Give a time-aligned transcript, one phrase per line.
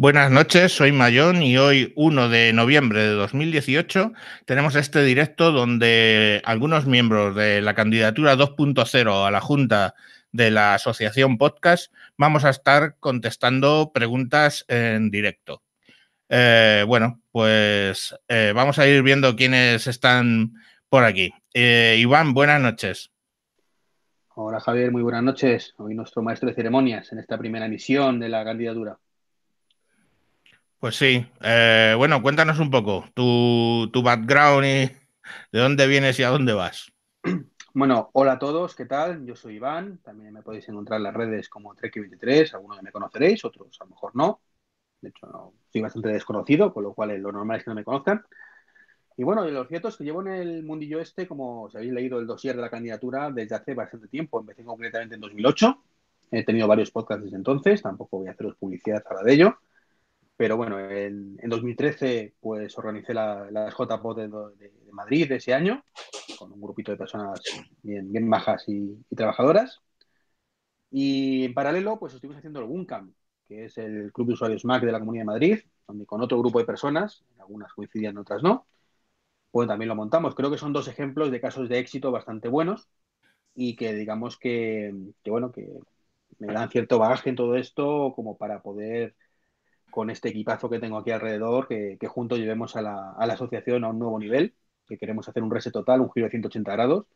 [0.00, 4.14] Buenas noches, soy Mayón y hoy, 1 de noviembre de 2018,
[4.46, 9.94] tenemos este directo donde algunos miembros de la candidatura 2.0 a la Junta
[10.32, 15.60] de la Asociación Podcast vamos a estar contestando preguntas en directo.
[16.30, 20.54] Eh, bueno, pues eh, vamos a ir viendo quiénes están
[20.88, 21.30] por aquí.
[21.52, 23.12] Eh, Iván, buenas noches.
[24.34, 25.74] Hola Javier, muy buenas noches.
[25.76, 28.98] Hoy nuestro maestro de ceremonias en esta primera emisión de la candidatura.
[30.80, 31.26] Pues sí.
[31.42, 34.90] Eh, bueno, cuéntanos un poco tu, background y
[35.52, 36.90] de dónde vienes y a dónde vas.
[37.72, 39.24] Bueno, hola a todos, ¿qué tal?
[39.24, 43.44] Yo soy Iván, también me podéis encontrar en las redes como Trek23, algunos me conoceréis,
[43.44, 44.40] otros a lo mejor no.
[45.00, 47.84] De hecho, no, soy bastante desconocido, con lo cual lo normal es que no me
[47.84, 48.24] conozcan.
[49.16, 52.18] Y bueno, lo cierto es que llevo en el mundillo este, como si habéis leído
[52.18, 54.40] el dossier de la candidatura, desde hace bastante tiempo.
[54.40, 55.80] Empecé concretamente en 2008.
[56.32, 59.58] He tenido varios podcasts desde entonces, tampoco voy a haceros publicidad ahora de ello.
[60.40, 65.84] Pero bueno, en, 2013 pues organicé las la JPOD de, de, Madrid de ese año,
[66.38, 67.42] con un grupito de personas
[67.82, 69.82] bien, bien bajas y, trabajadoras.
[70.90, 73.12] Y en paralelo pues estuvimos haciendo el WUNCAM,
[73.46, 76.38] que es el Club de Usuarios Mac de la Comunidad de Madrid, donde con otro
[76.38, 78.66] grupo de personas, algunas coincidían, otras no,
[79.50, 80.34] pues también lo montamos.
[80.34, 82.88] Creo que son dos ejemplos de casos de éxito bastante buenos
[83.54, 85.68] y que digamos que, que bueno, que
[86.38, 89.14] me dan cierto bagaje en todo esto como para poder
[89.90, 93.98] con este equipazo que tengo aquí alrededor, que, juntos llevemos a la, asociación a un
[93.98, 94.54] nuevo nivel,
[94.86, 97.06] que queremos hacer un reset total, un giro de 180 grados,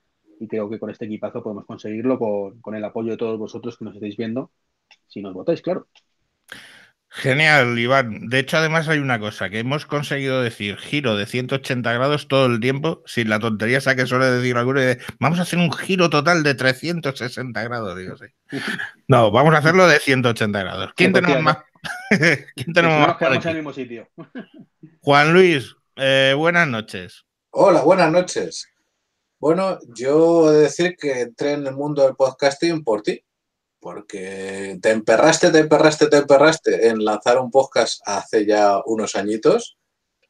[0.40, 3.84] y creo que con este equipazo podemos conseguirlo con, el apoyo de todos vosotros que
[3.84, 4.50] nos estáis viendo,
[5.06, 5.86] si nos votáis, claro.
[7.08, 8.28] Genial, Iván.
[8.28, 12.46] De hecho, además hay una cosa, que hemos conseguido decir giro de 180 grados todo
[12.46, 15.72] el tiempo, sin la tontería esa que suele decir alguno, de, vamos a hacer un
[15.72, 18.26] giro total de 360 grados, digo, sí.
[19.06, 20.92] No, vamos a hacerlo de 180 grados.
[20.96, 21.58] ¿Quién tenemos más
[22.54, 24.08] ¿Quién tenemos en el mismo sitio.
[25.00, 27.24] Juan Luis, eh, buenas noches.
[27.50, 28.66] Hola, buenas noches.
[29.38, 33.22] Bueno, yo he de decir que entré en el mundo del podcasting por ti,
[33.78, 39.76] porque te emperraste, te emperraste, te emperraste en lanzar un podcast hace ya unos añitos.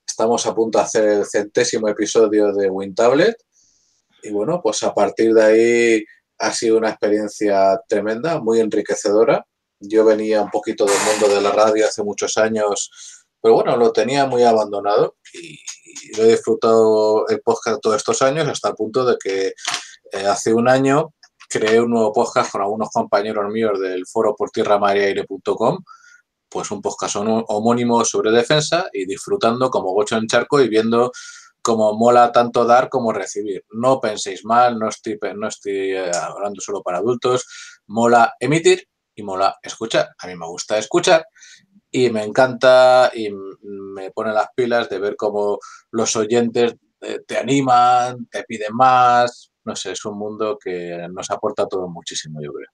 [0.07, 3.37] Estamos a punto de hacer el centésimo episodio de WinTablet.
[4.23, 6.05] Y bueno, pues a partir de ahí
[6.39, 9.47] ha sido una experiencia tremenda, muy enriquecedora.
[9.89, 12.91] Yo venía un poquito del mundo de la radio hace muchos años,
[13.41, 15.59] pero bueno, lo tenía muy abandonado y,
[16.17, 19.55] lo he disfrutado el podcast todos estos años hasta el punto de que
[20.13, 21.15] eh, hace un año
[21.49, 24.79] creé un nuevo podcast con algunos compañeros míos del foro por tierra
[26.49, 31.11] pues un podcast homónimo sobre defensa y disfrutando como gocho en charco y viendo
[31.63, 33.65] cómo mola tanto dar como recibir.
[33.71, 37.47] No penséis mal, no estoy, no estoy eh, hablando solo para adultos,
[37.87, 40.11] mola emitir y mola escuchar.
[40.19, 41.27] A mí me gusta escuchar
[41.91, 45.59] y me encanta y me pone las pilas de ver cómo
[45.93, 49.53] los oyentes eh, te animan, te piden más.
[49.65, 52.69] No sé, es un mundo que nos aporta todo muchísimo, yo creo.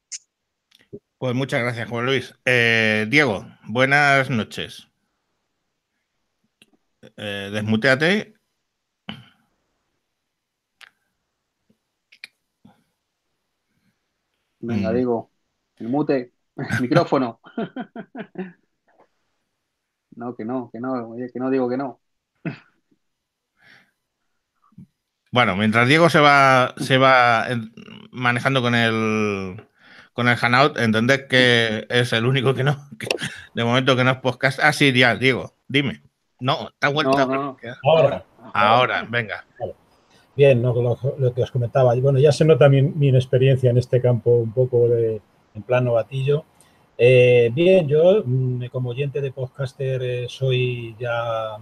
[1.19, 2.35] Pues muchas gracias, Juan Luis.
[2.45, 4.89] Eh, Diego, buenas noches.
[7.17, 8.35] Eh, desmuteate.
[14.61, 15.30] Venga, mm.
[15.81, 17.41] El mute, el micrófono.
[20.15, 22.01] no, que no, que no, que no digo que no.
[25.33, 27.47] Bueno, mientras Diego se va, se va
[28.11, 29.67] manejando con el
[30.13, 32.77] con el Hanout, entended que es el único que no,
[33.55, 34.59] de momento que no es podcast.
[34.61, 36.03] Ah, sí, ya, Diego, dime.
[36.41, 37.23] No, está vuelta.
[37.85, 38.25] Ahora.
[38.53, 39.47] Ahora, venga.
[40.37, 40.75] Bien, lo,
[41.35, 41.95] que os comentaba.
[41.97, 45.21] Bueno, ya se nota mi, mi experiencia en este campo un poco de,
[45.55, 46.45] en plan novatillo.
[47.03, 51.57] Eh, bien, yo mm, como oyente de podcaster eh, soy ya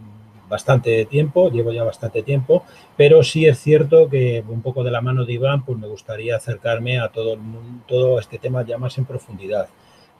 [0.48, 2.64] bastante tiempo, llevo ya bastante tiempo,
[2.96, 6.34] pero sí es cierto que un poco de la mano de Iván, pues me gustaría
[6.34, 9.68] acercarme a todo, el mundo, todo este tema ya más en profundidad,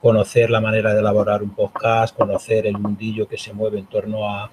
[0.01, 4.21] conocer la manera de elaborar un podcast, conocer el mundillo que se mueve en torno
[4.29, 4.49] a,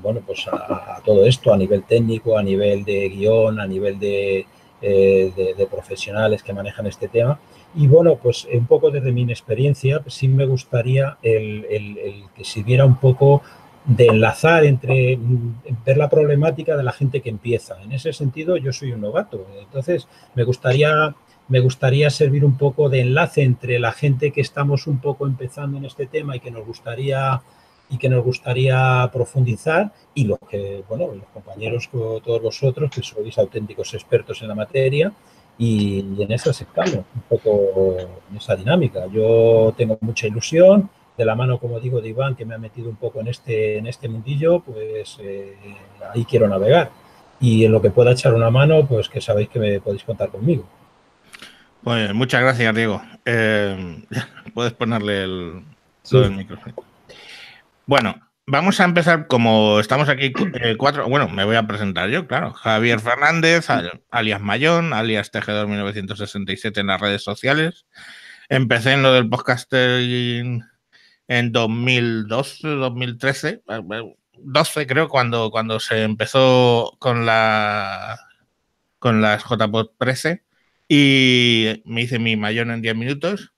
[0.00, 4.46] bueno, pues a, todo esto, a nivel técnico, a nivel de guion, a nivel de,
[4.80, 7.38] eh, de profesionales que manejan este tema.
[7.74, 12.62] Y bueno, pues un poco desde mi experiencia, pues sí me gustaría el, que se
[12.62, 13.42] viera un poco
[13.86, 17.80] de enlazar entre mm, ver la problemática de la gente que empieza.
[17.82, 19.46] En ese sentido, yo soy un novato.
[19.58, 21.14] Entonces, me gustaría,
[21.48, 25.78] me gustaría servir un poco de enlace entre la gente que estamos un poco empezando
[25.78, 27.40] en este tema y que nos gustaría
[27.92, 33.36] y que nos gustaría profundizar y los que, bueno, los compañeros, todos vosotros que sois
[33.36, 35.12] auténticos expertos en la materia
[35.60, 39.06] y, en eso estamos, un poco en esa dinámica.
[39.12, 42.88] Yo tengo mucha ilusión, de la mano, como digo, de Iván, que me ha metido
[42.88, 45.54] un poco en este, en este mundillo, pues eh,
[46.14, 46.90] ahí quiero navegar.
[47.40, 50.30] Y en lo que pueda echar una mano, pues que sabéis que me podéis contar
[50.30, 50.64] conmigo.
[51.84, 53.02] Pues muchas gracias, Diego.
[53.26, 54.02] Eh,
[54.54, 55.62] puedes ponerle el,
[56.34, 56.74] micrófono.
[57.84, 58.14] Bueno,
[58.46, 60.32] vamos a empezar como estamos aquí
[60.62, 61.08] eh, cuatro.
[61.08, 62.52] Bueno, me voy a presentar yo, claro.
[62.52, 63.66] Javier Fernández,
[64.10, 67.86] alias Mayón, alias Tejedor 1967 en las redes sociales.
[68.48, 70.64] Empecé en lo del podcasting
[71.28, 73.62] en 2012, 2013,
[74.38, 78.18] 12 creo, cuando, cuando se empezó con la
[78.98, 80.44] con las JPod 13
[80.88, 83.54] y me hice mi mayón en 10 minutos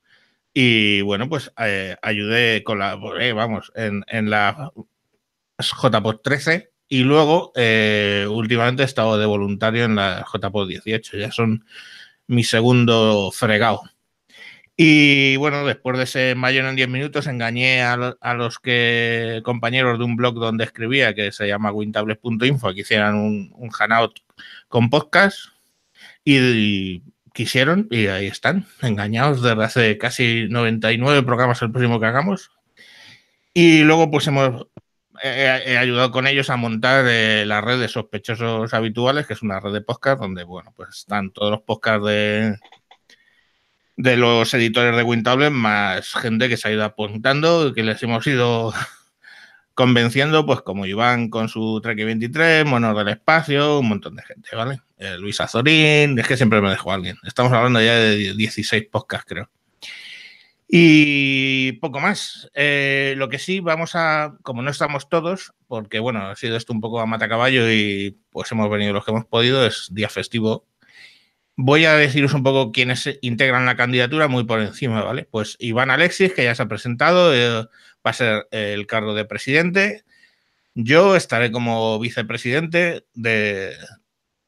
[0.55, 4.73] y bueno, pues eh, ayudé, colaboré, vamos, en, en la
[5.59, 11.33] JPod 13 y luego eh, últimamente he estado de voluntario en la JPod 18, ya
[11.33, 11.65] son
[12.27, 13.83] mi segundo fregado.
[14.77, 17.97] Y bueno, después de ese mayor en 10 minutos, engañé a,
[18.35, 23.53] los que compañeros de un blog donde escribía, que se llama wintables.info, que hicieran un,
[23.55, 24.21] un hangout
[24.69, 25.39] con podcast.
[26.25, 32.51] Y, quisieron, y ahí están, engañados desde hace casi 99 programas el próximo que hagamos.
[33.55, 34.67] Y luego, pues hemos
[35.23, 39.61] he, ayudado con ellos a montar eh, la red de sospechosos habituales, que es una
[39.61, 42.57] red de podcast donde, bueno, pues están todos los podcasts de
[43.97, 48.27] de los editores de Wintable, más gente que se ha ido apuntando, que les hemos
[48.27, 48.73] ido
[49.75, 54.57] convenciendo, pues como Iván con su Trek 23, Monos del Espacio, un montón de gente,
[54.57, 54.81] ¿vale?
[55.03, 57.19] Eh, Luis Azorín, es que siempre me dejo alguien.
[57.25, 59.51] Estamos hablando ya de 16 podcasts, creo.
[60.69, 62.49] Y poco más.
[62.55, 66.73] Eh, lo que sí, vamos a, como no estamos todos, porque bueno, ha sido esto
[66.73, 70.67] un poco a matacaballo y pues hemos venido los que hemos podido, es día festivo
[71.57, 75.29] Voy a deciros un poco quiénes integran la candidatura muy por encima, ¿vale?
[75.31, 77.69] Pues Iván Alexis, que ya se ha presentado, eh,
[78.07, 80.05] va a ser el cargo de presidente.
[80.75, 83.77] Yo estaré como vicepresidente de,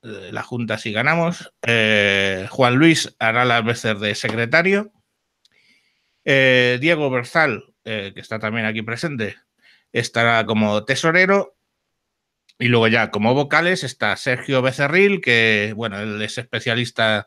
[0.05, 1.53] la Junta si ganamos.
[1.67, 4.93] Eh, Juan Luis hará las veces de secretario.
[6.25, 9.37] Eh, Diego Berzal, que está también aquí presente,
[9.93, 11.57] estará como tesorero
[12.59, 17.27] y luego ya como vocales está Sergio Becerril, que bueno, él es especialista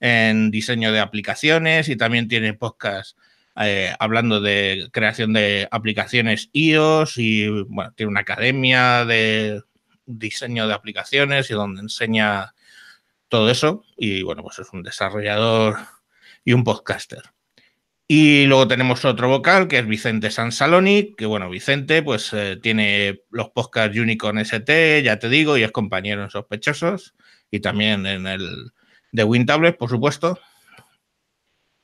[0.00, 3.18] en diseño de aplicaciones y también tiene podcast
[3.60, 9.62] eh, hablando de creación de aplicaciones iOS y bueno, tiene una academia de
[10.08, 12.54] diseño de aplicaciones y donde enseña
[13.28, 13.84] todo eso.
[13.96, 15.76] Y bueno, pues es un desarrollador
[16.44, 17.22] y un podcaster.
[18.10, 23.20] Y luego tenemos otro vocal que es Vicente Sansaloni, que bueno, Vicente pues eh, tiene
[23.30, 27.14] los podcasts Unicorn ST, ya te digo, y es compañero en Sospechosos
[27.50, 28.72] y también en el
[29.12, 30.38] de WinTables, por supuesto.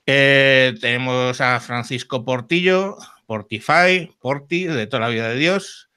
[0.06, 5.90] Eh, tenemos a Francisco Portillo, Portify, Porti, de toda la vida de Dios,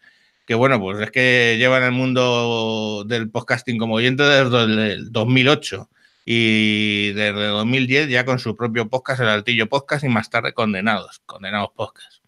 [0.47, 5.11] que bueno, pues es que lleva en el mundo del podcasting como oyente desde el
[5.11, 5.89] 2008
[6.23, 11.21] y desde 2010 ya con su propio podcast, el Altillo Podcast, y más tarde Condenados,
[11.25, 12.23] Condenados Podcast.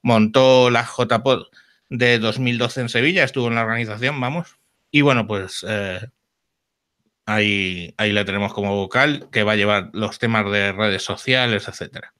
[0.00, 1.48] Montó la JPod
[1.90, 4.56] de 2012 en Sevilla, estuvo en la organización, vamos.
[4.90, 6.00] Y bueno, pues eh,
[7.26, 11.68] ahí, ahí le tenemos como vocal, que va a llevar los temas de redes sociales,
[11.68, 12.14] etcétera.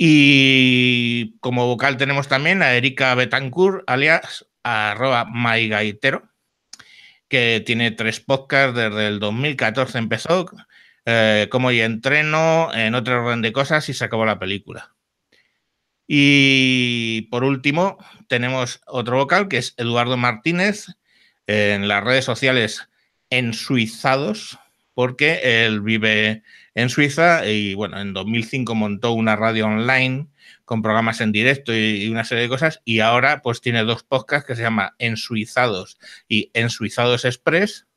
[0.00, 6.30] Y como vocal tenemos también a Erika Betancourt, alias arroba mygaitero,
[7.26, 10.46] que tiene tres podcasts desde el 2014 empezó,
[11.04, 14.94] eh, como y entreno, en otro orden de cosas y se acabó la película.
[16.06, 20.86] Y por último, tenemos otro vocal que es Eduardo Martínez
[21.48, 22.88] en las redes sociales
[23.30, 24.60] en Suizados,
[24.94, 26.44] porque él vive
[26.78, 30.28] en Suiza y bueno, en 2005 montó una radio online
[30.64, 32.80] con programas en directo y, una serie de cosas.
[32.84, 37.88] Y ahora pues tiene dos podcasts que se llama Ensuizados y Ensuizados Express.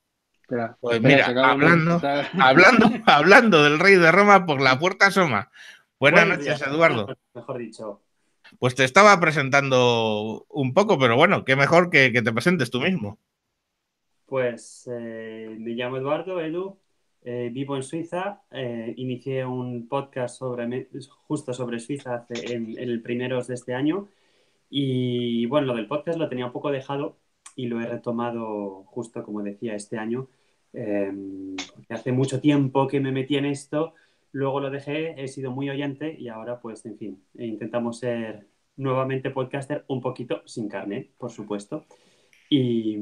[0.80, 2.02] pues mira, hablando,
[2.40, 5.52] hablando, hablando del rey de Roma por la puerta asoma.
[6.00, 7.16] Buenas noches, Eduardo.
[7.36, 8.02] Mejor dicho.
[8.58, 13.20] Pues te estaba presentando un poco, pero bueno, qué mejor que, te presentes tú mismo.
[14.26, 16.81] Pues eh, me llamo Eduardo, Edu,
[17.24, 20.88] eh, vivo en Suiza, eh, inicié un podcast sobre,
[21.28, 24.08] justo sobre Suiza en, el primeros de este año
[24.70, 27.18] y bueno, lo del podcast lo tenía un poco dejado
[27.56, 30.30] y lo he retomado justo como decía este año,
[30.74, 31.56] em,
[31.90, 33.94] hace mucho tiempo que me metí en esto,
[34.32, 38.48] luego lo dejé, he sido muy oyente y ahora pues en fin, intentamos ser
[38.78, 41.86] nuevamente podcaster un poquito sin carne, por supuesto.
[42.50, 42.98] Y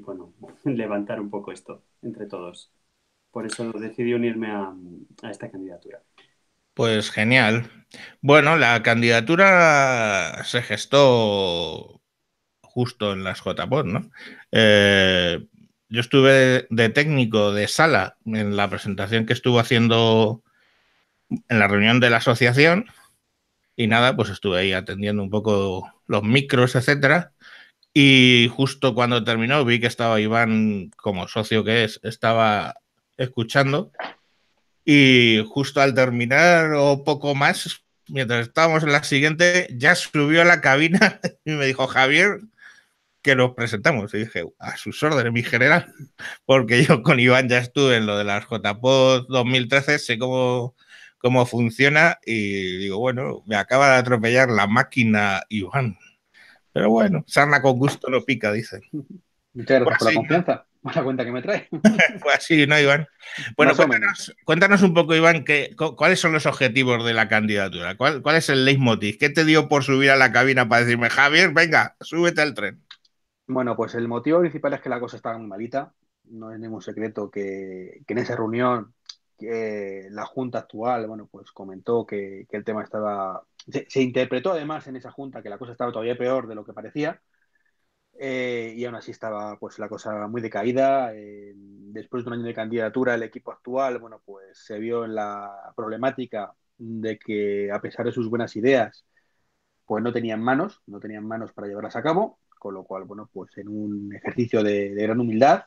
[0.00, 0.32] bueno,
[0.64, 2.72] levantar un poco esto entre todos.
[3.30, 4.72] Por eso decidí unirme a,
[5.30, 6.02] esta candidatura.
[6.74, 7.70] Pues genial.
[8.20, 12.00] Bueno, la candidatura se gestó
[12.62, 14.10] justo en las JPOD, ¿no?
[14.52, 15.46] Eh,
[15.88, 20.42] yo estuve de técnico de sala en la presentación que estuvo haciendo
[21.28, 22.86] en la reunión de la asociación
[23.76, 27.32] y nada, pues estuve ahí atendiendo un poco los micros, etcétera.
[27.94, 32.74] Y justo cuando terminó vi que estaba Iván, como socio que es, estaba
[33.20, 33.92] escuchando.
[34.84, 40.46] Y justo al terminar o poco más, mientras estábamos en la siguiente, ya subió a
[40.46, 42.40] la cabina y me dijo, Javier,
[43.22, 44.12] que nos presentamos.
[44.14, 45.92] Y dije, a sus órdenes, mi general,
[46.44, 50.74] porque yo con Iván ya estuve en lo de las JPOD 2013, sé cómo,
[51.18, 55.98] cómo funciona y digo, bueno, me acaba de atropellar la máquina Iván.
[56.72, 58.82] Pero bueno, sarna con gusto no pica, dicen.
[59.52, 60.66] Muchas gracias por la confianza.
[60.82, 61.68] La cuenta que me trae.
[62.22, 63.06] pues así, ¿no, Iván?
[63.56, 67.96] Bueno, cuéntanos, cuéntanos, un poco, Iván, que, cuáles son los objetivos de la candidatura.
[67.96, 69.18] ¿Cuál, ¿Cuál es el leitmotiv?
[69.18, 72.82] ¿Qué te dio por subir a la cabina para decirme, Javier, venga, súbete al tren?
[73.46, 75.92] Bueno, pues el motivo principal es que la cosa estaba muy malita.
[76.24, 78.94] No es ningún secreto que, en esa reunión
[79.40, 83.42] la Junta actual, bueno, pues comentó que, el tema estaba...
[83.66, 86.72] Se, interpretó además en esa Junta que la cosa estaba todavía peor de lo que
[86.72, 87.20] parecía.
[88.22, 91.14] Eh, y aún así estaba pues la cosa muy decaída.
[91.14, 95.14] Eh, después de un año de candidatura, el equipo actual, bueno, pues se vio en
[95.14, 99.04] la problemática de que a pesar de sus buenas ideas,
[99.86, 103.28] pues no tenían manos, no tenían manos para llevarlas a cabo con lo cual, bueno,
[103.32, 105.64] pues en un ejercicio de, gran humildad,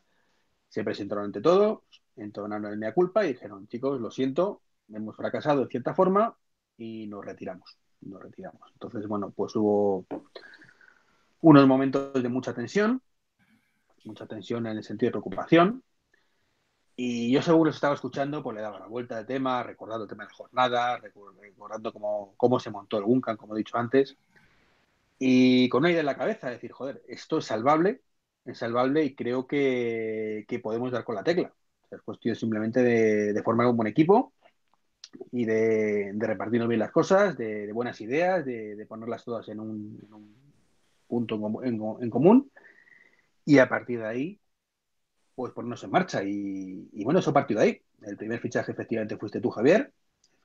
[0.70, 1.82] se presentaron ante todos,
[2.16, 6.38] entonaron el mea culpa y dijeron, chicos, lo siento, hemos fracasado en cierta forma
[6.78, 8.62] y nos retiramos, nos retiramos.
[8.74, 10.06] Entonces, bueno, pues hubo
[11.44, 13.02] unos momentos de mucha tensión,
[14.06, 15.84] mucha tensión en el sentido de preocupación,
[16.96, 20.10] y yo según los estaba escuchando, pues le daba la vuelta de tema, recordando el
[20.10, 24.16] tema de la jornada, recordando cómo, cómo se montó el Guncan, como he dicho antes,
[25.20, 28.02] y con una idea en la cabeza, decir, joder, esto es salvable,
[28.46, 31.54] es salvable y creo que, podemos dar con la tecla.
[31.92, 34.34] es cuestión simplemente de, formar un buen equipo
[35.32, 40.43] y de, repartirnos bien las cosas, de, buenas ideas, de, ponerlas todas en un,
[41.14, 42.52] punto en, común
[43.46, 44.40] y a partir de ahí,
[45.36, 46.24] pues ponernos en marcha.
[46.24, 47.82] Y, bueno, eso partió de ahí.
[48.02, 49.92] El primer fichaje efectivamente fuiste tú, Javier,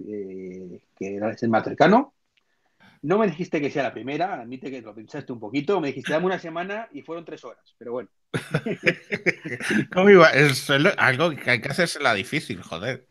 [0.00, 2.12] eh, que era el más cercano.
[3.00, 5.80] No me dijiste que sea la primera, admite que lo pensaste un poquito.
[5.80, 8.10] Me dijiste, dame una semana y fueron tres horas, pero bueno.
[9.94, 10.28] ¿Cómo iba?
[10.30, 13.06] Es algo que hay que hacerse la difícil, joder.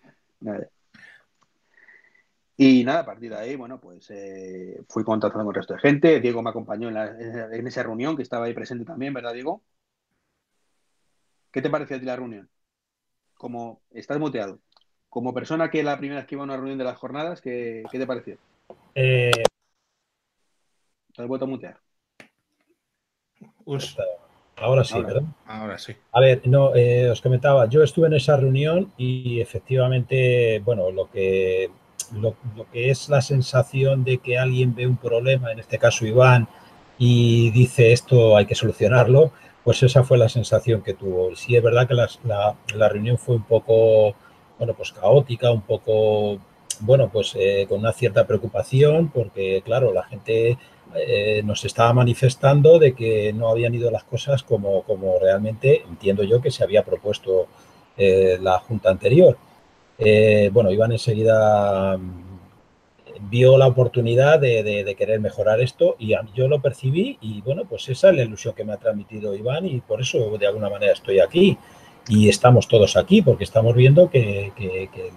[2.60, 5.80] Y nada, a partir de ahí, bueno, pues eh, fui contactando con el resto de
[5.80, 6.20] gente.
[6.20, 9.62] Diego me acompañó en, esa reunión, que estaba ahí presente también, ¿verdad, Diego?
[11.52, 12.50] ¿Qué te pareció a ti la reunión?
[13.36, 14.60] Como estás muteado.
[15.08, 17.84] Como persona que la primera vez que iba a una reunión de las jornadas, ¿qué,
[17.92, 18.38] qué te pareció?
[18.96, 19.32] Eh,
[21.16, 21.80] te he vuelto a mutear.
[24.56, 25.22] Ahora sí, ¿verdad?
[25.46, 25.96] Ahora sí.
[26.12, 31.12] A ver, no, eh, os comentaba, yo estuve en esa reunión y efectivamente, bueno, lo
[31.12, 31.70] que,
[32.14, 32.36] lo,
[32.72, 36.48] que es la sensación de que alguien ve un problema, en este caso Iván,
[36.98, 39.32] y dice esto hay que solucionarlo,
[39.64, 41.36] pues esa fue la sensación que tuvo.
[41.36, 42.08] Sí, es verdad que la,
[42.76, 44.16] la reunión fue un poco,
[44.58, 46.40] bueno, pues caótica, un poco,
[46.80, 50.58] bueno, pues eh, con una cierta preocupación, porque claro, la gente
[50.96, 56.24] eh, nos estaba manifestando de que no habían ido las cosas como, como realmente entiendo
[56.24, 57.48] yo que se había propuesto
[57.98, 59.38] eh, la Junta anterior.
[59.98, 66.62] Eh, bueno, Iván enseguida mm, vio la oportunidad de, querer mejorar esto y yo lo
[66.62, 70.02] percibí y bueno, pues esa es la ilusión que me ha transmitido Iván y por
[70.02, 71.58] eso de alguna manera estoy aquí
[72.08, 74.52] y estamos todos aquí porque estamos viendo que,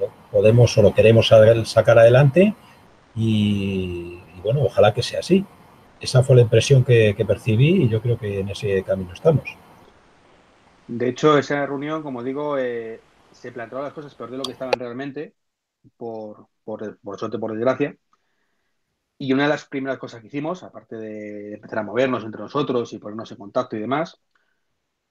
[0.00, 1.28] lo podemos o lo queremos
[1.64, 2.54] sacar adelante
[3.14, 5.44] y bueno, ojalá que sea así
[6.00, 9.44] esa fue la impresión que, percibí y yo creo que en ese camino estamos.
[10.88, 13.00] De hecho, esa reunión, como digo, eh,
[13.32, 15.34] se plantearon las cosas peor de lo que estaban realmente,
[15.96, 17.96] por, por, por suerte, por desgracia.
[19.18, 22.92] Y una de las primeras cosas que hicimos, aparte de empezar a movernos entre nosotros
[22.92, 24.20] y ponernos en contacto y demás,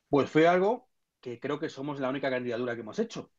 [0.09, 0.89] pues fue algo
[1.21, 3.31] que creo que somos la única candidatura que hemos hecho.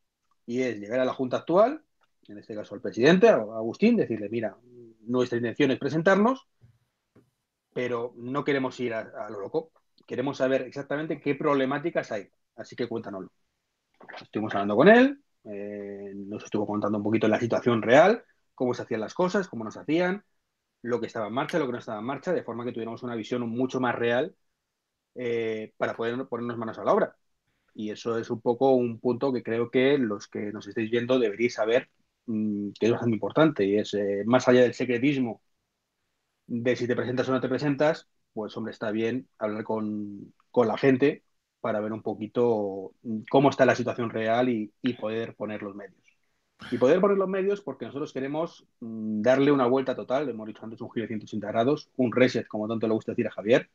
[0.46, 1.82] Y es llegar a la Junta actual,
[2.28, 4.56] en este caso al presidente, a Agustín, decirle, mira,
[5.00, 6.46] nuestra intención es presentarnos,
[7.72, 9.72] pero no queremos ir a, lo loco.
[10.06, 12.28] Queremos saber exactamente qué problemáticas hay.
[12.56, 13.30] Así que cuéntanoslo.
[14.20, 18.82] Estuvimos hablando con él, eh, nos estuvo contando un poquito la situación real, cómo se
[18.82, 20.24] hacían las cosas, cómo nos hacían,
[20.82, 23.02] lo que estaba en marcha, lo que no estaba en marcha, de forma que tuviéramos
[23.02, 24.34] una visión mucho más real
[25.14, 27.16] eh, para poder ponernos manos a la obra.
[27.74, 31.18] Y eso es un poco un punto que creo que los que nos estéis viendo
[31.18, 31.90] deberíais saber
[32.26, 35.42] mm, que es bastante importante y es eh, más allá del secretismo
[36.46, 40.76] de si te presentas o no te presentas, pues hombre, está bien hablar con, la
[40.76, 41.24] gente
[41.60, 46.00] para ver un poquito mm, cómo está la situación real y, poder poner los medios.
[46.70, 50.64] Y poder poner los medios porque nosotros queremos mm, darle una vuelta total, hemos dicho
[50.64, 53.70] antes un giro de 180 grados, un reset, como tanto le gusta decir a Javier,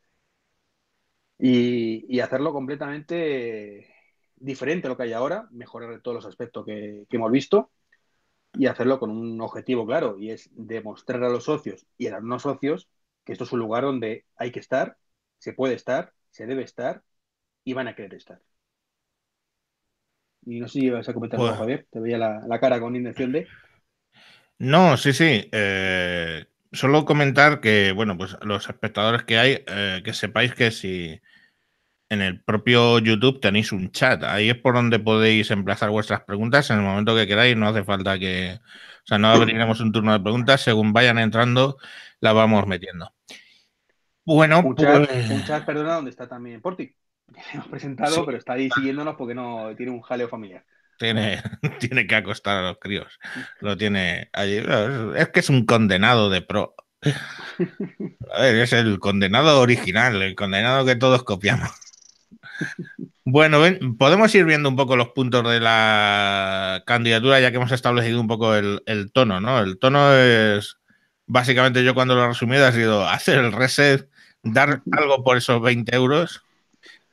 [1.38, 3.94] y, hacerlo completamente
[4.36, 7.72] diferente a lo que hay ahora, mejorar todos los aspectos que, hemos visto
[8.54, 12.24] y hacerlo con un objetivo claro, y es demostrar a los socios y a los
[12.24, 12.90] no socios
[13.26, 14.98] que esto es un lugar donde hay que estar,
[15.40, 17.04] se puede estar, se debe estar
[17.66, 18.40] y van a querer estar.
[20.46, 23.32] Y no sé si ibas a comentar algo, Javier, te veía la, cara con intención
[23.32, 23.48] de...
[24.60, 25.50] No, sí, sí.
[25.52, 31.20] Eh, solo comentar que, bueno, pues los espectadores que hay, eh, que sepáis que si
[32.10, 36.70] en el propio YouTube tenéis un chat, ahí es por donde podéis emplazar vuestras preguntas
[36.70, 40.14] en el momento que queráis, no hace falta que, o sea, no abriremos un turno
[40.14, 41.78] de preguntas, según vayan entrando,
[42.20, 43.12] la vamos metiendo.
[44.24, 46.96] Bueno, un chat, pues perdona, donde está también Porti.
[47.54, 50.64] Hemos presentado, pero está ahí siguiéndonos porque no tiene un jaleo familiar.
[50.98, 51.42] Tiene,
[51.80, 53.20] tiene que acostar a los críos.
[53.60, 54.62] Lo tiene allí.
[55.16, 56.76] Es que es un condenado de pro.
[58.34, 61.70] A ver, es el condenado original, el condenado que todos copiamos.
[63.26, 63.60] Bueno,
[63.98, 68.28] podemos ir viendo un poco los puntos de la candidatura, ya que hemos establecido un
[68.28, 69.60] poco el, tono, ¿no?
[69.60, 70.78] El tono es,
[71.28, 74.10] básicamente yo cuando lo he resumido ha sido hacer el reset,
[74.42, 76.45] dar algo por esos 20 euros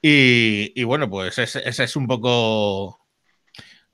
[0.02, 2.98] y, bueno, pues ese, es un poco...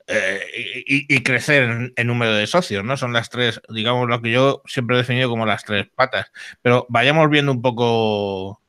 [0.07, 0.39] Eh,
[0.87, 2.97] y, crecer en, número de socios, ¿no?
[2.97, 6.31] Son las tres, digamos, lo que yo siempre he definido como las tres patas.
[6.63, 8.59] Pero vayamos viendo un poco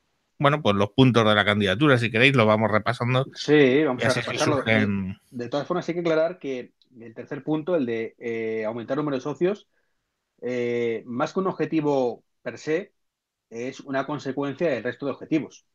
[0.40, 3.26] bueno, pues los puntos de la candidatura, si queréis, lo vamos repasando.
[3.34, 4.62] Sí, vamos a repasarlo.
[5.30, 9.04] De, todas formas, hay que aclarar que el tercer punto, el de eh, aumentar el
[9.04, 9.68] número de socios,
[10.40, 12.94] eh, más que un objetivo per se,
[13.50, 15.66] es una consecuencia del resto de objetivos.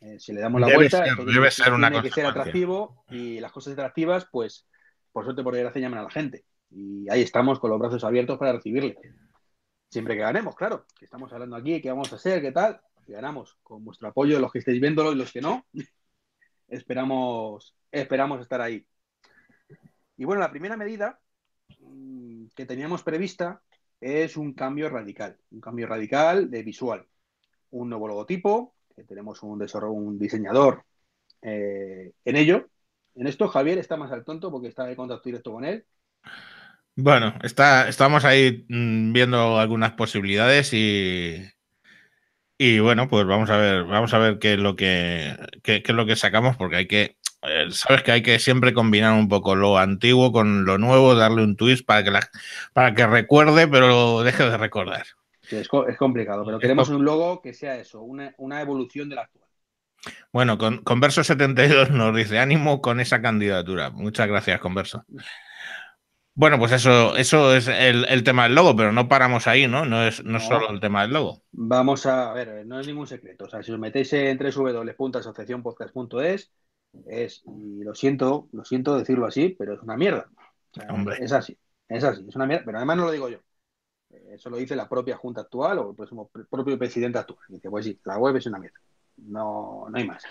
[0.00, 3.50] Eh, si le damos la vuelta, debe ser una tiene que ser atractivo y las
[3.50, 4.66] cosas atractivas, pues,
[5.10, 6.44] por suerte, por desgracia, llaman a la gente.
[6.70, 8.96] Y ahí estamos con los brazos abiertos para recibirle.
[9.90, 13.56] Siempre que ganemos, claro, que estamos hablando aquí, qué vamos a hacer, qué tal, ganamos
[13.62, 15.66] con vuestro apoyo, los que estéis viéndolo y los que no,
[16.68, 18.86] esperamos, esperamos estar ahí.
[20.16, 21.18] Y bueno, la primera medida
[21.80, 23.62] mm, que teníamos prevista
[24.00, 27.06] es un cambio radical, un cambio radical de visual.
[27.70, 30.84] Un nuevo logotipo, que tenemos un, un diseñador
[31.42, 32.68] eh, en ello.
[33.14, 35.84] En esto Javier está más al tonto porque está en contacto directo con él.
[36.96, 41.36] Bueno, está, estamos ahí mm, viendo algunas posibilidades y,
[42.58, 46.06] y bueno, pues vamos a ver, vamos a ver qué es lo que, es lo
[46.06, 49.78] que sacamos, porque hay que, eh, sabes que hay que siempre combinar un poco lo
[49.78, 52.10] antiguo con lo nuevo, darle un twist para que
[52.72, 55.06] para que recuerde, pero deje de recordar.
[55.50, 59.48] Es, complicado, pero queremos un logo que sea eso, una, una evolución del actual.
[60.32, 63.90] Bueno, con, Converso 72 nos dice ánimo con esa candidatura.
[63.90, 65.04] Muchas gracias, Converso.
[66.34, 69.84] Bueno, pues eso, eso es el, tema del logo, pero no paramos ahí, ¿no?
[69.84, 71.42] No es no, solo el tema del logo.
[71.50, 73.46] Vamos a, ver, no es ningún secreto.
[73.46, 76.52] O sea, si os metéis en www.asociacionpodcast.es,
[77.06, 80.28] es, y lo siento, lo siento decirlo así, pero es una mierda.
[81.20, 81.58] Es así,
[81.88, 83.40] es así, es una mierda, pero además no lo digo yo.
[84.10, 87.40] Eso lo dice la propia junta actual o el propio presidente actual.
[87.48, 88.78] Dice, pues sí, la web es una mierda.
[89.16, 90.22] No, no hay más.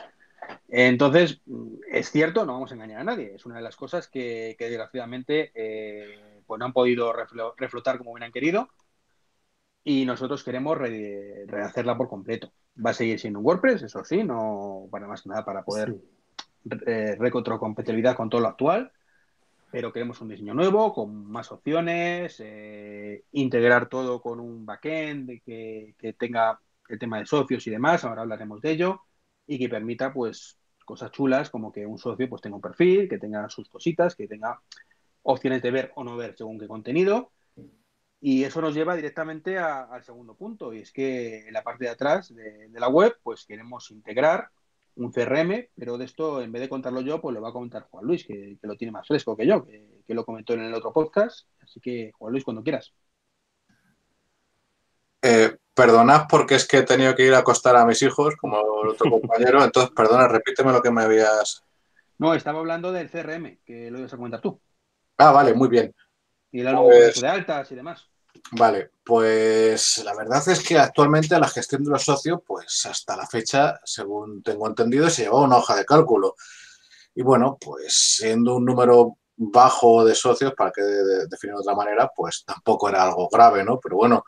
[0.67, 1.41] Entonces,
[1.91, 3.35] es cierto, no vamos a engañar a nadie.
[3.35, 7.13] Es una de las cosas que, desgraciadamente eh, pues no han podido
[7.57, 8.69] reflotar como hubieran querido.
[9.83, 12.51] Y nosotros queremos rehacerla por completo.
[12.83, 15.95] Va a seguir siendo un WordPress, eso sí, no para más que nada para poder
[16.85, 18.91] eh, recontrocompatibilidad con todo lo actual.
[19.71, 25.95] Pero queremos un diseño nuevo, con más opciones, eh, integrar todo con un backend que,
[25.97, 28.03] que tenga el tema de socios y demás.
[28.05, 29.01] Ahora hablaremos de ello
[29.45, 33.17] y que permita pues cosas chulas como que un socio pues tenga un perfil, que
[33.17, 34.61] tenga sus cositas, que tenga
[35.23, 37.31] opciones de ver o no ver según qué contenido.
[38.19, 41.91] Y eso nos lleva directamente al segundo punto, y es que en la parte de
[41.91, 44.49] atrás de, la web, pues queremos integrar
[44.97, 47.87] un CRM, pero de esto, en vez de contarlo yo, pues lo va a comentar
[47.89, 50.73] Juan Luis, que, lo tiene más fresco que yo, que, que, lo comentó en el
[50.73, 51.47] otro podcast.
[51.61, 52.93] Así que, Juan Luis, cuando quieras.
[55.21, 58.57] Eh, perdonad porque es que he tenido que ir a acostar a mis hijos, como
[58.83, 59.63] el otro compañero.
[59.63, 61.63] Entonces, perdona, repíteme lo que me habías.
[62.17, 64.59] No, estaba hablando del CRM, que lo ibas a comentar tú.
[65.17, 65.93] Ah, vale, muy bien.
[66.51, 68.09] Y el pues, de altas y demás.
[68.51, 73.27] Vale, pues la verdad es que actualmente la gestión de los socios, pues hasta la
[73.27, 76.35] fecha, según tengo entendido, se lleva una hoja de cálculo.
[77.15, 82.11] Y bueno, pues siendo un número bajo de socios, para que definir de otra manera,
[82.15, 83.79] pues tampoco era algo grave, ¿no?
[83.79, 84.23] Pero bueno,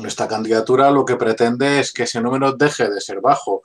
[0.00, 3.62] nuestra candidatura lo que pretende es que ese número deje de ser bajo,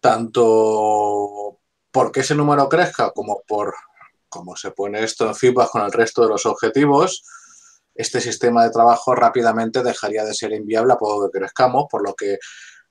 [0.00, 1.58] tanto
[1.90, 3.74] porque ese número crezca como por
[4.28, 7.24] como se pone esto en feedback con el resto de los objetivos,
[7.94, 12.14] este sistema de trabajo rápidamente dejaría de ser inviable a poco que crezcamos, por lo
[12.14, 12.38] que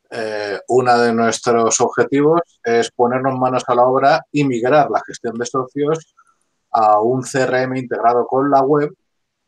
[0.09, 5.35] eh, uno de nuestros objetivos es ponernos manos a la obra y migrar la gestión
[5.35, 6.15] de socios
[6.71, 8.93] a un CRM integrado con la web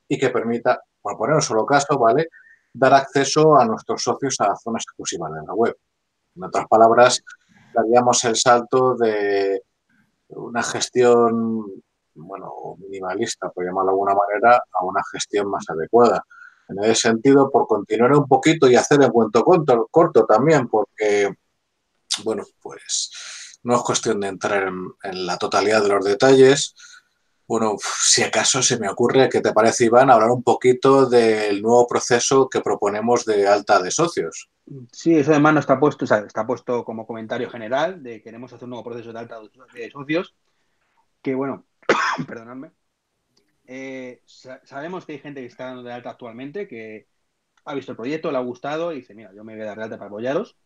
[0.07, 2.29] y que permita, por poner un solo caso, ¿vale?
[2.73, 5.75] Dar acceso a nuestros socios a zonas exclusivas de la web.
[6.35, 7.23] En otras palabras,
[7.73, 9.61] daríamos el salto de
[10.29, 11.63] una gestión,
[12.15, 16.23] bueno, minimalista, por llamarlo de alguna manera, a una gestión más adecuada.
[16.67, 21.35] En ese sentido, por continuar un poquito y hacer el cuento corto, también, porque,
[22.23, 23.11] bueno, pues
[23.63, 24.67] no es cuestión de entrar
[25.03, 26.73] en, la totalidad de los detalles.
[27.47, 31.85] Bueno, si acaso se me ocurre, ¿qué te parece, Iván, hablar un poquito del nuevo
[31.85, 34.49] proceso que proponemos de alta de socios?
[34.91, 38.51] Sí, eso además no está puesto, o sea, está puesto como comentario general de queremos
[38.51, 39.39] hacer un nuevo proceso de alta
[39.75, 40.33] de socios,
[41.21, 41.65] que bueno,
[42.27, 42.71] perdonadme,
[43.67, 47.07] eh, sabemos que hay gente que está dando de alta actualmente, que
[47.65, 49.77] ha visto el proyecto, le ha gustado y dice, mira, yo me voy a dar
[49.77, 50.57] de alta para apoyaros.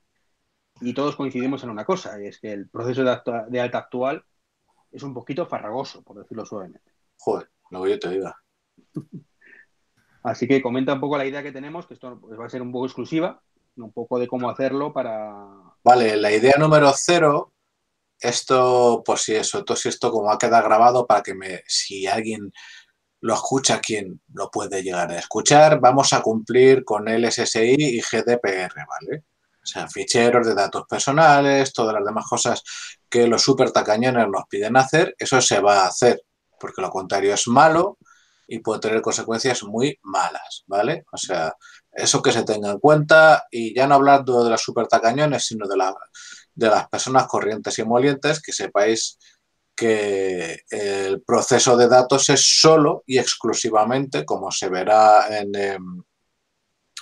[0.81, 4.23] Y todos coincidimos en una cosa, y es que el proceso de, de alta actual
[4.91, 6.91] es un poquito farragoso, por decirlo suavemente.
[7.17, 8.35] Joder, lo yo te diga.
[10.23, 12.71] Así que comenta un poco la idea que tenemos, que esto va a ser un
[12.71, 13.41] poco exclusiva,
[13.77, 15.45] un poco de cómo hacerlo para...
[15.83, 17.53] Vale, la idea número cero,
[18.21, 22.51] esto, pues si eso, entonces esto como ha quedado grabado para que me, si alguien
[23.21, 28.01] lo escucha quien lo puede llegar a escuchar, vamos a cumplir con el SSI y
[28.01, 29.23] GDPR, ¿vale?
[29.61, 32.63] O sea, ficheros de datos personales, todas las demás cosas
[33.09, 36.23] que los super tacañones nos piden hacer, eso se va a hacer,
[36.59, 37.97] porque lo contrario es malo
[38.47, 41.05] y puede tener consecuencias muy malas, ¿vale?
[41.11, 41.53] O sea,
[41.91, 45.67] eso que se tenga en cuenta y ya no hablando de los super tacañones, sino
[45.67, 45.93] de, la,
[46.59, 49.17] de las personas corrientes y molientes, que sepáis
[49.75, 56.03] que el proceso de datos es solo y exclusivamente, como se verá en, em,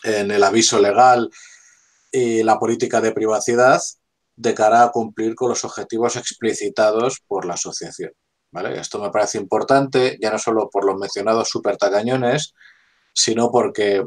[0.04, 1.28] en el aviso legal
[2.12, 3.82] y la política de privacidad,
[4.36, 8.12] de cara a cumplir con los objetivos explicitados por la asociación.
[8.52, 8.80] ¿vale?
[8.80, 12.54] Esto me parece importante, ya no solo por los mencionados supertacañones,
[13.12, 14.06] sino porque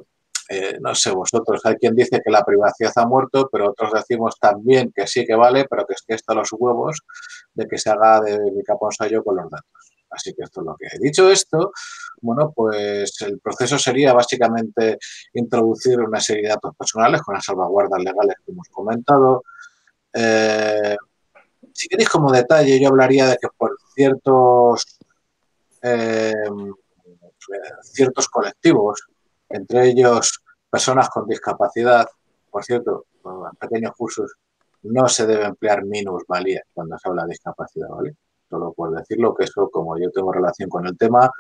[0.53, 4.35] eh, no sé vosotros, hay quien dice que la privacidad ha muerto, pero otros decimos
[4.41, 7.03] también que sí que vale, pero que es que está los huevos
[7.55, 9.93] de que se haga de mi caponsayo con los datos.
[10.11, 11.71] Así que esto es lo que he dicho esto.
[12.21, 14.99] Bueno, pues el proceso sería básicamente
[15.35, 19.45] introducir una serie de datos personales con las salvaguardas legales que hemos comentado.
[20.13, 20.97] Eh,
[21.73, 24.99] si queréis como detalle, yo hablaría de que por ciertos
[25.81, 26.33] eh,
[27.83, 29.07] ciertos colectivos
[29.51, 32.07] entre ellos personas con discapacidad.
[32.51, 34.33] Por cierto, en pequeños cursos
[34.83, 38.17] no se debe emplear minusvalía cuando se habla de discapacidad, ¿vale?
[38.49, 41.31] Solo por decirlo, que eso, como yo tengo relación con el tema,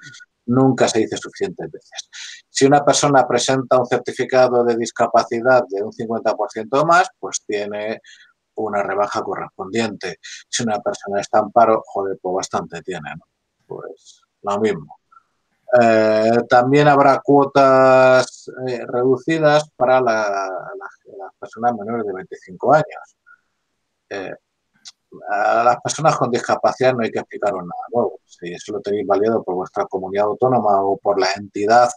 [0.47, 2.09] nunca se dice suficientes veces.
[2.49, 8.01] Si una persona presenta un certificado de discapacidad de un 50% o más, pues tiene
[8.57, 10.19] una rebaja correspondiente.
[10.49, 13.25] Si una persona está en paro, joder, pues bastante tiene, ¿no?
[13.67, 15.00] Pues lo mismo.
[15.79, 23.17] Eh, también habrá cuotas eh, reducidas para las personas menores de 25 años.
[24.09, 24.35] Eh,
[25.29, 28.21] a las personas con discapacidad no hay que explicaros nada nuevo.
[28.25, 31.89] Si eso lo tenéis validado por vuestra comunidad autónoma o por la entidad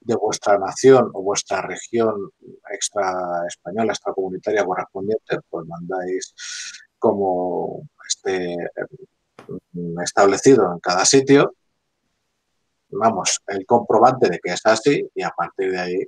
[0.00, 2.30] de vuestra nación o vuestra región
[2.70, 6.34] extra española, extracomunitaria correspondiente, pues mandáis
[6.98, 8.56] como esté
[10.02, 11.54] establecido en cada sitio
[12.92, 15.98] vamos, el comprobante de que es así y a partir de ahí,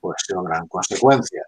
[0.00, 1.44] pues una gran consecuencia.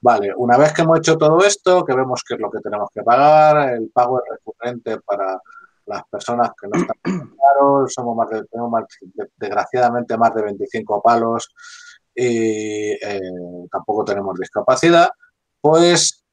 [0.00, 2.88] Vale, una vez que hemos hecho todo esto, que vemos qué es lo que tenemos
[2.92, 5.40] que pagar, el pago es recurrente para
[5.86, 6.96] las personas que no están
[7.36, 8.84] claros, somos más de, tenemos
[9.36, 11.54] desgraciadamente más de 25 palos
[12.14, 13.20] y eh,
[13.70, 15.08] tampoco tenemos discapacidad,
[15.60, 16.24] pues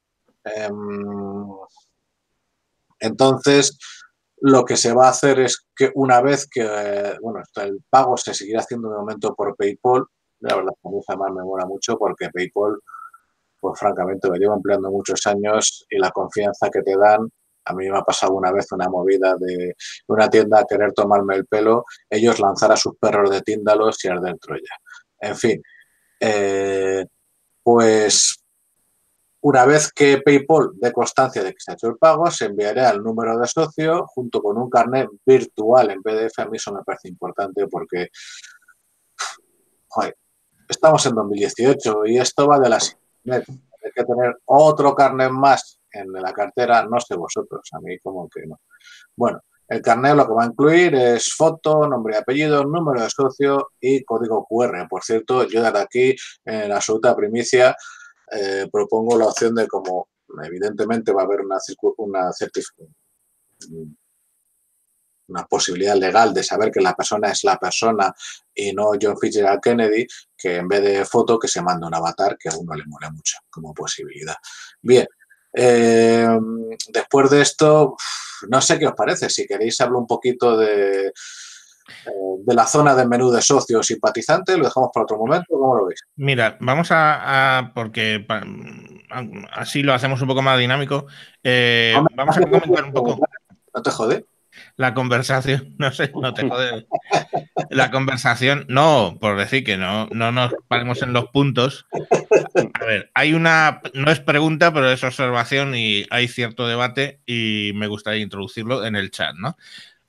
[0.44, 1.48] em,
[2.98, 3.78] entonces
[4.40, 6.62] lo que se va a hacer es que una vez que,
[7.22, 10.04] bueno, el pago se seguirá haciendo de momento por PayPal,
[10.40, 12.78] la verdad que a mí me mola mucho porque PayPal,
[13.60, 17.28] pues francamente lo llevo empleando muchos años y la confianza que te dan,
[17.66, 19.74] a mí me ha pasado una vez una movida de
[20.08, 24.08] una tienda a querer tomarme el pelo, ellos lanzar a sus perros de tíndalos y
[24.08, 24.74] arder Troya.
[25.20, 25.62] En fin,
[26.20, 27.04] eh,
[27.62, 28.39] pues
[29.42, 32.90] Una vez que PayPal dé constancia de que se ha hecho el pago, se enviará
[32.90, 36.38] el número de socio junto con un carnet virtual en PDF.
[36.38, 38.08] A mí eso me parece importante porque
[40.68, 43.42] estamos en 2018 y esto va de las Hay
[43.94, 48.46] que tener otro carnet más en la cartera, no sé vosotros, a mí como que
[48.46, 48.60] no.
[49.16, 53.08] Bueno, el carnet lo que va a incluir es foto, nombre y apellido, número de
[53.08, 54.86] socio y código QR.
[54.88, 57.74] Por cierto, yo desde aquí, en absoluta primicia,
[58.32, 60.08] eh, propongo la opción de como
[60.44, 61.58] evidentemente va a haber una,
[61.96, 62.30] una,
[65.30, 68.12] una posibilidad legal de saber que la persona es la persona
[68.54, 72.36] y no John Fitzgerald Kennedy, que en vez de foto que se manda un avatar
[72.38, 74.36] que a uno le mola mucho como posibilidad.
[74.82, 75.06] Bien,
[75.52, 76.28] eh,
[76.88, 77.96] después de esto,
[78.48, 79.30] no sé qué os parece.
[79.30, 81.12] Si queréis hablo un poquito de,
[82.44, 85.46] de la zona del menú de socios simpatizantes, lo dejamos para otro momento.
[85.48, 86.00] ¿Cómo lo veis?
[86.16, 88.26] Mira, vamos a, porque
[89.52, 91.06] así lo hacemos un poco más dinámico.
[91.42, 93.18] Eh, vamos a comentar un poco.
[93.74, 94.24] ¿No te jode?
[94.76, 96.86] La conversación, no sé, no te jode.
[97.70, 101.86] La conversación, no, por decir que no, no nos paremos en los puntos.
[101.92, 107.72] A ver, hay una, no es pregunta, pero es observación y hay cierto debate y
[107.74, 109.56] me gustaría introducirlo en el chat, ¿no?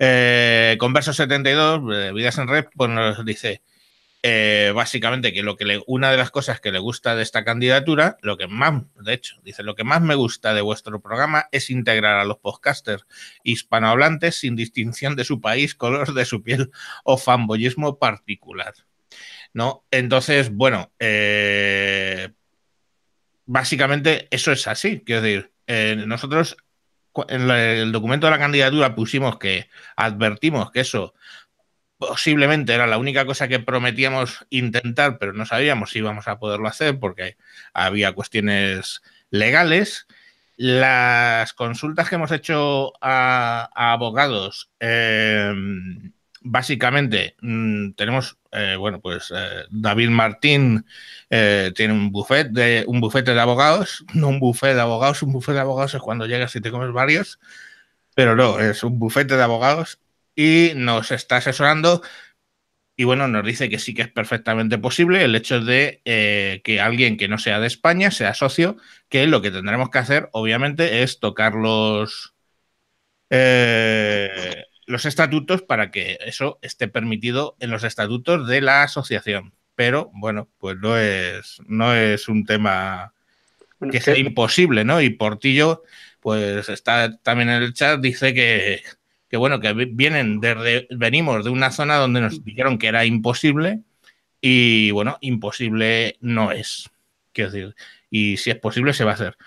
[0.03, 3.61] Eh, Converso 72, eh, Vidas en Red, pues nos dice,
[4.23, 8.17] eh, básicamente que lo que una de las cosas que le gusta de esta candidatura,
[8.23, 11.69] lo que más, de hecho, dice, lo que más me gusta de vuestro programa es
[11.69, 13.05] integrar a los podcasters
[13.43, 16.71] hispanohablantes sin distinción de su país, color de su piel
[17.03, 18.73] o fanboyismo particular.
[19.53, 19.85] ¿No?
[19.91, 22.29] Entonces, bueno, eh,
[23.45, 25.03] básicamente eso es así.
[25.05, 25.51] Quiero decir,
[26.07, 26.57] nosotros
[27.28, 31.13] en el documento de la candidatura pusimos que advertimos que eso
[31.97, 36.67] posiblemente era la única cosa que prometíamos intentar, pero no sabíamos si íbamos a poderlo
[36.67, 37.38] hacer porque
[37.74, 40.08] había cuestiones legales.
[40.58, 49.65] Las consultas que hemos hecho a, abogados, em, básicamente mm, tenemos, eh, bueno, pues eh,
[49.69, 50.86] David Martín
[51.30, 55.34] eh, tiene un buffet de un bufete de abogados, no un buffet de abogados, un
[55.34, 57.39] bufete de abogados es cuando llegas y te comes varios,
[58.15, 59.99] pero no, es un bufete de abogados
[60.36, 62.01] y nos está asesorando
[62.95, 66.01] y bueno, nos dice que sí que es perfectamente posible el hecho de
[66.63, 68.77] que alguien que no sea de España sea socio,
[69.10, 72.36] que lo que tendremos que hacer, obviamente, es tocar los,
[74.91, 79.54] los estatutos para que eso esté permitido en los estatutos de la asociación.
[79.75, 83.13] Pero bueno, pues no es, no es un tema
[83.89, 85.01] que sea imposible, ¿no?
[85.01, 85.84] Y Portillo,
[86.19, 88.84] pues está también en el chat, dice que,
[89.30, 93.80] que bueno, que vienen desde, venimos de una zona donde nos dijeron que era imposible
[94.41, 96.89] y bueno, imposible no es.
[97.32, 97.75] Quiero decir,
[98.10, 99.38] y si es posible se va a hacer.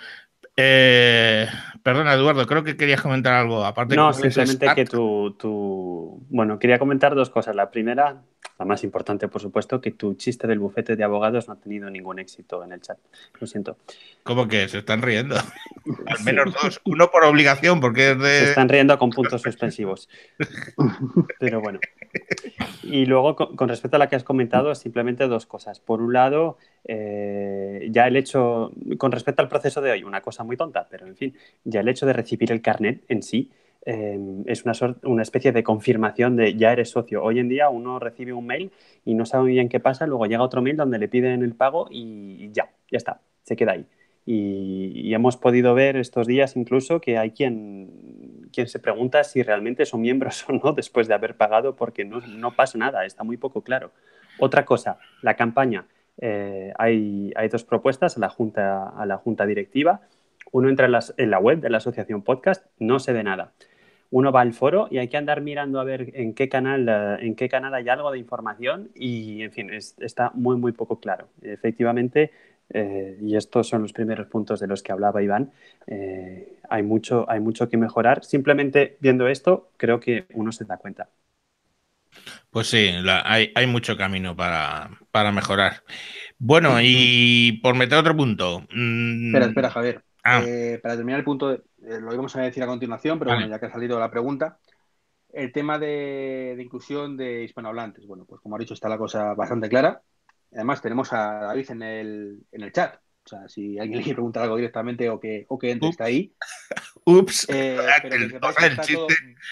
[0.56, 1.46] Eh,
[1.84, 3.64] perdona, Eduardo, creo que querías comentar algo.
[3.64, 7.54] Aparte no, simplemente que tú, Bueno, quería comentar dos cosas.
[7.54, 8.22] La primera,
[8.58, 11.90] la más importante, por supuesto, que tu chiste del bufete de abogados no ha tenido
[11.90, 12.96] ningún éxito en el chat.
[13.38, 13.76] Lo siento.
[14.22, 14.66] ¿Cómo que?
[14.68, 15.36] Se están riendo.
[16.06, 16.80] Al menos dos.
[16.86, 18.38] Uno por obligación, porque es de.
[18.38, 20.08] Se están riendo con puntos suspensivos.
[21.38, 21.80] Pero bueno.
[22.82, 25.80] Y luego, con respecto a la que has comentado, simplemente dos cosas.
[25.80, 30.44] Por un lado, eh, ya el hecho, con respecto al proceso de hoy, una cosa
[30.44, 31.36] muy tonta, pero en fin,
[31.74, 33.50] ya el hecho de recibir el carnet en sí
[33.84, 37.22] em, es una, una, especie de confirmación de ya eres socio.
[37.22, 38.72] Hoy en día uno recibe un mail
[39.04, 41.54] y no sabe muy bien qué pasa, luego llega otro mail donde le piden el
[41.54, 43.86] pago y ya, ya está, se queda ahí.
[44.26, 49.84] Y, hemos podido ver estos días incluso que hay quien, quien se pregunta si realmente
[49.84, 53.36] son miembros o no después de haber pagado porque no, no pasa nada, está muy
[53.36, 53.92] poco claro.
[54.38, 55.86] Otra cosa, la campaña.
[56.18, 60.00] Eh, hay, hay, dos propuestas a la junta, a la junta directiva.
[60.52, 63.52] Uno entra en, la web de la asociación podcast, no se ve nada.
[64.10, 67.26] Uno va al foro y hay que andar mirando a ver en qué canal, eh,
[67.26, 71.28] en qué canal hay algo de información y, en fin, está muy, muy poco claro.
[71.42, 72.30] Efectivamente,
[72.70, 75.50] eh, y estos son los primeros puntos de los que hablaba Iván,
[76.70, 78.24] hay, mucho, hay mucho que mejorar.
[78.24, 81.08] Simplemente viendo esto, creo que uno se da cuenta.
[82.50, 84.90] Pues sí, hay, mucho camino para,
[85.32, 85.82] mejorar.
[86.38, 88.64] Bueno, y por meter otro punto.
[88.72, 90.02] Mm, espera, espera, Javier.
[90.24, 90.42] Ah.
[90.42, 93.58] Eh, para terminar el punto, eh, lo íbamos a decir a continuación, pero bueno, ya
[93.60, 94.58] que ha salido la pregunta,
[95.34, 98.06] el tema de, inclusión de hispanohablantes.
[98.06, 100.00] Bueno, pues como ha dicho, está la cosa bastante clara.
[100.52, 102.96] Además, tenemos a David en el, en el chat.
[102.96, 106.04] O sea, si alguien le quiere preguntar algo directamente o que, o que entre, está
[106.04, 106.34] ahí.
[107.04, 107.46] Ups.
[107.54, 107.78] Eh,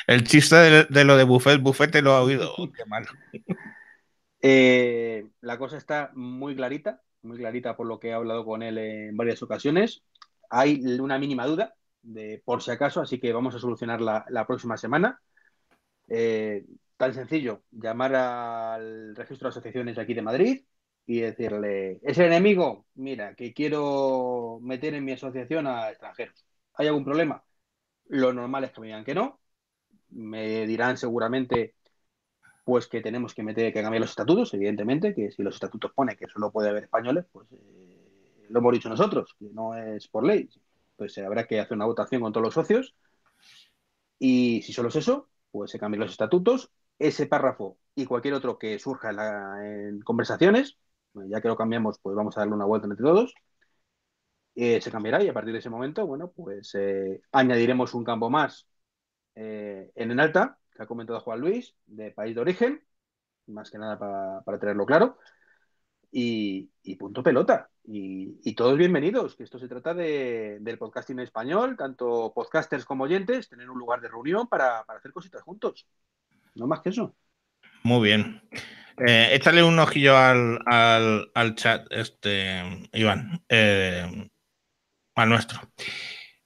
[0.06, 0.56] el, chiste,
[0.88, 2.54] de, lo de buffet, bufete lo ha oído.
[2.76, 3.06] Qué malo.
[4.40, 8.78] Eh, la cosa está muy clarita, muy clarita por lo que he hablado con él
[8.78, 10.02] en varias ocasiones.
[10.52, 14.76] Hay una mínima duda de por si acaso, así que vamos a solucionarla la próxima
[14.76, 15.20] semana.
[16.08, 20.64] Eh, tan sencillo, llamar al registro de asociaciones aquí de Madrid
[21.06, 22.86] y decirle, ¿es el enemigo?
[22.94, 26.44] Mira, que quiero meter en mi asociación a extranjeros.
[26.74, 27.42] ¿Hay algún problema?
[28.08, 29.40] Lo normal es que me digan que no.
[30.10, 31.74] Me dirán seguramente
[32.64, 36.16] pues que tenemos que meter, que cambiar los estatutos, evidentemente, que si los estatutos pone
[36.16, 37.81] que solo puede haber españoles, pues eh,
[38.52, 40.48] lo hemos dicho nosotros, que no es por ley.
[40.96, 42.94] Pues habrá que hacer una votación con todos los socios.
[44.18, 46.70] Y si solo es eso, pues se cambian los estatutos.
[46.98, 49.10] Ese párrafo y cualquier otro que surja
[49.64, 50.78] en, conversaciones,
[51.14, 53.34] ya que lo cambiamos, pues vamos a darle una vuelta entre todos.
[54.54, 58.28] Eh, se cambiará y a partir de ese momento, bueno, pues eh, añadiremos un campo
[58.28, 58.66] más
[59.34, 62.82] en en alta que ha comentado Juan Luis, de país de origen,
[63.46, 63.98] más que nada
[64.44, 65.18] para, tenerlo claro.
[66.14, 67.70] Y, punto pelota.
[67.84, 73.48] Y, todos bienvenidos, que esto se trata de, del podcasting español, tanto podcasters como oyentes,
[73.48, 75.86] tener un lugar de reunión para, hacer cositas juntos.
[76.54, 77.16] No más que eso.
[77.82, 78.42] Muy bien.
[78.98, 84.28] Eh, échale un ojillo al, al, chat, este, Iván, eh,
[85.14, 85.60] al nuestro.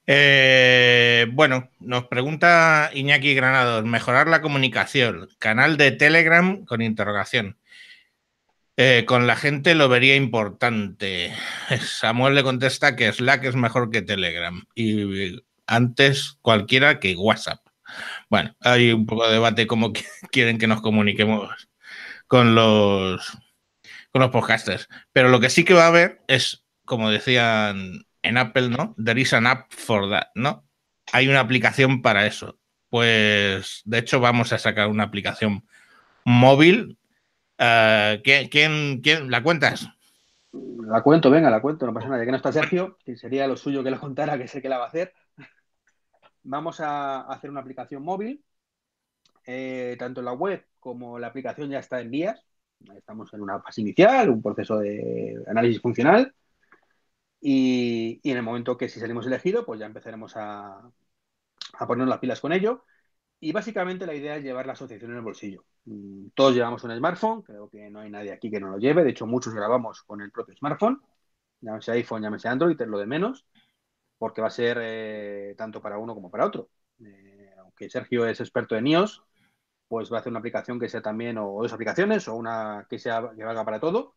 [0.07, 7.59] Eh, bueno, nos pregunta Iñaki Granados, mejorar la comunicación, canal de Telegram con interrogación.
[8.77, 11.33] Eh, con la gente lo vería importante.
[11.81, 17.61] Samuel le contesta que Slack es mejor que Telegram y antes cualquiera que WhatsApp.
[18.29, 19.93] Bueno, hay un poco de debate cómo
[20.31, 21.51] quieren que nos comuniquemos
[22.27, 23.39] con los,
[24.11, 24.89] con los podcasters.
[25.13, 28.95] Pero lo que sí que va a haber es, como decían en Apple, ¿no?
[29.03, 30.67] There is an app for that, ¿no?
[31.13, 32.59] Hay una aplicación para eso.
[32.91, 35.65] Pues, de hecho, vamos a sacar una aplicación
[36.25, 36.99] móvil.
[37.59, 39.89] Uh, ¿quién, quién, la cuentas?
[40.53, 42.19] La cuento, venga, la cuento, no pasa nada.
[42.19, 44.69] Ya que no está Sergio, que sería lo suyo que lo contara, que sé que
[44.69, 45.13] la va a hacer.
[46.43, 48.45] Vamos a hacer una aplicación móvil.
[49.47, 52.45] Eh, tanto la web como la aplicación ya está en vías.
[52.97, 56.35] Estamos en una fase inicial, un proceso de análisis funcional.
[57.41, 60.91] Y, en el momento que si salimos elegidos, pues ya empezaremos a,
[61.73, 62.85] a ponernos las pilas con ello.
[63.41, 65.65] Y básicamente la idea es llevar la asociación en el bolsillo.
[65.85, 69.05] Mm, todos llevamos un smartphone, creo que no hay nadie aquí que no lo lleve.
[69.05, 71.01] De hecho, muchos grabamos con el propio smartphone.
[71.61, 73.47] Llámese iPhone, llámese Android, es lo de menos,
[74.19, 76.71] porque va a ser eh, tanto para uno como para otro.
[77.05, 79.23] Eh, aunque Sergio es experto en iOS,
[79.89, 82.99] pues va a hacer una aplicación que sea también, o dos aplicaciones, o una que
[82.99, 84.15] sea que valga para todo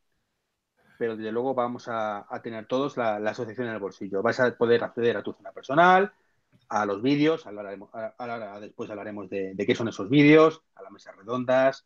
[0.99, 4.21] pero desde luego vamos a, tener todos la, asociación en el bolsillo.
[4.21, 6.11] Vas a poder acceder a tu zona personal,
[6.69, 11.85] a los vídeos, ahora, después hablaremos de, qué son esos vídeos, a las mesas redondas,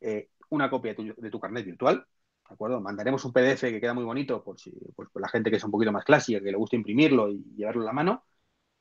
[0.00, 2.06] eh, una copia de tu, carnet virtual,
[2.48, 2.80] ¿de acuerdo?
[2.80, 5.64] Mandaremos un PDF que queda muy bonito por, si, pues, por la gente que es
[5.64, 8.24] un poquito más clásica, que le gusta imprimirlo y llevarlo en la mano,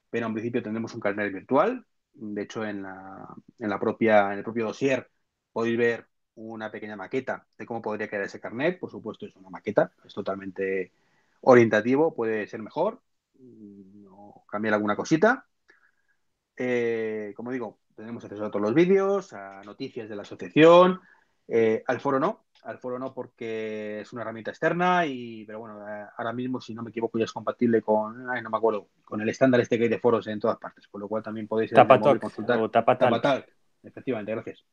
[0.09, 1.85] pero en principio tendremos un carnet virtual.
[2.13, 3.27] De hecho, en, la,
[3.59, 5.09] en, la propia, en el propio dossier
[5.51, 8.79] podéis ver una pequeña maqueta de cómo podría quedar ese carnet.
[8.79, 10.91] Por supuesto, es una maqueta, es totalmente
[11.41, 13.01] orientativo, puede ser mejor
[14.49, 15.45] cambiar alguna cosita.
[16.55, 20.99] Eh, como digo, tenemos acceso a todos los vídeos, a noticias de la asociación,
[21.47, 25.88] eh, al foro no, al foro no porque es una herramienta externa y, pero bueno,
[25.88, 28.89] eh, ahora mismo, si no me equivoco, ya es compatible con, ay, no me acuerdo,
[29.03, 31.47] con el estándar este que hay de foros en todas partes, con lo cual también
[31.47, 31.71] podéis
[32.19, 32.59] consultar.
[32.59, 33.45] O Tapatal.
[33.81, 34.65] Efectivamente, gracias.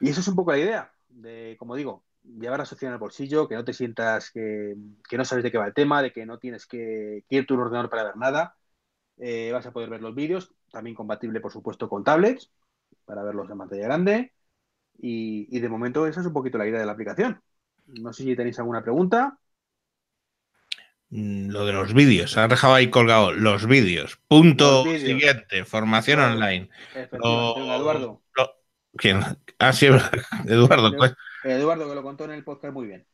[0.00, 2.05] Y eso es un poco la idea, de, como digo,
[2.38, 4.76] llevar la asociación al bolsillo, que no te sientas que,
[5.12, 7.90] no sabes de qué va el tema, de que no tienes que, ir tu ordenador
[7.90, 8.56] para ver nada.
[9.18, 12.50] Eh, vas a poder ver los vídeos, también compatible, por supuesto, con tablets,
[13.04, 14.32] para verlos en pantalla grande.
[14.98, 17.40] Y, de momento esa es un poquito la idea de la aplicación.
[17.86, 19.38] No sé si tenéis alguna pregunta.
[21.10, 24.18] Mm, lo de los vídeos, has dejado ahí colgado los vídeos.
[24.26, 26.68] Punto siguiente, formación online.
[26.94, 28.22] Eduardo.
[28.96, 29.20] ¿Quién?
[29.58, 29.86] Ah, sí,
[30.46, 30.92] Eduardo.
[31.50, 33.06] Eduardo, que lo contó en el podcast muy bien.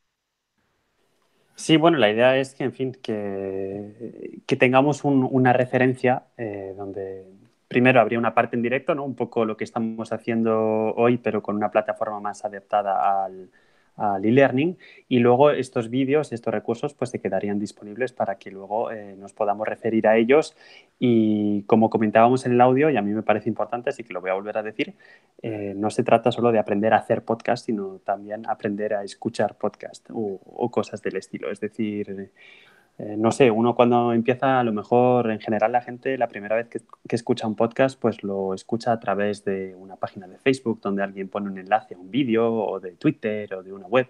[1.54, 7.26] Sí, bueno, la idea es que, en fin, que, que tengamos una referencia eh, donde
[7.68, 9.04] primero habría una parte en directo, ¿no?
[9.04, 13.50] Un poco lo que estamos haciendo hoy, pero con una plataforma más adaptada al,
[13.96, 14.78] al e-learning
[15.08, 19.32] y luego estos vídeos, estos recursos, pues se quedarían disponibles para que luego eh, nos
[19.32, 20.56] podamos referir a ellos
[20.98, 24.20] y como comentábamos en el audio, y a mí me parece importante, así que lo
[24.20, 24.94] voy a volver a decir,
[25.42, 29.56] eh, no se trata solo de aprender a hacer podcast, sino también aprender a escuchar
[29.56, 31.50] podcast o, cosas del estilo.
[31.50, 32.30] Es decir,
[32.98, 36.56] eh, no sé, uno cuando empieza, a lo mejor en general la gente la primera
[36.56, 40.80] vez que, escucha un podcast, pues lo escucha a través de una página de Facebook
[40.82, 44.08] donde alguien pone un enlace a un vídeo o de Twitter o de una web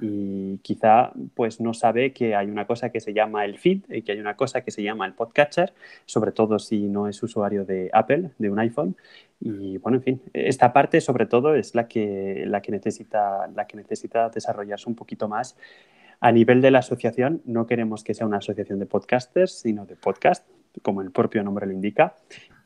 [0.00, 4.02] y quizá pues no sabe que hay una cosa que se llama el feed y
[4.02, 5.72] que hay una cosa que se llama el podcatcher,
[6.04, 8.96] sobre todo si no es usuario de Apple, de un iPhone.
[9.40, 13.66] Y bueno, en fin, esta parte sobre todo es la que, la que, necesita, la
[13.66, 15.56] que necesita desarrollarse un poquito más
[16.20, 19.96] a nivel de la asociación, no queremos que sea una asociación de podcasters, sino de
[19.96, 20.48] podcast,
[20.82, 22.16] como el propio nombre lo indica.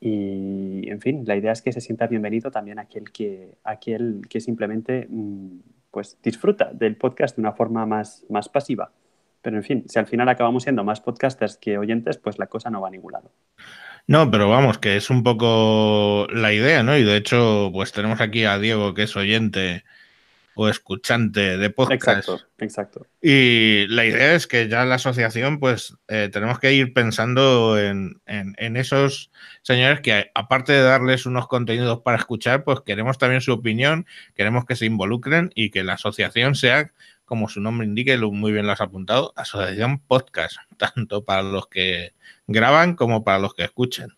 [0.01, 4.41] Y, en fin, la idea es que se sienta bienvenido también aquel que, aquel que
[4.41, 5.59] simplemente mm,
[5.91, 8.91] pues, disfruta del podcast de una forma más, más pasiva.
[9.43, 12.71] Pero, en fin, si al final acabamos siendo más podcasters que oyentes, pues la cosa
[12.71, 13.33] no va a ningún lado.
[14.07, 16.97] No, pero vamos, que es un poco la idea, ¿no?
[16.97, 19.85] Y de hecho, pues tenemos aquí a Diego, que es oyente
[20.55, 22.09] o escuchante de podcast.
[22.09, 23.07] Exacto, exacto.
[23.21, 28.21] Y la idea es que ya la asociación, pues eh, tenemos que ir pensando en,
[28.57, 29.31] esos
[29.63, 34.65] señores que, aparte de darles unos contenidos para escuchar, pues queremos también su opinión, queremos
[34.65, 36.93] que se involucren y que la asociación sea,
[37.25, 42.13] como su nombre indique, muy bien lo has apuntado, asociación podcast, tanto para los que
[42.47, 44.15] graban como para los que escuchen.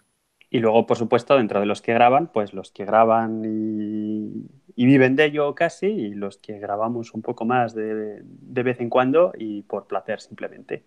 [0.51, 4.47] Y luego, por supuesto, dentro de los que graban, pues los que graban y
[4.77, 8.91] y viven de ello casi, y los que grabamos un poco más de, vez en
[8.91, 10.85] cuando y por placer simplemente.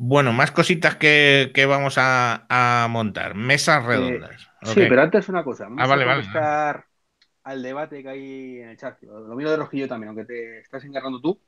[0.00, 3.34] Bueno, más cositas que, vamos a, montar.
[3.34, 4.48] Mesas eh, redondas.
[4.62, 5.64] Sí, pero antes una cosa.
[5.64, 6.86] Vamos ah, vale, a contestar
[7.44, 9.02] al debate que hay en el chat.
[9.02, 11.40] Lo miro de rojillo también, aunque te estás encargando tú.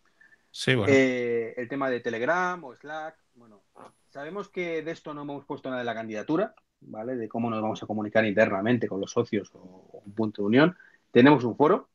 [0.50, 0.92] Sí, bueno.
[0.92, 3.16] Eh, el tema de Telegram o Slack.
[3.34, 3.62] Bueno,
[4.08, 6.54] sabemos que de esto no hemos puesto nada de la candidatura.
[6.80, 7.16] ¿Vale?
[7.16, 10.76] De cómo nos vamos a comunicar internamente con los socios o un punto de unión.
[11.10, 11.88] Tenemos un foro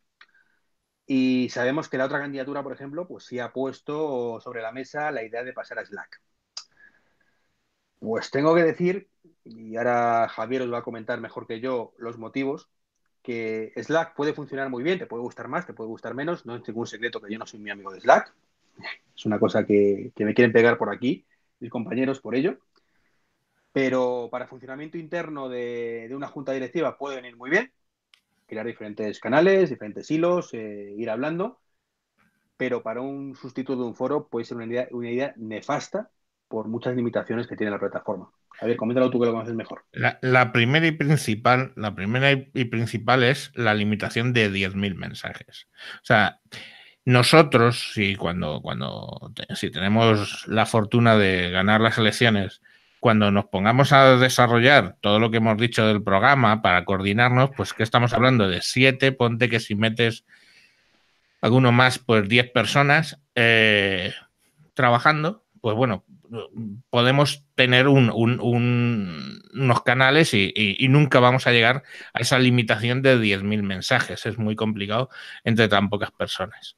[1.06, 5.12] y sabemos que la otra candidatura, por ejemplo, pues sí ha puesto sobre la mesa
[5.12, 6.22] la idea de pasar a Slack.
[8.00, 9.08] Pues tengo que decir,
[9.44, 12.70] y ahora Javier os va a comentar mejor que yo los motivos,
[13.22, 16.56] que Slack puede funcionar muy bien, te puede gustar más, te puede gustar menos, no
[16.56, 18.34] es ningún secreto que yo no soy mi amigo de Slack,
[19.16, 21.26] es una cosa que, que me quieren pegar por aquí
[21.60, 22.60] mis compañeros por ello,
[23.76, 27.74] pero para funcionamiento interno de, una junta directiva puede venir muy bien,
[28.48, 31.60] crear diferentes canales, diferentes hilos, eh, ir hablando,
[32.56, 36.10] pero para un sustituto de un foro puede ser una idea, una idea nefasta
[36.48, 38.32] por muchas limitaciones que tiene la plataforma.
[38.62, 39.84] A ver, coméntalo tú que lo conoces mejor.
[39.92, 45.68] La, primera y principal, la primera y principal es la limitación de 10.000 mensajes.
[45.96, 46.40] O sea,
[47.04, 52.62] nosotros, si cuando, cuando si tenemos la fortuna de ganar las elecciones,
[53.06, 57.72] cuando nos pongamos a desarrollar todo lo que hemos dicho del programa para coordinarnos, pues
[57.72, 60.26] que estamos hablando de siete, ponte que si metes
[61.40, 64.12] alguno más, pues diez personas eh,
[64.74, 66.04] trabajando, pues bueno,
[66.90, 73.62] podemos tener unos canales y, y, nunca vamos a llegar a esa limitación de 10.000
[73.62, 74.26] mensajes.
[74.26, 75.12] Es muy complicado
[75.44, 76.76] entre tan pocas personas.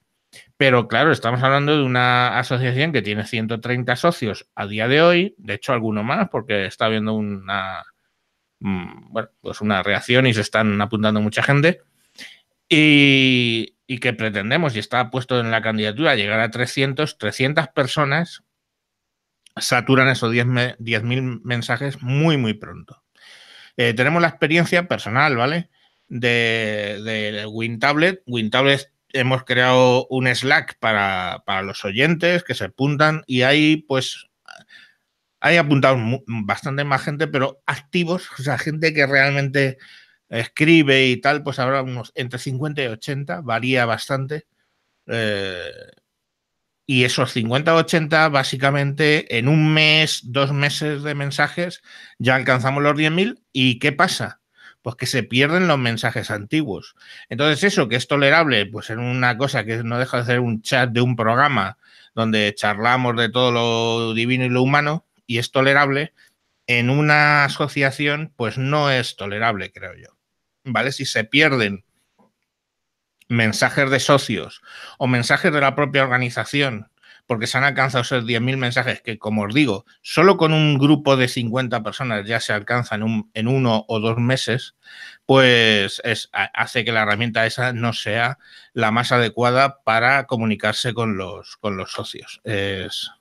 [0.58, 5.36] Pero claro, estamos hablando de una asociación que tiene 130 socios a día de hoy,
[5.38, 7.84] de hecho alguno más, porque está habiendo una,
[8.60, 11.82] mm, bueno, pues una reacción y se están apuntando mucha gente.
[12.70, 18.44] Y, que pretendemos, y está puesto en la candidatura, llegar a 300, 300 personas
[19.56, 23.04] saturan esos 10.000 mensajes muy, muy pronto.
[23.78, 25.70] Eh, tenemos la experiencia personal, ¿vale?
[26.10, 28.24] De, de WinTablet.
[28.28, 34.28] WinTablet hemos creado un Slack para, los oyentes que se apuntan y ahí pues
[35.40, 35.98] hay apuntado
[36.28, 39.78] bastante más gente, pero activos, o sea, gente que realmente
[40.30, 44.48] escribe y tal, pues habrá unos entre 50 y 80, varía bastante.
[45.06, 45.72] Eh,
[46.88, 51.82] y esos 50 o 80, básicamente, en un mes, dos meses de mensajes,
[52.18, 53.44] ya alcanzamos los 10.000.
[53.52, 54.40] ¿Y qué pasa?
[54.88, 56.96] Pues que se pierden los mensajes antiguos.
[57.28, 60.62] Entonces, eso que es tolerable, pues en una cosa que no deja de ser un
[60.62, 61.78] chat de un programa
[62.16, 66.14] donde charlamos de todo lo divino y lo humano, y es tolerable,
[66.68, 70.16] en una asociación, pues no es tolerable, creo yo.
[70.64, 70.94] ¿Vale?
[70.94, 71.84] Si se pierden
[73.28, 74.62] mensajes de socios
[75.00, 76.90] o mensajes de la propia organización
[77.28, 81.18] porque se han alcanzado esos 10.000 mensajes que, como os digo, solo con un grupo
[81.18, 84.76] de 50 personas ya se alcanzan en uno o dos meses,
[85.26, 86.02] pues
[86.32, 88.40] hace que la herramienta esa no sea
[88.74, 92.40] la más adecuada para comunicarse con los, con los socios.
[92.46, 93.12] Es,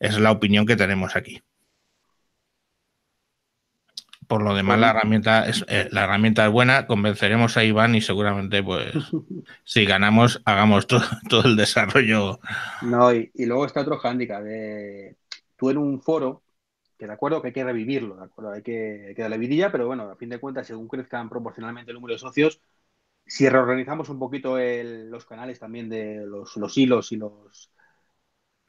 [0.00, 1.42] la opinión que tenemos aquí.
[4.32, 8.00] Por lo demás, la herramienta es eh, la herramienta es buena, convenceremos a Iván y
[8.00, 8.90] seguramente, pues,
[9.64, 12.40] si ganamos, hagamos todo, todo el desarrollo.
[12.80, 15.18] No, y, luego está otro hándicap de
[15.54, 16.44] tú en un foro,
[16.96, 19.70] que de acuerdo que hay que revivirlo, de acuerdo, hay que, hay que darle vidilla,
[19.70, 22.62] pero bueno, a fin de cuentas, según crezcan proporcionalmente el número de socios,
[23.26, 27.70] si reorganizamos un poquito los canales también de los, hilos y los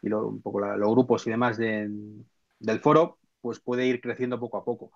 [0.01, 2.25] y un poco los grupos y demás del
[2.81, 4.91] foro, pues puede ir creciendo poco a poco.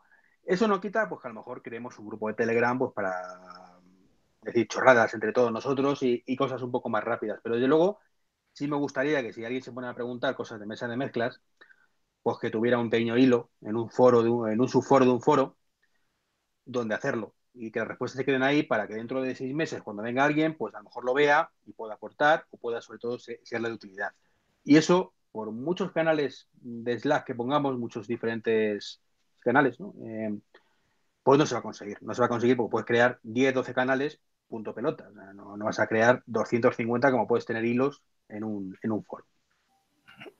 [0.48, 3.14] Eso no quita, pues que a lo mejor creemos un grupo de Telegram pues para
[4.42, 7.40] decir chorradas entre todos nosotros y, cosas un poco más rápidas.
[7.44, 8.00] Pero desde luego,
[8.54, 11.42] sí me gustaría que si alguien se pone a preguntar cosas de mesa de mezclas,
[12.24, 15.22] pues que tuviera un pequeño hilo en un foro, de en un subforo de un
[15.22, 15.58] foro,
[16.66, 19.82] donde hacerlo y que las respuestas se queden ahí para que dentro de seis meses,
[19.82, 23.00] cuando venga alguien, pues a lo mejor lo vea y pueda aportar o pueda sobre
[23.00, 24.12] todo serle de utilidad.
[24.64, 29.02] Y eso, por muchos canales de Slack que pongamos, muchos diferentes
[29.48, 29.94] canales, ¿no?
[30.06, 30.38] Eh,
[31.24, 31.98] pues no se va a conseguir.
[32.02, 35.10] No se va a conseguir porque puedes crear 10, 12 canales, punto pelota.
[35.34, 39.26] no, vas a crear 250 como puedes tener hilos en un, en un foro.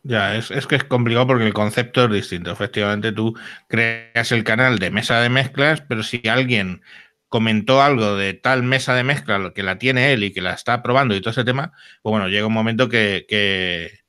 [0.04, 2.52] Ya, es, es, que es complicado porque el concepto es distinto.
[2.52, 3.38] Efectivamente, tú
[3.68, 6.82] creas el canal de mesa de mezclas, pero si alguien
[7.30, 10.82] comentó algo de tal mesa de mezcla que la tiene él y que la está
[10.82, 14.07] probando y todo ese tema, pues bueno, llega un momento que, que,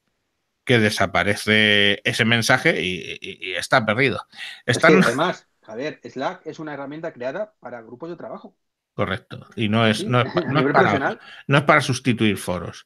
[0.78, 4.20] desaparece ese mensaje y, está perdido.
[4.66, 8.56] además, Javier, Slack es una herramienta creada para grupos de trabajo.
[8.94, 9.46] Correcto.
[9.54, 10.32] Y no es, no, es,
[10.72, 12.84] para, no es, para, sustituir foros.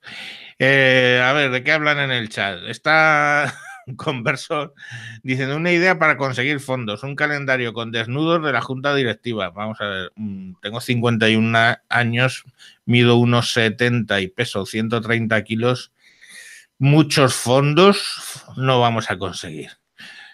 [0.59, 2.59] Eh, a ver, ¿de qué hablan en el chat?
[2.69, 3.51] Está
[3.97, 4.75] converso
[5.23, 9.51] diciendo una idea para conseguir fondos, un calendario con desnudos de la junta directiva.
[9.51, 12.45] Vamos a ver, mm, tengo 51 años,
[12.85, 15.93] mido unos 70 y peso 130 kilos.
[16.83, 19.71] Muchos fondos no vamos a conseguir.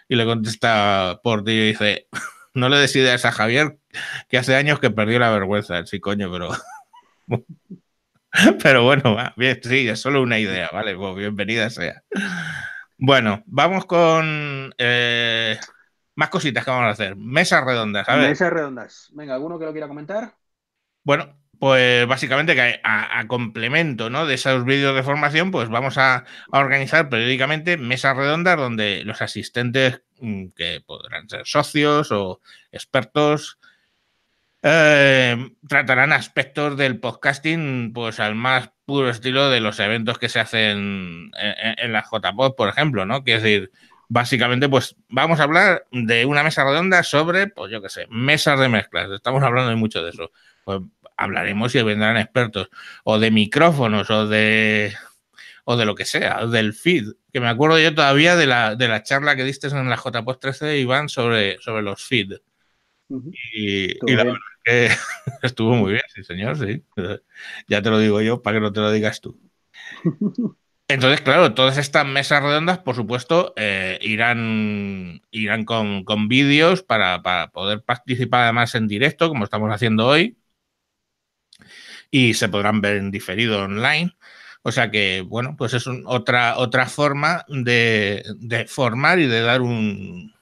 [0.08, 2.08] Y le contesta por ti y dice,
[2.54, 3.78] no le des ideas a Javier,
[4.30, 5.84] que hace años que perdió la vergüenza.
[5.84, 6.48] Sí, coño, pero...
[8.62, 10.96] Pero bueno, bien, sí, es solo una idea, ¿vale?
[10.96, 12.02] Pues bienvenida sea.
[12.96, 15.58] Bueno, vamos con eh,
[16.14, 17.14] más cositas que vamos a hacer.
[17.16, 18.08] Mesas redondas.
[18.08, 18.30] A ver.
[18.30, 19.08] Mesas redondas.
[19.12, 20.34] Venga, ¿alguno que lo quiera comentar?
[21.04, 24.26] Bueno, pues básicamente que a, complemento ¿no?
[24.26, 30.02] de esos vídeos de formación, pues vamos a, organizar periódicamente mesas redondas donde los asistentes,
[30.20, 32.40] mm, que podrán ser socios o
[32.72, 33.58] expertos,
[34.62, 40.40] eh, tratarán aspectos del podcasting pues al más puro estilo de los eventos que se
[40.40, 43.22] hacen en, la JPod, por ejemplo, ¿no?
[43.22, 43.70] Quiero decir,
[44.08, 48.58] básicamente, pues vamos a hablar de una mesa redonda sobre, pues yo qué sé, mesas
[48.58, 49.10] de mezclas.
[49.10, 50.32] Estamos hablando de mucho de eso.
[50.64, 50.80] Pues
[51.18, 52.70] hablaremos y vendrán expertos,
[53.04, 54.94] o de micrófonos, o de
[55.70, 58.88] o de lo que sea, del feed, que me acuerdo yo todavía de la, de
[58.88, 62.38] la charla que diste en la JPod 13, Iván, sobre, sobre los feed.
[63.52, 64.88] Y, la verdad que
[65.42, 66.82] estuvo muy bien, sí, señor, sí.
[67.66, 69.38] Ya te lo digo yo para que no te lo digas tú.
[70.90, 77.20] Entonces, claro, todas estas mesas redondas, por supuesto, eh, irán, irán con, vídeos para,
[77.52, 80.38] poder participar además en directo, como estamos haciendo hoy.
[82.10, 84.16] Y se podrán ver en diferido online.
[84.62, 89.62] O sea que, bueno, pues es otra, otra forma de, de, formar y de dar
[89.62, 90.32] un,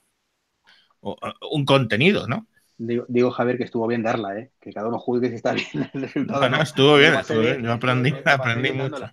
[1.00, 2.46] un contenido, ¿no?
[2.78, 4.50] Digo, Javier que estuvo bien darla, ¿eh?
[4.60, 6.40] que cada uno juzgue si está bien el resultado.
[6.40, 7.62] Bueno, estuvo bien, estuvo bien.
[7.62, 9.10] Yo aprendí, aprendí mucho.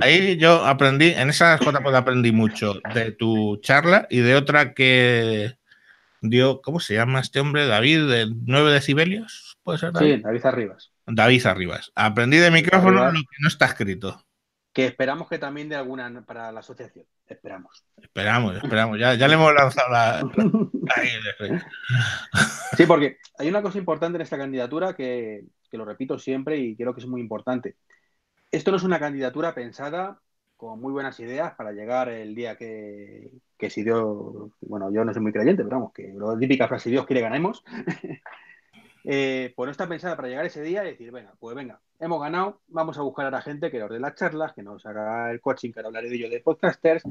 [0.00, 5.56] Ahí yo aprendí, en esa JPod aprendí mucho de tu charla y de otra que
[6.20, 7.66] dio, ¿cómo se llama este hombre?
[7.66, 9.92] David, de 9 decibelios, ¿puede ser?
[9.92, 10.16] David?
[10.16, 10.91] Sí, David Arribas.
[11.06, 11.92] David Arribas.
[11.94, 14.24] Aprendí de micrófono lo que no está escrito.
[14.72, 17.04] Que esperamos que también de alguna para la asociación.
[17.26, 17.84] Esperamos.
[18.00, 18.98] Esperamos, esperamos.
[18.98, 20.22] Ya, ya le hemos lanzado la.
[22.76, 26.94] sí, porque hay una cosa importante en esta candidatura que, lo repito siempre y creo
[26.94, 27.76] que es muy importante.
[28.50, 30.20] Esto no es una candidatura pensada
[30.56, 35.12] con muy buenas ideas para llegar el día que, que si Dios, bueno, yo no
[35.12, 37.64] soy muy creyente, pero vamos, que lo típica frase, si Dios quiere ganemos,
[39.04, 42.20] eh, pues no está pensada para llegar ese día y decir, venga, pues venga, hemos
[42.20, 45.30] ganado, vamos a buscar a la gente que nos dé las charlas, que nos haga
[45.30, 47.02] el coaching, que ahora hablaré de ello de podcasters,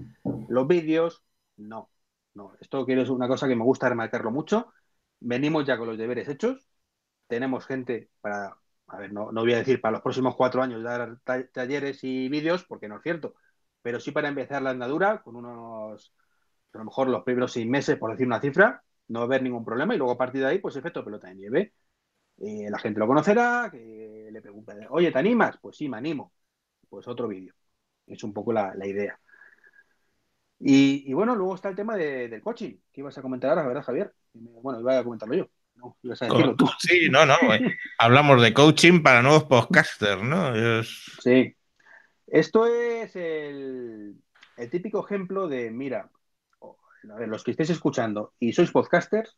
[0.49, 1.23] los vídeos.
[1.57, 1.89] No,
[2.33, 4.73] no, esto quiero es una cosa que me gusta remarcarlo mucho.
[5.19, 6.67] Venimos ya con los deberes hechos,
[7.27, 10.83] tenemos gente para, a ver, no, no voy a decir para los próximos cuatro años
[10.83, 11.19] dar
[11.53, 13.35] talleres y vídeos, porque no es cierto,
[13.81, 16.13] pero sí para empezar la andadura con unos,
[16.73, 19.43] a lo mejor los primeros seis meses, por decir una cifra, no va a haber
[19.43, 21.73] ningún problema y luego a partir de ahí, pues efecto pelota de nieve.
[22.43, 25.57] Eh, la gente lo conocerá, que le pregunta, oye, ¿te animas?
[25.61, 26.33] Pues sí, me animo.
[26.89, 27.53] Pues otro vídeo.
[28.07, 29.19] Es un poco la, idea.
[30.59, 34.13] Y, bueno, luego está el tema del coaching, que ibas a comentar ahora, ¿verdad, Javier?
[34.33, 35.47] Bueno, iba a comentarlo yo.
[35.75, 36.67] No, ibas a decirlo tú.
[36.79, 37.35] Sí, no, no.
[37.53, 40.83] Eh, hablamos de coaching para nuevos podcasters, ¿no?
[40.83, 41.55] Sí.
[42.25, 44.15] Esto es el,
[44.71, 46.09] típico ejemplo de, mira,
[47.03, 49.37] los que estéis escuchando y sois podcasters,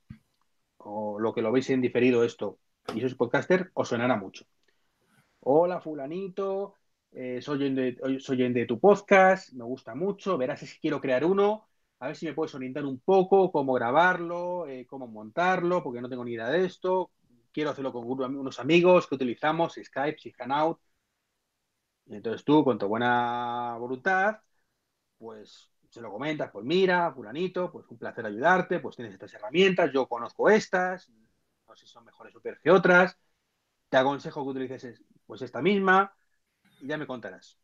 [0.77, 2.59] o lo que lo veis en diferido esto,
[2.93, 4.45] y sois podcaster, os sonará mucho.
[5.41, 6.75] Hola, fulanito,
[7.11, 11.67] eh, soy, de, soy de tu podcast, me gusta mucho, verás si quiero crear uno,
[11.99, 16.09] a ver si me puedes orientar un poco, cómo grabarlo, eh, cómo montarlo, porque no
[16.09, 17.11] tengo ni idea de esto,
[17.51, 20.79] quiero hacerlo con unos amigos que utilizamos, Skype, y Hanout.
[22.07, 24.39] entonces tú, con tu buena voluntad,
[25.17, 29.91] pues se lo comentas, pues mira, fulanito, pues un placer ayudarte, pues tienes estas herramientas,
[29.93, 31.11] yo conozco estas,
[31.75, 33.17] si son mejores o peores que otras,
[33.89, 36.15] te aconsejo que utilices pues esta misma,
[36.79, 37.57] y ya me contarás.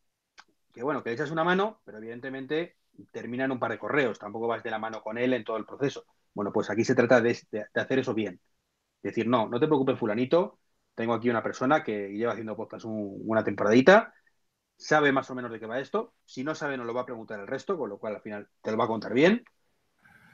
[0.74, 2.78] Que bueno, que le echas una mano, pero evidentemente
[3.12, 5.58] termina en un par de correos, tampoco vas de la mano con él en todo
[5.58, 6.06] el proceso.
[6.34, 7.40] Bueno, pues aquí se trata de,
[7.74, 8.40] hacer eso bien.
[9.02, 10.60] Decir, no, no te preocupes, fulanito,
[10.94, 14.14] tengo aquí una persona que lleva haciendo podcast una temporadita,
[14.76, 17.06] sabe más o menos de qué va esto, si no sabe nos lo va a
[17.06, 19.44] preguntar el resto, con lo cual al final te lo va a contar bien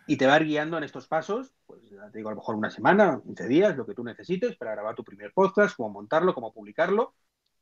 [0.07, 3.21] y te va guiando en estos pasos, pues te digo a lo mejor una semana,
[3.23, 7.15] 15 días, lo que tú necesites para grabar tu primer podcast, cómo montarlo, cómo publicarlo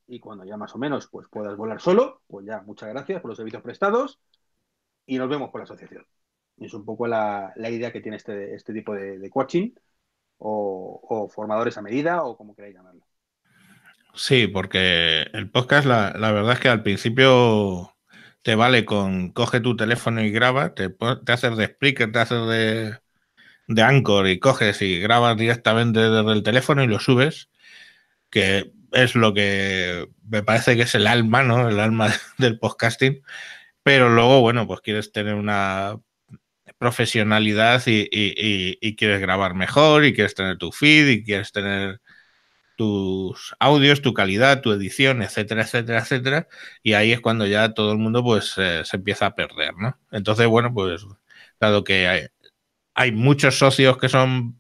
[0.08, 3.30] y cuando ya más o menos pues puedas volar solo, pues ya muchas gracias por
[3.30, 4.20] los servicios prestados
[5.06, 6.06] y nos vemos por la asociación.
[6.58, 9.72] Es un poco la, idea que tiene este, este tipo de, coaching
[10.38, 13.06] o, formadores a medida o como queráis llamarlo.
[14.14, 17.93] Sí, porque el podcast, la, verdad es que al principio
[18.44, 22.48] te vale con coge tu teléfono y graba, te, te haces de speaker, te haces
[22.48, 22.98] de,
[23.68, 27.50] de Anchor y coges y grabas directamente desde el teléfono y lo subes,
[28.30, 31.70] que es lo que me parece que es el alma, ¿no?
[31.70, 33.24] El alma del podcasting.
[33.84, 36.00] Pero luego, bueno, pues quieres tener una
[36.78, 42.02] profesionalidad y, quieres grabar mejor y quieres tener tu feed y quieres tener
[42.76, 46.48] tus audios, tu calidad, tu edición, etcétera, etcétera, etcétera.
[46.82, 49.98] Y ahí es cuando ya todo el mundo pues eh, se empieza a perder, ¿no?
[50.12, 51.06] Entonces, bueno, pues
[51.60, 52.28] dado que hay,
[52.94, 54.58] hay muchos socios que son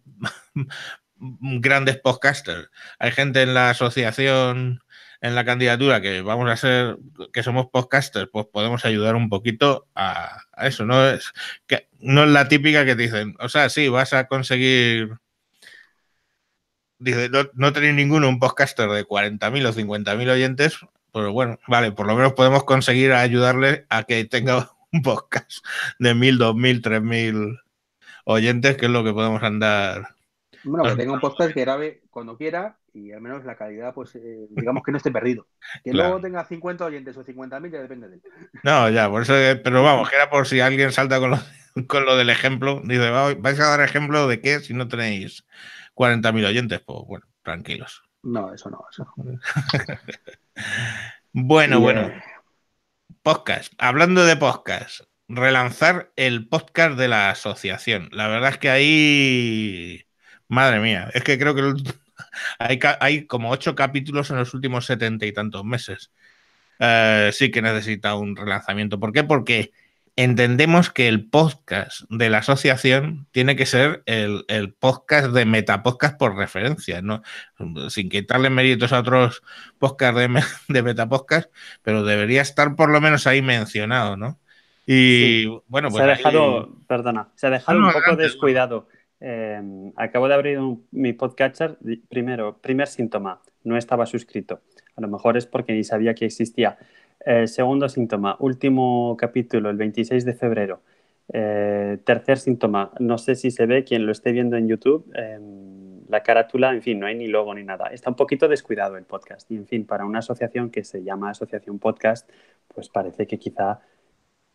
[1.16, 2.70] grandes podcasters.
[2.99, 4.84] Hay gente en la asociación,
[5.24, 6.97] en la candidatura, que vamos a ser,
[7.32, 10.86] que somos podcasters, pues podemos ayudar un poquito a, eso.
[10.86, 11.32] No es,
[11.66, 15.18] que, no es la típica que te dicen, o sea, sí, vas a conseguir.
[17.03, 20.79] Dice, no, no tenéis ninguno un podcaster de 40.000 o 50.000 oyentes,
[21.11, 25.65] pero bueno, vale, por lo menos podemos conseguir ayudarle a que tenga un podcast
[25.99, 27.61] de 1.000, 2.000, 3.000
[28.25, 30.15] oyentes, que es lo que podemos andar
[30.63, 34.15] bueno, que tenga un podcast que grabe cuando quiera y al menos la calidad, pues
[34.15, 35.47] eh, digamos que no esté perdido.
[35.83, 38.21] Que luego tenga 50 oyentes o 50.000 ya depende de él.
[38.63, 39.33] No, ya, por eso,
[39.63, 41.39] pero vamos, que era por si alguien salta con lo,
[41.87, 42.81] con lo del ejemplo.
[42.83, 45.45] Dice, vais a dar ejemplo de qué si no tenéis
[45.95, 46.81] 40.000 oyentes.
[46.81, 48.03] Pues bueno, tranquilos.
[48.23, 49.07] No, eso no, eso
[51.33, 52.11] bueno, bueno.
[53.21, 53.73] Podcast.
[53.77, 58.09] Hablando de podcast, relanzar el podcast de la asociación.
[58.11, 60.05] La verdad es que ahí
[60.53, 61.73] Madre mía, es que creo que
[62.99, 66.11] hay, como ocho capítulos en los últimos setenta y tantos meses.
[66.77, 68.99] Eh, sí que necesita un relanzamiento.
[68.99, 69.23] ¿Por qué?
[69.23, 69.71] Porque
[70.16, 76.36] entendemos que el podcast de la asociación tiene que ser el, podcast de Metapodcast por
[76.36, 77.22] referencia, ¿no?
[77.89, 79.41] Sin quitarle méritos a otros
[79.80, 80.43] podcasts de,
[80.74, 81.51] de Metapodcast,
[81.82, 84.39] pero debería estar por lo menos ahí mencionado, ¿no?
[84.86, 85.95] Y bueno, pues.
[85.95, 88.88] Se ha dejado, perdona, se ha dejado un poco descuidado.
[89.20, 90.59] Em, acabo de abrir
[90.91, 91.78] mi podcatcher.
[92.09, 94.61] Primero, primer síntoma, no estaba suscrito.
[94.95, 96.78] A lo mejor es porque ni sabía que existía.
[97.26, 100.82] Eh, segundo síntoma, último capítulo, el 26 de febrero.
[101.32, 105.09] Eh, tercer síntoma, no sé si se ve quien lo esté viendo en YouTube.
[105.15, 107.88] Em, la carátula, en fin, no hay ni logo ni nada.
[107.88, 109.49] Está un poquito descuidado el podcast.
[109.51, 112.30] Y en fin, para una asociación que se llama Asociación Podcast,
[112.74, 113.80] pues parece que quizá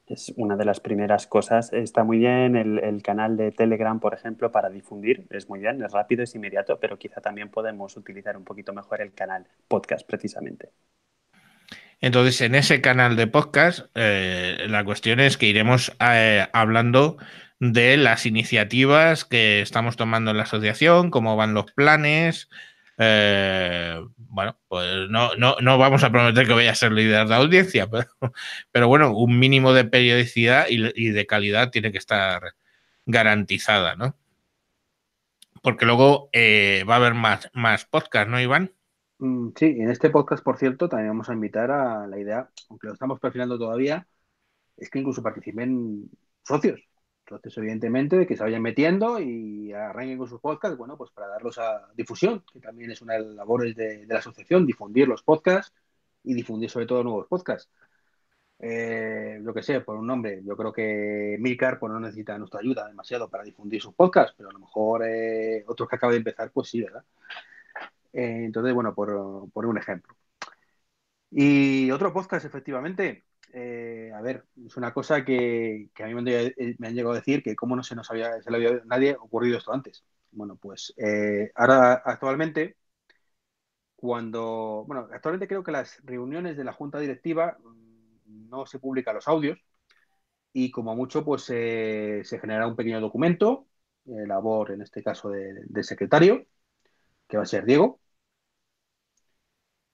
[0.07, 1.73] es una de las primeras cosas.
[1.73, 5.27] Está muy bien el, canal de Telegram, por ejemplo, para difundir.
[5.31, 9.01] Es muy bien, es rápido, es inmediato, pero quizá también podemos utilizar un poquito mejor
[9.01, 10.71] el canal podcast, precisamente.
[12.01, 17.17] Entonces, en ese canal de podcast, eh, la cuestión es que iremos eh, hablando
[17.59, 22.49] de las iniciativas que estamos tomando en la asociación, cómo van los planes,
[22.99, 27.89] eh, bueno, pues no, no, vamos a prometer que vaya a ser líder de audiencia,
[28.73, 32.55] pero, bueno, un mínimo de periodicidad y, de calidad tiene que estar
[33.07, 34.17] garantizada, ¿no?
[35.63, 38.73] Porque luego va a haber más, más podcast, ¿no, Iván?
[39.19, 42.87] Mm, sí, en este podcast, por cierto, también vamos a invitar a la idea, aunque
[42.87, 44.07] lo estamos perfilando todavía,
[44.77, 46.11] es que incluso participen
[46.45, 46.81] socios.
[47.27, 51.29] Entonces, evidentemente, de que se vayan metiendo y arranquen con sus podcasts, bueno, pues para
[51.29, 55.23] darlos a difusión, que también es una de las labores de, la asociación, difundir los
[55.23, 55.75] podcasts
[56.25, 57.71] y difundir sobre todo nuevos podcasts.
[58.61, 62.61] Eh, lo que sé, por un nombre, yo creo que Milcar pues, no necesita nuestra
[62.61, 66.19] ayuda demasiado para difundir sus podcasts, pero a lo mejor eh, otros que acaban de
[66.19, 67.05] empezar, pues sí, ¿verdad?
[68.13, 70.15] Eh, entonces, bueno, por, por un ejemplo.
[71.31, 76.89] Y otro podcast, efectivamente, eh, a ver, es una cosa que, a mí eh, me
[76.89, 79.59] han, llegado a decir que cómo no se nos había, se le había nadie ocurrido
[79.59, 80.05] esto antes.
[80.31, 80.95] Bueno, pues
[81.55, 82.77] ahora actualmente,
[83.97, 89.15] cuando, bueno, actualmente creo que las reuniones de la junta directiva mm, no se publican
[89.15, 89.59] los audios
[90.53, 93.69] y como mucho pues se genera un pequeño documento,
[94.05, 96.47] labor en este caso de, secretario,
[97.29, 98.01] que va a ser Diego.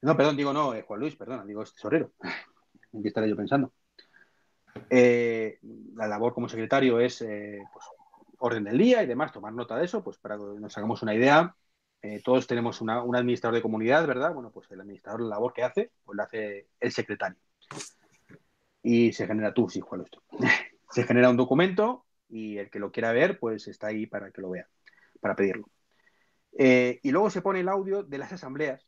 [0.02, 2.12] No, perdón, digo no, Juan Luis, perdón, digo es tesorero.
[2.92, 3.72] ¿En qué estaré yo pensando?
[4.90, 5.58] Eh,
[5.94, 7.84] la labor como secretario es eh, pues,
[8.38, 11.14] orden del día y demás, tomar nota de eso, pues para que nos hagamos una
[11.14, 11.54] idea.
[12.02, 14.34] Eh, todos tenemos un administrador de comunidad, ¿verdad?
[14.34, 17.38] Bueno, pues el administrador, la labor que hace, pues la hace el secretario.
[18.82, 20.22] Y se genera tú, sí, Juan esto.
[20.90, 24.42] se genera un documento y el que lo quiera ver, pues está ahí para que
[24.42, 24.68] lo vea,
[25.20, 25.66] para pedirlo.
[26.56, 28.86] Y luego se pone el audio de las asambleas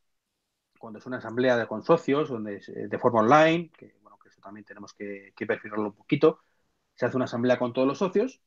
[0.79, 4.41] cuando es una asamblea de, con socios, donde de forma online, que bueno, que eso
[4.41, 5.47] también tenemos que, que
[5.77, 6.41] un poquito,
[6.95, 8.41] se hace una asamblea con todos los socios,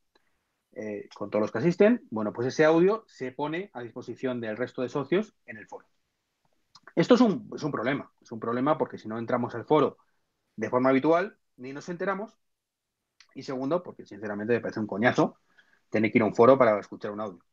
[0.74, 4.58] eh, con todos los que asisten, bueno, pues ese audio se pone a disposición del
[4.58, 5.88] resto de socios en el foro.
[6.96, 9.98] Esto es un, es un problema, es un problema porque si no entramos al foro
[10.56, 12.38] de forma habitual, ni nos enteramos,
[13.36, 15.40] y segundo, porque sinceramente me parece un coñazo
[15.90, 17.49] tener que ir a un foro para escuchar un audio.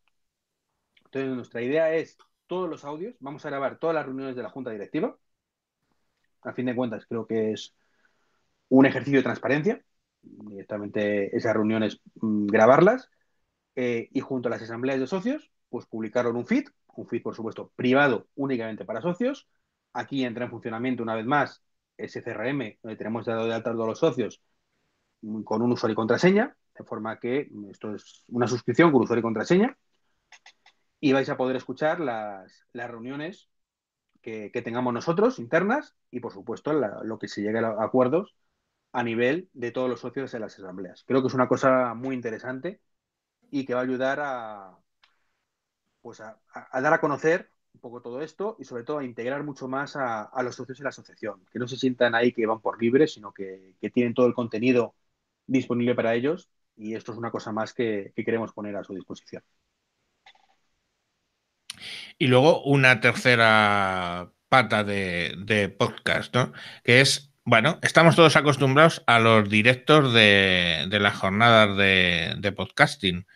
[1.07, 4.51] Entonces, nuestra idea es todos los audios, vamos a grabar todas las reuniones de la
[4.51, 5.17] Junta Directiva.
[6.43, 7.75] A fin de cuentas, creo que es
[8.69, 9.83] un ejercicio de transparencia,
[10.23, 13.11] directamente esas reuniones mm, grabarlas
[13.77, 17.23] eh, y junto a las asambleas de socios, pues publicarlo en un feed, un feed
[17.23, 19.49] por supuesto privado únicamente para socios.
[19.93, 21.63] Aquí entra en funcionamiento una vez más
[21.97, 24.41] ese CRM, donde tenemos dado de alta a todos los socios
[25.23, 29.21] mm, con un usuario y contraseña, de forma que esto es una suscripción con usuario
[29.21, 29.77] y contraseña
[31.07, 33.49] y vais a poder escuchar las, reuniones
[34.23, 38.35] que, tengamos nosotros internas y, por supuesto, lo que se llegue a acuerdos
[38.91, 41.05] a nivel de todos los socios de las asambleas.
[41.07, 42.81] Creo que es una cosa muy interesante
[43.53, 44.79] y que va a ayudar a,
[46.03, 46.41] pues a,
[46.73, 50.43] dar a conocer un poco todo esto y sobre todo a integrar mucho más a,
[50.43, 53.33] los socios de la asociación, que no se sientan ahí que van por libre, sino
[53.33, 54.97] que, tienen todo el contenido
[55.47, 59.45] disponible para ellos y esto es una cosa más que queremos poner a su disposición.
[62.19, 66.53] Y luego una tercera pata de, podcast, ¿no?
[66.85, 73.27] Que es, bueno, estamos todos acostumbrados a los directos de, las jornadas de, podcasting.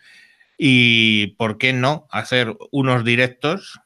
[0.57, 3.79] Y por qué no hacer unos directos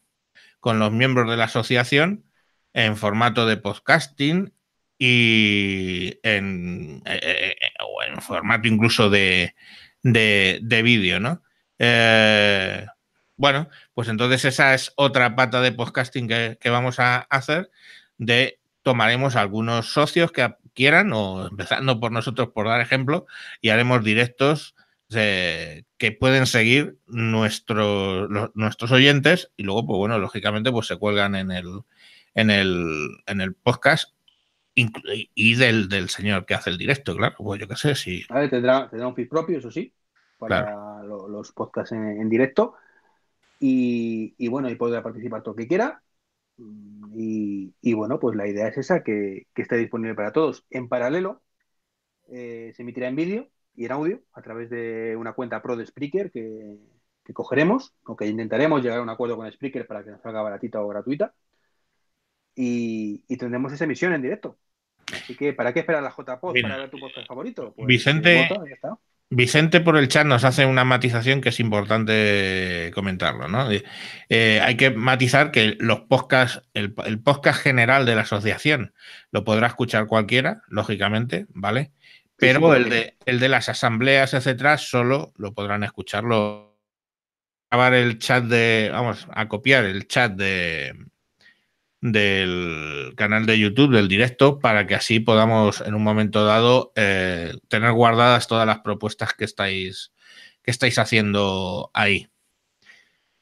[0.59, 2.25] con los miembros de la asociación
[2.73, 4.53] en formato de podcasting
[4.97, 7.67] y en, eh, eh, eh,
[8.07, 9.55] en formato incluso de,
[10.03, 11.41] de vídeo, ¿no?
[13.37, 17.69] Bueno, pues entonces esa es otra pata de podcasting que, vamos a hacer.
[18.17, 23.25] De tomaremos algunos socios que quieran, o empezando por nosotros por dar ejemplo,
[23.61, 24.75] y haremos directos
[25.09, 31.51] que pueden seguir nuestros nuestros oyentes y luego, pues bueno, lógicamente, pues se cuelgan en
[31.51, 31.81] el,
[32.33, 34.13] en el, en el podcast
[34.73, 38.25] y del, del, señor que hace el directo, claro, pues yo qué sé, si...
[38.49, 39.93] tendrá, un feed propio, eso sí,
[40.37, 42.75] para los podcasts en directo
[43.59, 46.01] y, bueno, y podrá participar todo lo que quiera.
[46.57, 50.65] Y, bueno, pues la idea es esa, que, esté disponible para todos.
[50.69, 51.41] En paralelo,
[52.29, 55.85] eh, se emitirá en vídeo y en audio a través de una cuenta pro de
[55.85, 56.77] Spreaker que,
[57.33, 60.81] cogeremos, o que intentaremos llegar a un acuerdo con Spreaker para que nos salga baratita
[60.81, 61.33] o gratuita.
[62.55, 64.57] Y, tendremos esa emisión en directo.
[65.13, 67.73] Así que, ¿para qué esperar la JPod para ver tu podcast favorito?
[67.75, 68.47] Pues, Vicente,
[69.31, 73.67] Vicente por el chat nos hace una matización que es importante comentarlo, ¿no?
[74.29, 78.93] Eh, hay que matizar que los podcasts, el, podcast general de la asociación
[79.31, 81.91] lo podrá escuchar cualquiera, lógicamente, ¿vale?
[82.37, 86.77] Pero el, de, el de las asambleas, etcétera, solo lo podrán escucharlo.
[87.71, 90.93] Grabar el chat de, vamos, a copiar el chat de,
[92.11, 97.53] del canal de YouTube, del directo, para que así podamos en un momento dado eh,
[97.67, 100.13] tener guardadas todas las propuestas que estáis,
[100.61, 102.29] que estáis haciendo ahí.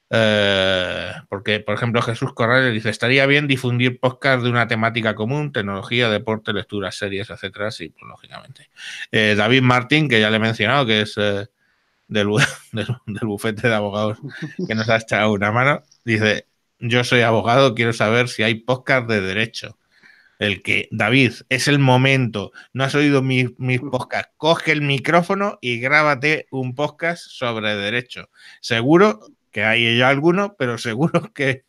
[0.10, 5.52] Eh, porque, por ejemplo, Jesús Corrales dice, estaría bien difundir podcast de una temática común,
[5.52, 7.70] tecnología, deporte, lectura, series, etcétera.
[7.70, 8.70] Sí, pues, lógicamente.
[9.12, 11.16] Eh, David Martín, que ya le he mencionado, que es
[12.08, 12.30] del,
[12.72, 14.20] del bufete de abogados
[14.66, 16.48] que nos ha echado una mano, dice,
[16.84, 19.80] yo soy abogado, quiero saber si hay podcast de derecho.
[20.38, 25.58] El que, David, es el momento, no has oído mis, mis podcasts, coge el micrófono
[25.62, 28.30] y grábate un podcast sobre derecho.
[28.60, 29.22] Seguro
[29.52, 31.64] que hay ya alguno, pero seguro que,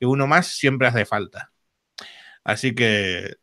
[0.00, 1.52] que uno más siempre hace falta.
[2.42, 3.36] Así que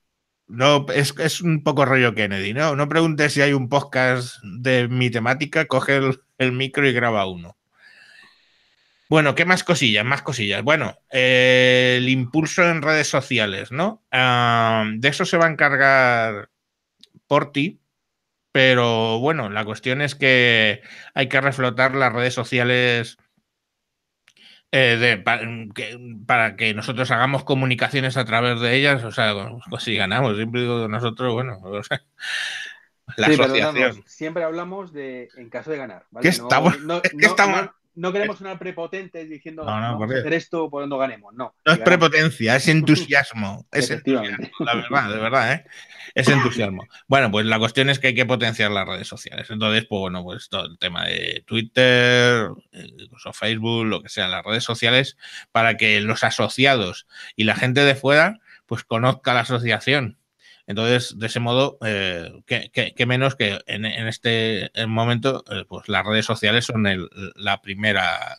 [0.48, 2.76] no, es, es, un poco rollo Kennedy, ¿no?
[2.76, 7.26] No preguntes si hay un podcast de mi temática, coge el, el micro y graba
[7.28, 7.56] uno.
[9.14, 10.04] Bueno, ¿qué más cosillas?
[10.04, 10.64] Más cosillas.
[10.64, 14.04] Bueno, eh, el impulso en redes sociales, ¿no?
[14.12, 16.50] Uh, de eso se va a encargar
[17.28, 17.80] Porti,
[18.52, 20.82] pero bueno, la cuestión es que
[21.14, 23.20] hay que reflotar las redes sociales
[24.72, 25.96] eh, de, para, que,
[26.26, 29.36] para, que, nosotros hagamos comunicaciones a través de ellas, o sea,
[29.70, 32.02] pues si ganamos, siempre digo nosotros, bueno, o sea,
[33.18, 34.04] la sí, asociación.
[34.08, 36.08] siempre hablamos de en caso de ganar.
[36.10, 36.24] ¿vale?
[36.24, 36.80] ¿Qué estamos?
[36.80, 40.82] No, no, estamos no queremos sonar prepotentes diciendo no, no, vamos a hacer esto por
[40.82, 41.34] donde ganemos.
[41.34, 43.68] No, no es prepotencia, es entusiasmo.
[43.72, 45.66] es entusiasmo, la verdad, de verdad, ¿eh?
[46.16, 46.86] Es entusiasmo.
[47.08, 49.50] Bueno, pues la cuestión es que hay que potenciar las redes sociales.
[49.50, 54.44] Entonces, pues bueno, pues todo el tema de Twitter, incluso Facebook, lo que sea, las
[54.44, 55.18] redes sociales,
[55.52, 60.18] para que los asociados y la gente de fuera, pues conozca la asociación.
[60.66, 65.66] Entonces, de ese modo, eh, ¿qué, qué, qué, menos que en, en este momento, eh,
[65.68, 68.38] pues las redes sociales son el, la primera.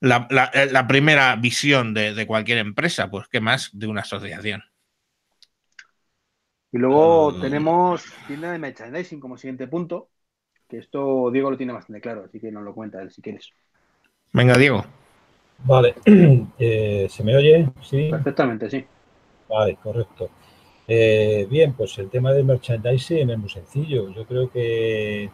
[0.00, 4.62] La, la, la primera visión de, de, cualquier empresa, pues qué más de una asociación.
[6.72, 10.10] Y luego uh, tenemos tienda de merchandising como siguiente punto,
[10.68, 13.50] que esto Diego lo tiene bastante claro, así que nos lo cuenta él si quieres.
[14.32, 14.84] Venga, Diego.
[15.64, 15.94] Vale,
[16.58, 17.70] eh, ¿se me oye?
[17.80, 18.08] Sí.
[18.10, 18.84] Perfectamente, sí.
[19.48, 20.28] Vale, correcto.
[20.86, 24.10] Eh, bien, pues el tema del merchandising es muy sencillo.
[24.10, 25.30] Yo creo que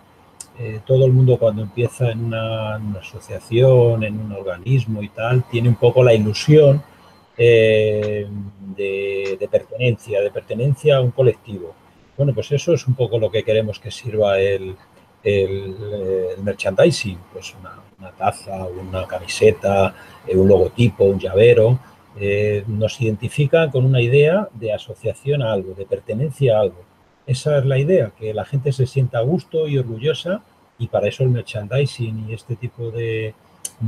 [0.59, 5.69] eh, todo el mundo cuando empieza en una, asociación, en un organismo y tal, tiene
[5.69, 6.83] un poco la ilusión
[7.37, 8.29] eh,
[8.77, 11.75] de, pertenencia, de pertenencia a un colectivo.
[12.17, 14.77] Bueno, pues eso es un poco lo que queremos que sirva el,
[15.25, 15.75] el
[16.43, 19.95] merchandising, pues una, taza, una camiseta,
[20.35, 21.79] un logotipo, un llavero,
[22.23, 26.85] eh, nos identifican con una idea de asociación a algo, de pertenencia a algo.
[27.27, 30.43] Esa es la idea, que la gente se sienta a gusto y orgullosa
[30.79, 33.35] y para eso el merchandising y este tipo de,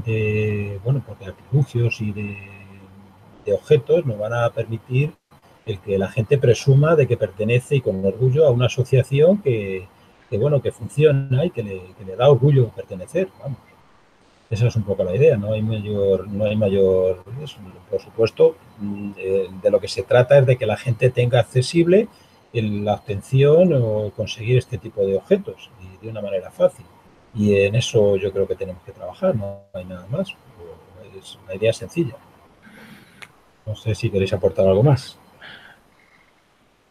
[0.07, 2.39] de bueno, porque artilugios y de,
[3.45, 5.13] de, objetos nos van a permitir
[5.67, 9.89] el que la gente presuma de que pertenece y con orgullo a una asociación que,
[10.31, 13.59] que bueno, que funciona y que le, que le da orgullo pertenecer, vamos.
[14.53, 17.25] Esa es un poco la idea, no hay mayor, no hay mayor,
[17.89, 22.07] por supuesto, de, de, lo que se trata es de que la gente tenga accesible
[22.53, 26.85] la obtención o conseguir este tipo de objetos y de una manera fácil.
[27.35, 30.35] Y en eso yo creo que tenemos que trabajar, no hay nada más.
[31.19, 32.17] Es una idea sencilla.
[33.65, 35.19] No sé si queréis aportar algo más.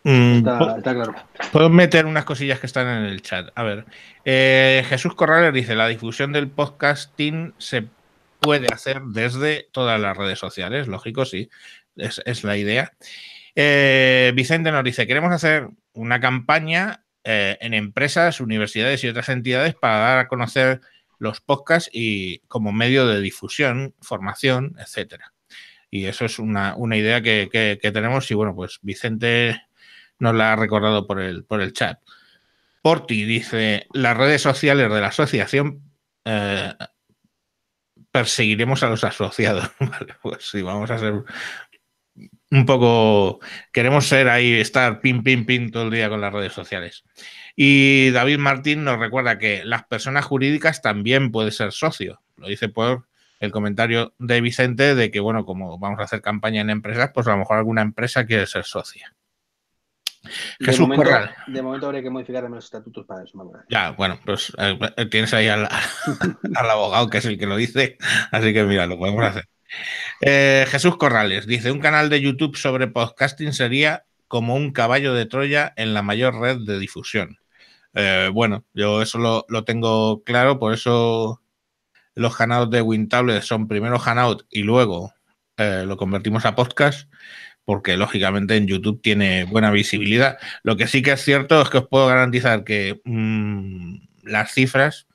[0.04, 1.16] Mm, está, está, claro.
[1.52, 3.50] Puedo meter unas cosillas que están en el chat.
[3.54, 3.86] A ver,
[4.26, 7.86] eh, Jesús Corrales dice: la difusión del podcasting se
[8.40, 10.88] puede hacer desde todas las redes sociales.
[10.88, 11.50] Lógico, sí,
[11.96, 12.94] es, es la idea.
[13.56, 19.76] Eh, Vicente nos dice: queremos hacer una campaña eh, en empresas, universidades y otras entidades
[19.76, 20.82] para dar a conocer
[21.20, 25.34] los podcasts y como medio de difusión, formación, etcétera.
[25.92, 28.32] Y eso es una, una idea que, que, que tenemos.
[28.32, 29.62] Y bueno, pues Vicente
[30.22, 32.00] nos la ha recordado por el, por el chat.
[32.82, 35.82] Porti dice, las redes sociales de la asociación
[36.26, 36.74] eh,
[38.12, 39.72] perseguiremos a los asociados.
[39.80, 41.24] Vale, pues sí, vamos a ser
[42.52, 43.40] un poco,
[43.72, 47.04] queremos ser ahí, estar pin, pin, pin todo el día con las redes sociales.
[47.56, 52.20] Y David Martín nos recuerda que las personas jurídicas también pueden ser socios.
[52.38, 53.08] Lo dice por
[53.40, 57.28] el comentario de Vicente de que, bueno, como vamos a hacer campaña en empresas, pues
[57.28, 59.16] a lo mejor alguna empresa quiere ser socia.
[60.60, 61.36] Jesús de momento, Corral.
[61.48, 63.38] De momento habría que modificar los estatutos para eso.
[63.38, 63.52] ¿no?
[63.70, 64.78] Ya, bueno, pues eh,
[65.10, 65.68] tienes ahí al,
[66.56, 67.98] al, abogado que es el que lo dice,
[68.32, 69.48] así que mira, lo podemos hacer.
[70.22, 75.26] Eh, Jesús Corrales dice: Un canal de YouTube sobre podcasting sería como un caballo de
[75.26, 77.38] Troya en la mayor red de difusión.
[77.94, 81.42] Eh, bueno, yo eso lo, lo, tengo claro, por eso
[82.16, 85.14] los hangouts de Wintable son primero hangout y luego
[85.58, 87.12] eh, lo convertimos a podcast
[87.66, 90.38] porque lógicamente en YouTube tiene buena visibilidad.
[90.64, 95.08] Lo que sí que es cierto es que os puedo garantizar que mmm, las cifras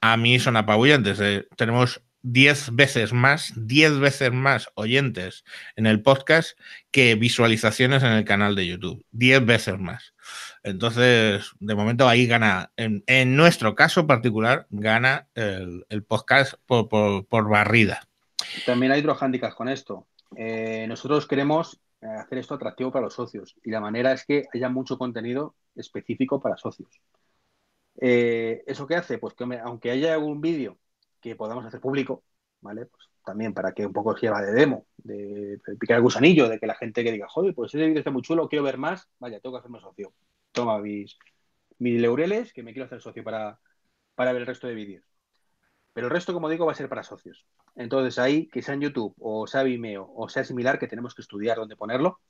[0.00, 1.20] a mí son apabullantes.
[1.20, 5.44] Eh, tenemos 10 veces más, 10 veces más oyentes
[5.76, 6.58] en el podcast
[6.90, 9.04] que visualizaciones en el canal de YouTube.
[9.12, 10.14] 10 veces más.
[10.62, 18.06] Entonces, de momento ahí gana, en, nuestro caso particular, gana el, podcast por, barrida.
[18.66, 20.06] También hay otros handicaps con esto.
[20.36, 24.70] Eh, nosotros queremos hacer esto atractivo para los socios y la manera es que haya
[24.70, 26.88] mucho contenido específico para socios.
[28.00, 29.18] Eh, ¿Eso qué hace?
[29.18, 30.78] Pues que aunque haya algún vídeo
[31.20, 32.24] que podamos hacer público,
[32.60, 32.86] ¿vale?
[32.86, 36.66] Pues también para que un poco sirva de demo, de, picar el gusanillo, de que
[36.66, 39.40] la gente que diga, joder, pues ese vídeo está muy chulo, quiero ver más, vaya,
[39.40, 40.14] tengo que hacerme socio.
[40.52, 41.18] Toma mis,
[41.78, 43.60] mis laureles, que me quiero hacer socio para,
[44.14, 45.09] para ver el resto de vídeos.
[45.92, 47.46] Pero el resto, como digo, va a ser para socios.
[47.74, 51.22] Entonces ahí, que sea en YouTube o sea Vimeo o sea similar, que tenemos que
[51.22, 52.20] estudiar dónde ponerlo,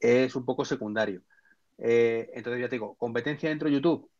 [0.00, 1.22] es un poco secundario.
[1.78, 4.10] Eh, entonces ya te digo, competencia dentro de YouTube,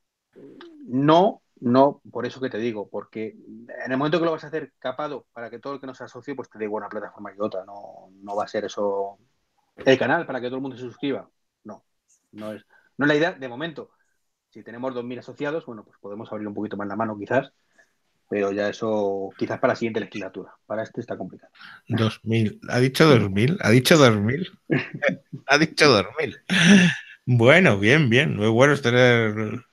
[0.86, 4.48] no, no, por eso que te digo, porque en el momento que lo vas a
[4.48, 7.32] hacer capado para que todo el que no sea socio, pues te digo una plataforma
[7.32, 9.18] y otra, no, no va a ser eso
[9.76, 11.28] el canal para que todo el mundo se suscriba.
[11.64, 11.84] No,
[12.32, 12.64] no es,
[12.96, 13.90] no es la idea de momento.
[14.50, 17.52] Si tenemos 2.000 asociados, bueno, pues podemos abrir un poquito más la mano quizás,
[18.28, 20.52] pero ya eso quizás para la siguiente legislatura.
[20.66, 21.52] Para este está complicado.
[21.88, 22.60] 2000.
[22.68, 23.58] ¿Ha dicho 2000?
[23.60, 24.58] ¿Ha dicho 2000?
[25.46, 26.40] ¿Ha dicho 2000?
[27.26, 28.36] Bueno, bien, bien.
[28.36, 29.64] Muy bueno es tener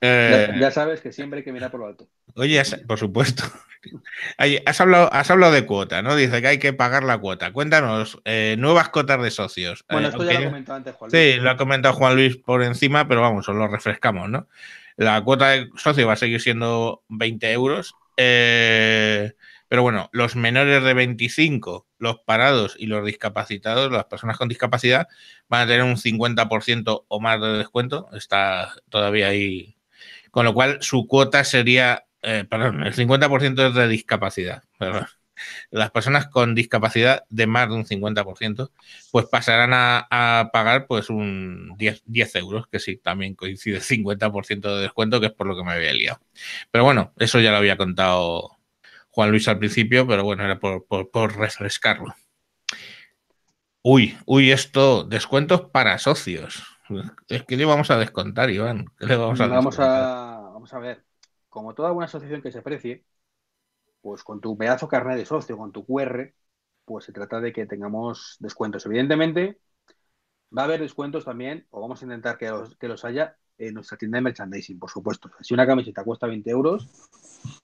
[0.00, 2.08] eh, ya, sabes que siempre hay que mirar por lo alto.
[2.36, 3.44] Oye, por supuesto.
[4.66, 6.14] Has hablado, has hablado de cuota, ¿no?
[6.14, 7.52] Dice que hay que pagar la cuota.
[7.52, 9.84] Cuéntanos, eh, nuevas cotas de socios.
[9.88, 11.34] Bueno, eh, esto ya lo ha comentado antes Juan Luis.
[11.34, 14.48] Sí, lo ha comentado Juan Luis por encima, pero vamos, os lo refrescamos, ¿no?
[14.98, 17.94] La cuota de socio va a seguir siendo 20 euros.
[18.16, 25.08] pero bueno, los menores de 25, los parados y los discapacitados, las personas con discapacidad,
[25.48, 28.08] van a tener un 50% o más de descuento.
[28.12, 29.78] Está todavía ahí
[30.30, 34.62] con lo cual su cuota sería, eh, perdón, el 50% es de discapacidad,
[35.70, 38.70] Las personas con discapacidad de más de un 50%,
[39.10, 44.82] pues pasarán a, pagar pues un 10, 10, euros, que sí, también coincide 50% de
[44.82, 46.20] descuento, que es por lo que me había liado.
[46.70, 48.58] Pero bueno, eso ya lo había contado
[49.10, 52.14] Juan Luis al principio, pero bueno, era por, por refrescarlo.
[53.82, 56.62] Uy, uy, esto, descuentos para socios.
[57.28, 58.86] Es que le vamos a descontar, Iván.
[59.00, 61.04] vamos, a, vamos, a, ver.
[61.48, 63.04] Como toda buena asociación que se precie,
[64.00, 66.32] pues con tu pedazo carnet de socio, con tu QR,
[66.84, 68.86] pues se trata de que tengamos descuentos.
[68.86, 69.58] Evidentemente,
[70.56, 73.74] va a haber descuentos también, o vamos a intentar que los, que los haya en
[73.74, 75.30] nuestra tienda de merchandising, por supuesto.
[75.40, 76.88] Si una camiseta cuesta 20 euros,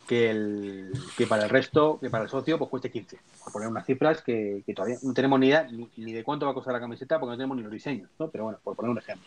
[0.07, 3.18] que, el, que para el resto, que para el socio, pues cueste 15.
[3.45, 6.55] Por poner unas cifras que, todavía no tenemos ni idea ni, de cuánto va a
[6.55, 8.28] costar la camiseta porque no tenemos ni los diseños, ¿no?
[8.28, 9.26] Pero bueno, por poner un ejemplo.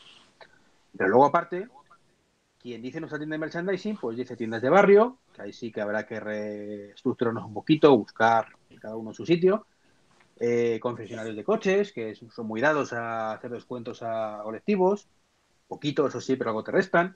[0.98, 1.68] Pero luego aparte,
[2.68, 5.80] quien dice nuestra tienda de merchandising, pues dice tiendas de barrio, que ahí sí que
[5.80, 8.48] habrá que reestructurarnos un poquito, buscar
[8.82, 9.66] cada uno su sitio.
[10.38, 15.08] Eh, concesionarios de coches, que son muy dados a hacer descuentos a colectivos,
[15.70, 17.16] poquito, eso sí, pero algo te restan.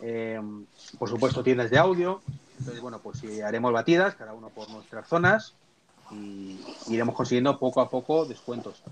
[0.00, 0.40] Eh,
[0.98, 2.22] por supuesto, tiendas de audio,
[2.58, 5.54] entonces, bueno, pues haremos batidas, cada uno por nuestras zonas,
[6.10, 6.58] y
[6.88, 8.82] iremos consiguiendo poco a poco descuentos.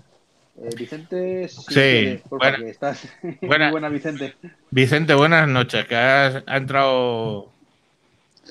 [0.61, 2.21] Eh, Vicente, sí,
[2.65, 3.07] estás
[3.41, 4.35] buena, buena, Vicente.
[4.71, 7.49] Vicente, buenas noches, que has entrado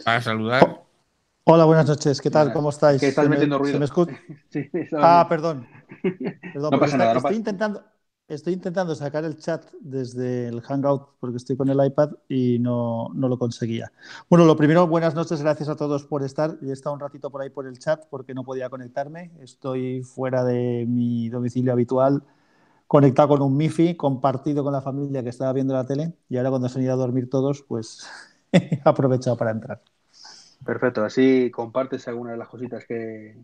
[0.07, 0.85] a saludar.
[1.45, 2.55] Hola, buenas noches, ¿qué tal?
[2.55, 2.99] ¿Cómo estáis?
[2.99, 3.79] Que estás metiendo ruido.
[4.99, 5.69] ah, perdón.
[6.55, 7.13] perdón no pasa nada.
[7.19, 7.85] Estoy intentando,
[8.29, 13.11] Estoy intentando sacar el chat desde el Hangout porque estoy con el iPad y no,
[13.15, 13.91] lo conseguía.
[14.29, 16.59] Bueno, lo primero, buenas noches, gracias a todos por estar.
[16.61, 19.31] He estado un ratito por ahí por el chat porque no podía conectarme.
[19.41, 22.23] Estoy fuera de mi domicilio habitual,
[22.87, 26.51] conectado con un MIFI, compartido con la familia que estaba viendo la tele y ahora
[26.51, 28.07] cuando se han ido a dormir todos, pues
[28.53, 29.81] he aprovechado para entrar.
[30.67, 33.39] Perfecto, así compartes algunas de las cositas que,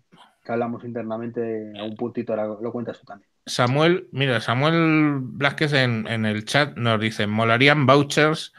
[0.47, 3.34] hablamos internamente a un puntito, ahora lo cuentas tú también.
[3.47, 8.53] Samuel, mira, Samuel Blasquez en, el chat nos dice, molarían vouchers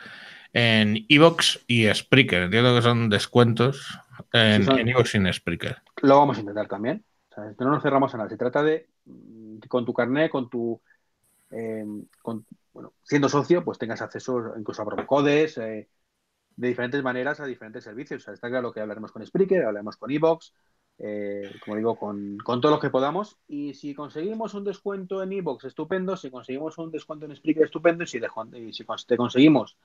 [0.54, 2.44] en Evox y Spreaker.
[2.44, 4.00] Entiendo que son descuentos
[4.32, 5.78] en, Evox y en Spreaker.
[6.02, 7.04] Lo vamos a intentar también.
[7.60, 8.30] no nos cerramos a nada.
[8.30, 10.80] Se trata de, mm, con tu carnet, con tu...
[11.50, 12.06] Em,
[12.74, 15.88] bueno, siendo socio, pues tengas acceso incluso a promocodes, eh,
[16.58, 18.22] de diferentes maneras a diferentes servicios.
[18.22, 20.54] O sea, está claro que hablaremos con Spreaker, hablaremos con Evox,
[20.98, 23.38] eh, como digo, con, con todo lo que podamos.
[23.48, 26.16] Y si conseguimos un descuento en Evox, estupendo.
[26.16, 28.04] Si conseguimos un descuento en Spreaker, estupendo.
[28.04, 29.78] Y si, y si te conseguimos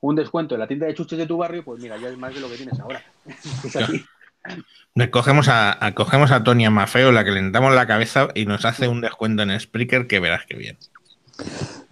[0.00, 2.34] un descuento en la tienda de chuches de tu barrio, pues mira, ya es más
[2.34, 3.02] de lo que tienes ahora.
[5.10, 8.88] Cogemos a, cogemos a Tonia Mafeo, la que le damos la cabeza y nos hace
[8.88, 10.78] un descuento en Spreaker que verás que bien.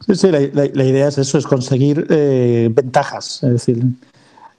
[0.06, 3.42] Sí, sí, la, idea es eso, es conseguir eh, ventajas.
[3.42, 3.82] Es decir,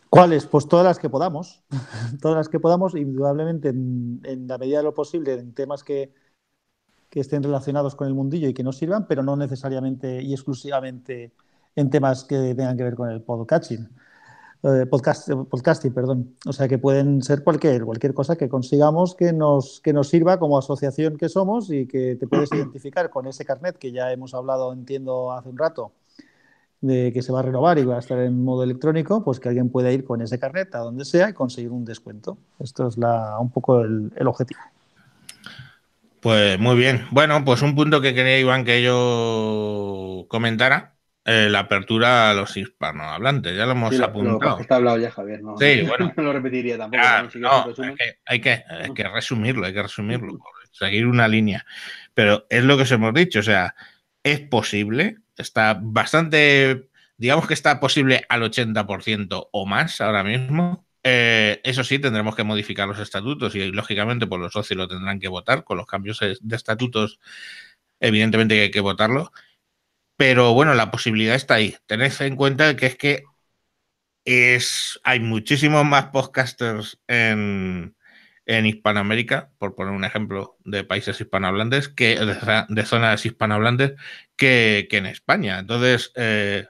[0.10, 0.46] ¿Cuáles?
[0.46, 1.64] Pues todas las que podamos.
[2.22, 6.14] todas las que podamos, indudablemente, en, la medida de lo posible, en temas que,
[7.10, 11.34] que, estén relacionados con el mundillo y que nos sirvan, pero no necesariamente y exclusivamente
[11.76, 13.90] en temas que tengan que ver con el podcasting.
[14.64, 16.36] Eh, podcast, podcasting, perdón.
[16.48, 20.40] O sea que pueden ser cualquier, cualquier cosa que consigamos que nos, que nos sirva
[20.40, 24.34] como asociación que somos y que te puedes identificar con ese carnet que ya hemos
[24.34, 25.92] hablado, entiendo, hace un rato,
[26.86, 29.50] de que se va a renovar y va a estar en modo electrónico, pues que
[29.50, 32.38] alguien pueda ir con ese carnet a donde sea y conseguir un descuento.
[32.60, 34.60] Esto es la, un poco el, objetivo.
[36.20, 37.06] Pues muy bien.
[37.12, 42.56] Bueno, pues un punto que quería, Iván, que yo comentara, eh, la apertura a los
[42.56, 43.58] hispanohablantes.
[43.58, 44.60] Ya lo hemos apuntado.
[44.60, 45.42] está hablado ya, Javier.
[45.42, 46.14] No, sí, bueno.
[46.16, 47.04] no lo repetiría tampoco.
[48.26, 50.38] hay, que, hay, que, resumirlo, hay que resumirlo,
[50.72, 51.66] seguir una línea.
[52.14, 53.76] Pero es lo que os hemos dicho, o sea,
[54.24, 60.86] es posible está bastante, digamos que está posible al 80% o más ahora mismo.
[61.04, 64.88] Eh, eso sí, tendremos que modificar los estatutos y lógicamente por pues, los socios lo
[64.88, 65.64] tendrán que votar.
[65.64, 67.20] Con los cambios de estatutos,
[68.00, 69.32] evidentemente hay que votarlo.
[70.18, 71.76] Pero bueno, la posibilidad está ahí.
[71.88, 73.24] Tened en cuenta que es que
[74.26, 77.96] es, hay muchísimos más podcasters en,
[78.46, 83.94] en Hispanoamérica, por poner un ejemplo de países hispanohablantes, que, de, zonas hispanohablantes,
[84.36, 85.60] que, en España.
[85.60, 86.68] Entonces, eh,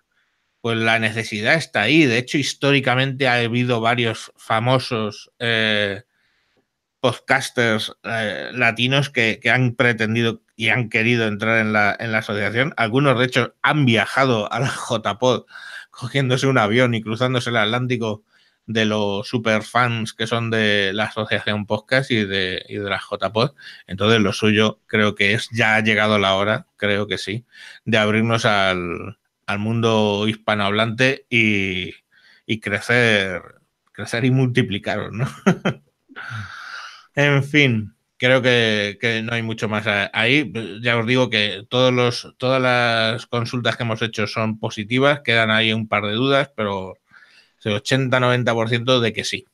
[0.61, 2.05] pues la necesidad está ahí.
[2.05, 6.03] De hecho, históricamente ha habido varios famosos eh,
[7.01, 12.73] podcasters eh, latinos que, han pretendido y han querido entrar en la, en la asociación.
[12.78, 15.45] Algunos, de hecho, han viajado a la JPod
[15.91, 18.23] cogiéndose un avión y cruzándose el Atlántico
[18.68, 22.99] de los super fans que son de la asociación podcast y de, y de la
[22.99, 23.51] JPod.
[23.88, 27.45] Entonces, lo suyo creo que es, ya ha llegado la hora, creo que sí,
[27.86, 29.18] de abrirnos al,
[29.59, 31.93] mundo hispanohablante y,
[32.45, 33.41] y crecer,
[33.91, 35.28] crecer y multiplicaros, ¿no?
[37.16, 40.51] en fin, creo que, que, no hay mucho más ahí.
[40.82, 45.51] Ya os digo que todos los, todas las consultas que hemos hecho son positivas, quedan
[45.51, 46.95] ahí un par de dudas, pero
[47.72, 49.45] 80-90% de que sí.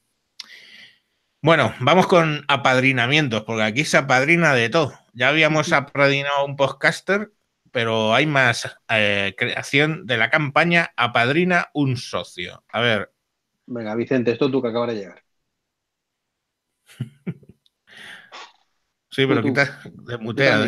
[1.43, 4.93] Bueno, vamos con apadrinamientos, porque aquí se apadrina de todo.
[5.14, 7.32] Ya habíamos apadrinado un podcaster,
[7.72, 12.64] pero hay más eh, creación de la campaña Apadrina un socio.
[12.72, 13.12] A ver.
[13.66, 15.24] Venga, Vicente, esto tú que acabas de llegar.
[19.09, 19.82] sí, pero quita,
[20.20, 20.68] mutea.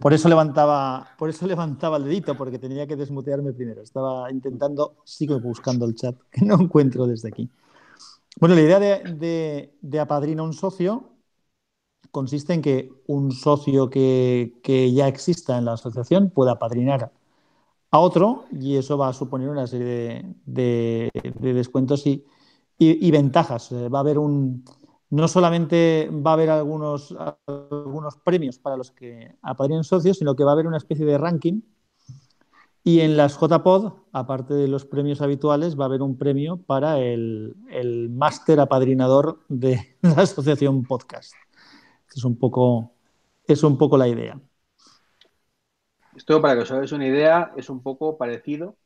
[0.00, 3.82] Por, eso levantaba, por eso levantaba el dedito, porque tenía que desmutearme primero.
[3.82, 7.48] Estaba intentando, sigo buscando el chat, que no encuentro desde aquí.
[8.40, 11.10] Bueno, la idea de, de, apadrina un socio
[12.10, 14.52] consiste en que un socio que,
[14.92, 17.12] ya exista en la asociación pueda apadrinar
[17.92, 21.10] a otro y eso va a suponer una serie de,
[21.40, 22.24] descuentos y,
[22.78, 23.72] y, ventajas.
[23.72, 24.64] Va a haber un,
[25.10, 27.14] no solamente va a haber algunos,
[28.24, 31.62] premios para los que apadrinen socios, sino que va a haber una especie de ranking.
[32.84, 37.00] Y en las JPod, aparte de los premios habituales, va a haber un premio para
[37.00, 37.56] el,
[38.10, 41.32] máster apadrinador de la asociación podcast.
[42.14, 42.92] Es un poco,
[43.46, 44.40] es un poco la idea.
[46.16, 48.76] Esto, para que os hagáis una idea, es un poco parecido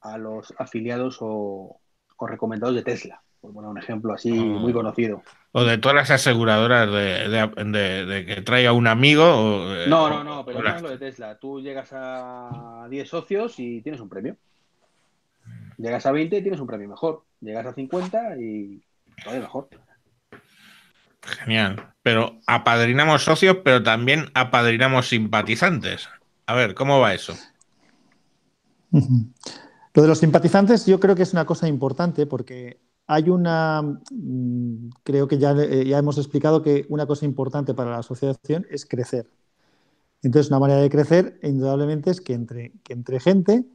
[0.00, 1.80] a los afiliados o
[2.18, 3.22] recomendados de Tesla
[3.52, 4.42] bueno, un ejemplo así ah.
[4.42, 5.22] muy conocido.
[5.52, 9.64] O de todas las aseguradoras de, que traiga un amigo.
[9.88, 11.38] no, no, no, pero no es lo de Tesla.
[11.38, 14.36] Tú llegas a 10 socios y tienes un premio.
[15.78, 17.22] Llegas a 20 y tienes un premio mejor.
[17.40, 18.82] Llegas a 50 y
[19.22, 19.68] todavía mejor.
[21.22, 21.92] Genial.
[22.02, 26.08] Pero apadrinamos socios, pero también apadrinamos simpatizantes.
[26.46, 27.34] A ver, ¿cómo va eso?
[28.90, 34.88] Lo de los simpatizantes yo creo que es una cosa importante porque hay una, mm,
[35.04, 38.86] creo que ya, eh, ya hemos explicado que una cosa importante para la asociación es
[38.86, 39.30] crecer.
[40.22, 43.66] Entonces, una manera de crecer, indudablemente, es que entre, que entre gente,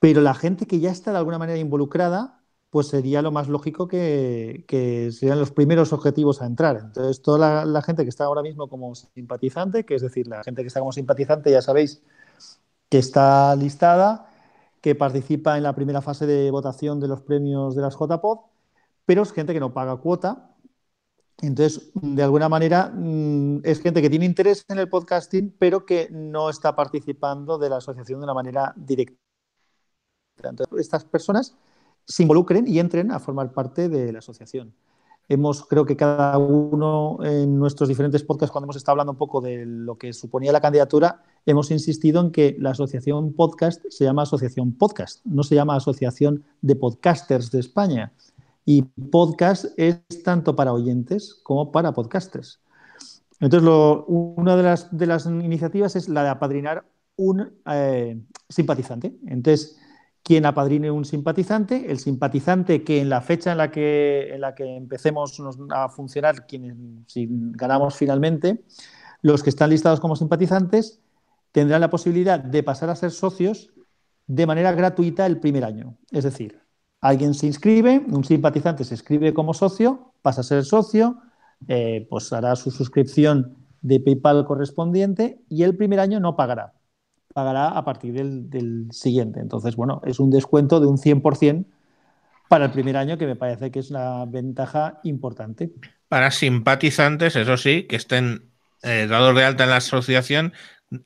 [0.00, 3.88] pero la gente que ya está de alguna manera involucrada, pues sería lo más lógico
[3.88, 6.76] que, que serían los primeros objetivos a entrar.
[6.76, 10.62] Entonces, toda la, gente que está ahora mismo como simpatizante, que es decir, la gente
[10.62, 12.02] que está como simpatizante, ya sabéis
[12.90, 14.30] que está listada,
[14.80, 18.38] que participa en la primera fase de votación de los premios de las JPOD
[19.08, 20.54] pero es gente que no paga cuota.
[21.40, 26.10] Entonces, de alguna manera, mm, es gente que tiene interés en el podcasting, pero que
[26.10, 29.16] no está participando de la asociación de una manera directa.
[30.42, 31.56] Entonces, estas personas
[32.04, 34.74] se involucren y entren a formar parte de la asociación.
[35.26, 39.40] hemos, creo que cada uno en nuestros diferentes podcasts, cuando hemos estado hablando un poco
[39.40, 44.22] de lo que suponía la candidatura, hemos insistido en que la asociación podcast se llama
[44.22, 48.12] Asociación Podcast, no se llama Asociación de Podcasters de España.
[48.70, 52.60] Y podcast es tanto para oyentes como para podcasters.
[53.40, 53.66] Entonces,
[54.06, 56.84] una de las, iniciativas es la de apadrinar
[57.16, 59.16] un eh, simpatizante.
[59.26, 59.78] Entonces,
[60.22, 64.54] quien apadrine un simpatizante, el simpatizante que en la fecha en la que, en la
[64.54, 65.40] que empecemos
[65.70, 68.64] a funcionar, quien, si ganamos finalmente,
[69.22, 71.00] los que están listados como simpatizantes
[71.52, 73.70] tendrán la posibilidad de pasar a ser socios
[74.26, 75.96] de manera gratuita el primer año.
[76.10, 76.67] Es decir,
[77.00, 81.18] alguien se inscribe, un simpatizante se inscribe como socio, pasa a ser socio,
[81.66, 86.74] eh, pues hará su suscripción de PayPal correspondiente y el primer año no pagará
[87.38, 89.38] pagará a partir del, siguiente.
[89.38, 91.66] Entonces, bueno, es un descuento de un 100%
[92.48, 95.70] para el primer año, que me parece que es una ventaja importante.
[96.08, 98.50] Para simpatizantes, eso sí, que estén
[98.82, 100.52] eh, dados de alta en la asociación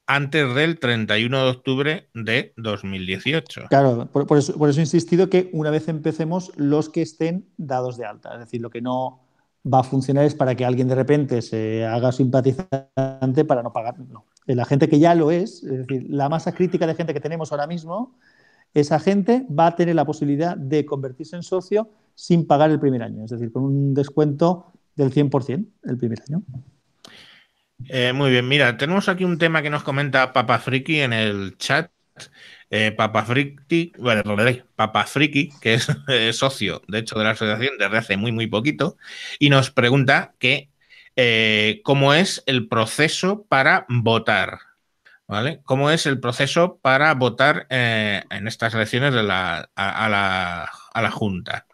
[0.07, 3.67] antes del 31 de octubre de 2018.
[3.69, 7.97] Claro, por, eso, por, eso, he insistido que una vez empecemos, los que estén dados
[7.97, 9.21] de alta, es decir, lo que no
[9.65, 13.99] va a funcionar es para que alguien de repente se haga simpatizante para no pagar.
[13.99, 17.21] No, la gente que ya lo es, es decir, la masa crítica de gente que
[17.21, 18.17] tenemos ahora mismo,
[18.75, 23.03] esa gente va a tener la posibilidad de convertirse en socio sin pagar el primer
[23.03, 26.43] año, es decir, con un descuento del 100% el primer año.
[27.89, 31.57] Eh, muy bien, mira, tenemos aquí un tema que nos comenta Papa Friki en el
[31.59, 31.91] chat.
[32.71, 34.23] Eh, Papa Friki, bueno,
[34.77, 38.47] Papa Friki, que es eh, socio, de hecho, de la asociación desde hace muy, muy
[38.47, 38.97] poquito,
[39.39, 40.71] y nos pregunta que
[41.85, 44.59] cómo es el proceso para votar.
[45.29, 45.61] ¿Vale?
[45.65, 51.67] ¿Cómo es el proceso para votar en estas elecciones de la, a, la, Junta?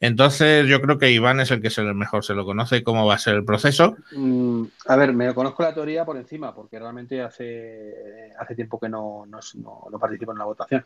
[0.00, 3.14] Entonces, yo creo que Iván es el que se, mejor se lo conoce, cómo va
[3.14, 3.96] a ser el proceso.
[4.12, 8.88] Mm, a ver, me conozco la teoría por encima, porque realmente hace, hace tiempo que
[8.88, 10.84] no, no participo en la votación.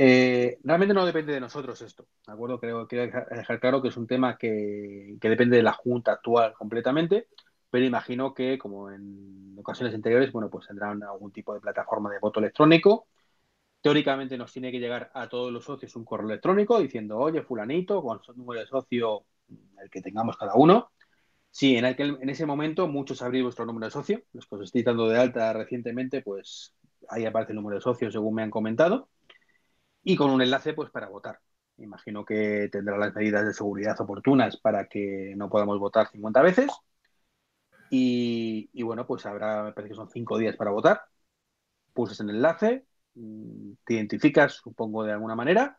[0.00, 2.60] Eh, realmente no depende de nosotros esto, ¿de acuerdo?
[2.60, 7.26] Creo que dejar claro que es un tema que, depende de la Junta actual completamente,
[7.68, 12.20] pero imagino que, como en ocasiones anteriores, bueno, pues tendrán algún tipo de plataforma de
[12.20, 13.08] voto electrónico.
[13.88, 18.02] Teóricamente nos tiene que llegar a todos los socios un correo electrónico diciendo, oye, fulanito,
[18.02, 19.24] con su número de socio,
[19.82, 20.90] el que tengamos cada uno.
[21.50, 24.22] Sí, en, aquel, en ese momento muchos abrís vuestro número de socio.
[24.32, 26.74] Los que os estoy dando de alta recientemente, pues
[27.08, 29.08] ahí aparece el número de socio, según me han comentado
[30.02, 31.38] y con un enlace pues para votar.
[31.78, 36.70] Imagino que tendrá las medidas de seguridad oportunas para que no podamos votar 50 veces.
[37.90, 41.02] Y, bueno, pues habrá, me parece que son cinco días para votar.
[41.92, 42.86] Pulsas el enlace,
[43.84, 45.78] te identificas, supongo, de alguna manera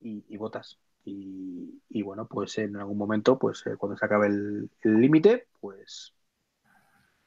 [0.00, 0.78] y, votas.
[1.04, 6.14] Y, bueno, pues en algún momento, pues eh, cuando se acabe el límite, pues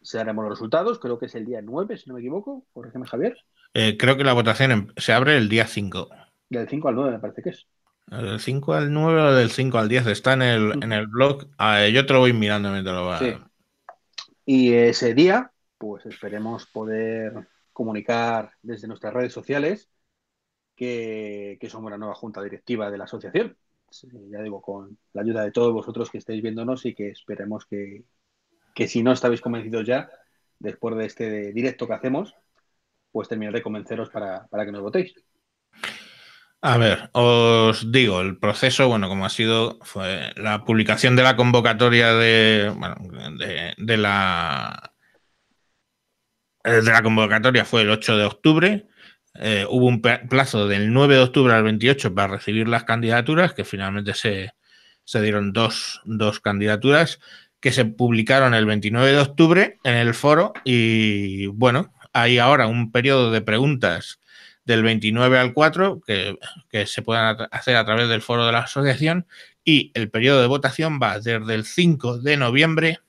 [0.03, 0.99] se haremos los resultados.
[0.99, 2.65] Creo que es el día 9, si no me equivoco.
[2.73, 3.37] Corrígeme, Javier.
[3.73, 6.09] Eh, creo que la votación em, se abre el día 5.
[6.49, 7.67] Del 5 al 9 me parece que es.
[8.07, 11.47] Del 5 al 9 o del 5 al 10 está en el, en el blog.
[11.57, 13.19] Ah, yo te lo voy mirando mientras lo va.
[13.19, 13.33] Sí.
[14.45, 19.89] Y ese día, pues esperemos poder comunicar desde nuestras redes sociales
[20.75, 23.57] que, somos la nueva junta directiva de la asociación.
[24.29, 28.03] ya digo, con la ayuda de todos vosotros que estáis viéndonos y que esperemos que,
[28.73, 30.09] que si no estáis convencidos ya,
[30.59, 32.35] después de este directo que hacemos,
[33.11, 35.13] pues terminaré de convenceros para, que nos votéis.
[36.61, 41.35] A ver, os digo, el proceso, bueno, como ha sido, fue la publicación de la
[41.35, 42.73] convocatoria de,
[43.77, 44.92] de, la
[46.63, 48.87] de la convocatoria fue el 8 de octubre.
[49.35, 53.65] Eh, hubo un plazo del 9 de octubre al 28 para recibir las candidaturas, que
[53.65, 54.53] finalmente se,
[55.03, 57.19] se dieron dos, dos, candidaturas
[57.59, 62.91] que se publicaron el 29 de octubre en el foro y bueno, hay ahora un
[62.91, 64.19] periodo de preguntas
[64.65, 66.37] del 29 al 4 que,
[66.85, 69.27] se puedan hacer a través del foro de la asociación
[69.63, 72.99] y el periodo de votación va desde el 5 de noviembre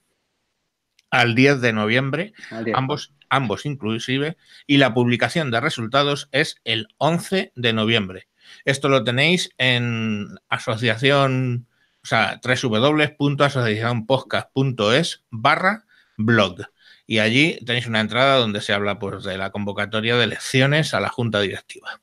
[1.15, 2.33] al 10 de noviembre,
[2.75, 4.37] ambos, ambos inclusive,
[4.67, 8.27] y la publicación de resultados es el 11 de noviembre.
[8.65, 11.69] Esto lo tenéis en asociación,
[12.03, 15.85] o sea, www.asociacionpodcast.es barra
[16.17, 16.63] blog
[17.07, 21.01] y allí tenéis una entrada donde se habla pues, de la convocatoria de elecciones a
[21.01, 22.01] la Junta Directiva.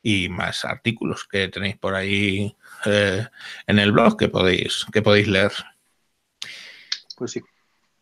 [0.00, 2.56] Y más artículos que tenéis por ahí
[2.86, 3.26] eh,
[3.66, 5.50] en el blog que podéis, que podéis leer.
[7.16, 7.40] Pues sí.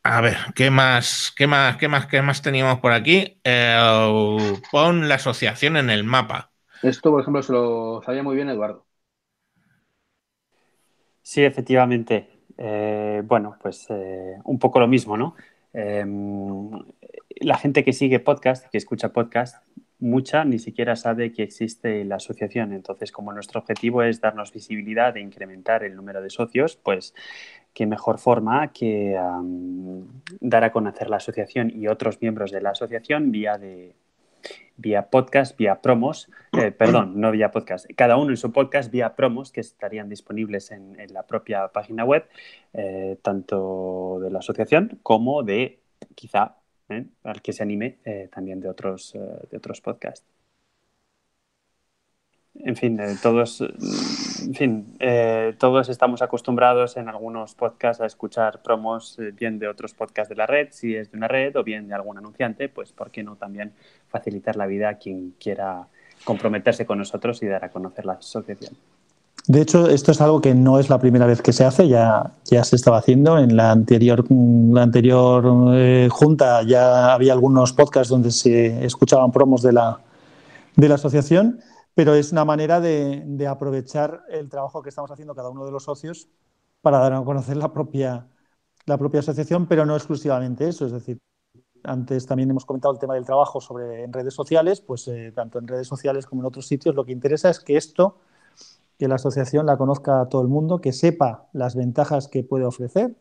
[0.02, 3.38] A ver, ¿qué más, qué más, qué más, qué más teníamos por aquí?
[3.44, 3.76] Eh,
[4.70, 6.50] pon la asociación en el mapa.
[6.82, 8.86] Esto, por ejemplo, se lo sabía muy bien Eduardo.
[11.22, 12.28] Sí, efectivamente.
[12.56, 15.36] Eh, bueno, pues eh, un poco lo mismo, ¿no?
[15.72, 16.70] Em,
[17.40, 19.62] la gente que sigue podcast, que escucha podcast,
[20.00, 22.72] mucha ni siquiera sabe que existe la asociación.
[22.72, 27.14] Entonces, como nuestro objetivo es darnos visibilidad e incrementar el número de socios, pues
[27.78, 29.16] qué mejor forma que
[30.40, 33.94] dar a conocer la asociación y otros miembros de la asociación vía de,
[34.76, 36.28] vía podcast, vía promos,
[36.60, 40.72] eh, perdón, no vía podcast, cada uno en su podcast vía promos que estarían disponibles
[40.72, 42.26] en, la propia página web,
[42.72, 45.78] eh, tanto de la asociación como de
[46.16, 46.56] quizá
[46.88, 47.98] eh, al que se anime
[48.32, 50.26] también de otros, de otros podcasts.
[52.64, 54.98] En fin, todos, en fin,
[55.58, 60.46] todos estamos acostumbrados en algunos podcasts a escuchar promos bien de otros podcasts de la
[60.46, 63.36] red, si es de una red o bien de algún anunciante, pues ¿por qué no
[63.36, 63.72] también
[64.08, 65.86] facilitar la vida a quien quiera
[66.24, 68.74] comprometerse con nosotros y dar a conocer la asociación.
[69.46, 72.32] De hecho, esto es algo que no es la primera vez que se hace, ya,
[72.44, 73.38] ya se estaba haciendo.
[73.38, 79.62] En la anterior, la anterior eh, junta ya había algunos podcasts donde se escuchaban promos
[79.62, 80.00] de la,
[80.76, 81.60] de la asociación,
[81.98, 85.82] pero es una manera de, aprovechar el trabajo que estamos haciendo cada uno de los
[85.82, 86.28] socios
[86.80, 88.28] para dar a conocer la propia,
[88.86, 90.86] la propia asociación, pero no exclusivamente eso.
[90.86, 91.18] Es decir,
[91.82, 95.58] antes también hemos comentado el tema del trabajo sobre en redes sociales, pues eh, tanto
[95.58, 98.18] en redes sociales como en otros sitios, lo que interesa es que esto,
[98.96, 102.64] que la asociación la conozca a todo el mundo, que sepa las ventajas que puede
[102.64, 103.16] ofrecer,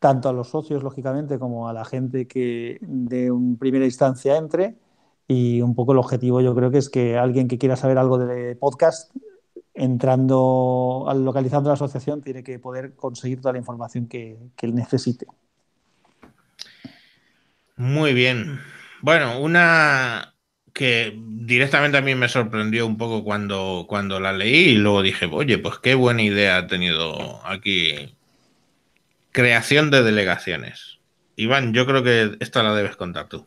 [0.00, 4.76] tanto a los socios, lógicamente, como a la gente que de un primera instancia entre.
[5.28, 8.18] Y un poco el objetivo yo creo que es que alguien que quiera saber algo
[8.18, 9.12] de podcast,
[9.74, 15.26] entrando, localizando la asociación, tiene que poder conseguir toda la información que, que necesite.
[17.76, 18.60] Muy bien.
[19.02, 20.34] Bueno, una
[20.76, 25.24] que directamente a mí me sorprendió un poco cuando, cuando la leí y luego dije,
[25.24, 28.14] oye, pues qué buena idea ha tenido aquí.
[29.32, 30.98] Creación de delegaciones.
[31.34, 33.46] Iván, yo creo que esta la debes contar tú.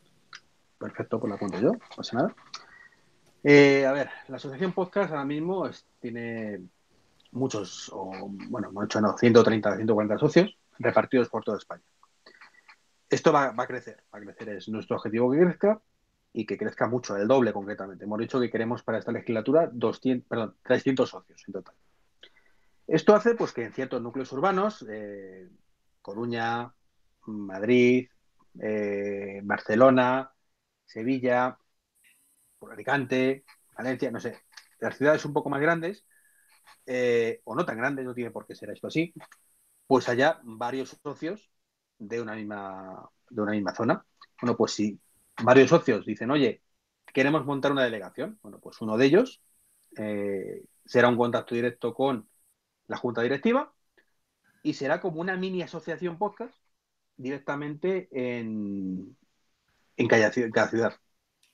[0.79, 2.35] Perfecto, pues la cuento yo, pasa nada.
[3.43, 5.69] Eh, a ver, la asociación podcast ahora mismo
[5.99, 6.61] tiene
[7.31, 8.11] muchos, o,
[8.49, 11.83] bueno, hecho no, 130, 140 socios repartidos por toda España.
[13.09, 14.49] Esto va, a crecer, va a crecer.
[14.49, 15.81] Es nuestro objetivo que crezca
[16.31, 18.05] y que crezca mucho, el doble concretamente.
[18.05, 21.75] Hemos dicho que queremos para esta legislatura 200, perdón, 300 socios en total.
[22.87, 25.49] Esto hace pues, que en ciertos núcleos urbanos, eh,
[26.01, 26.71] Coruña,
[27.25, 28.09] Madrid,
[28.61, 30.31] eh, Barcelona,
[30.89, 31.57] Sevilla,
[32.71, 33.45] Alicante,
[33.77, 34.41] Valencia, no sé,
[34.79, 36.05] las ciudades un poco más grandes,
[36.85, 39.13] eh, o no tan grandes, no tiene por qué ser esto así,
[39.87, 41.49] pues haya varios socios
[41.99, 44.05] de una misma, de una misma zona.
[44.41, 44.99] Bueno, pues si
[45.43, 46.63] varios socios dicen, oye,
[47.13, 49.41] queremos montar una delegación, bueno, pues uno de ellos
[49.97, 52.27] eh, será un contacto directo con
[52.87, 53.73] la junta directiva
[54.63, 56.55] y será como una mini asociación podcast
[57.15, 59.17] directamente en,
[59.99, 60.93] en cada, ciudad.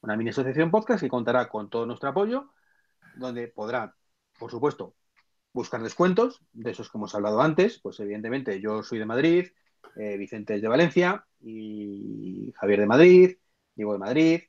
[0.01, 2.51] Una mini asociación podcast que contará con todo nuestro apoyo,
[3.17, 3.95] donde podrá,
[4.37, 4.95] por supuesto,
[5.51, 9.47] buscar descuentos, de esos que hemos hablado antes, pues evidentemente yo soy de Madrid,
[9.95, 13.37] eh, Vicente es de Valencia y Javier de Madrid,
[13.73, 14.41] Diego de Madrid.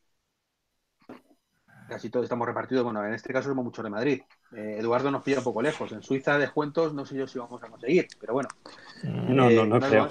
[1.88, 2.84] Casi todos estamos repartidos.
[2.84, 4.22] Bueno, en este caso somos muchos de Madrid.
[4.54, 5.92] Eh, Eduardo nos pilla un poco lejos.
[5.92, 8.48] En Suiza, descuentos, no sé yo si vamos a conseguir, pero bueno.
[9.04, 10.08] No, no, no, eh, creo.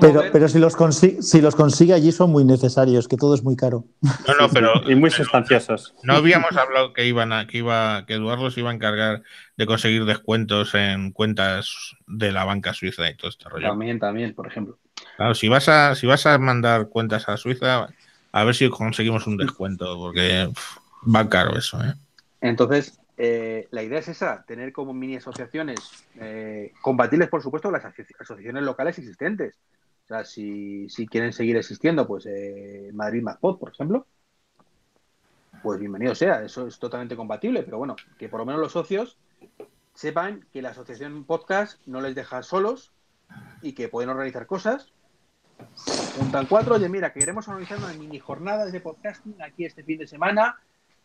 [0.00, 0.76] Pero, pero, si, los
[1.20, 3.84] si los consigue allí son muy necesarios, que todo es muy caro.
[4.00, 4.90] No, no, pero.
[4.90, 5.94] y muy sustanciosos.
[6.02, 9.22] No habíamos hablado que iban a, que iba, que Eduardo se iba a encargar
[9.56, 13.68] de conseguir descuentos en cuentas de la banca suiza y todo este rollo.
[13.68, 14.78] También, también, por ejemplo.
[15.16, 17.88] Claro, si vas a, si vas a mandar cuentas a Suiza,
[18.36, 20.52] a ver si conseguimos un descuento, porque
[21.14, 21.94] va caro eso, ¿eh?
[22.42, 25.78] Entonces, eh, la idea es esa, tener como mini asociaciones
[26.16, 27.86] eh, compatibles, por supuesto, con las
[28.20, 29.54] asociaciones locales existentes.
[30.04, 34.06] O sea, si, quieren seguir existiendo, pues eh, Madrid más Pod, por ejemplo,
[35.62, 39.16] pues bienvenido sea, eso es totalmente compatible, pero bueno, que por lo menos los socios
[39.94, 42.92] sepan que la asociación podcast no les deja solos
[43.62, 44.92] y que pueden organizar cosas.
[46.18, 49.98] Juntan cuatro, oye, mira, que queremos organizar una mini jornada de podcasting aquí este fin
[49.98, 50.56] de semana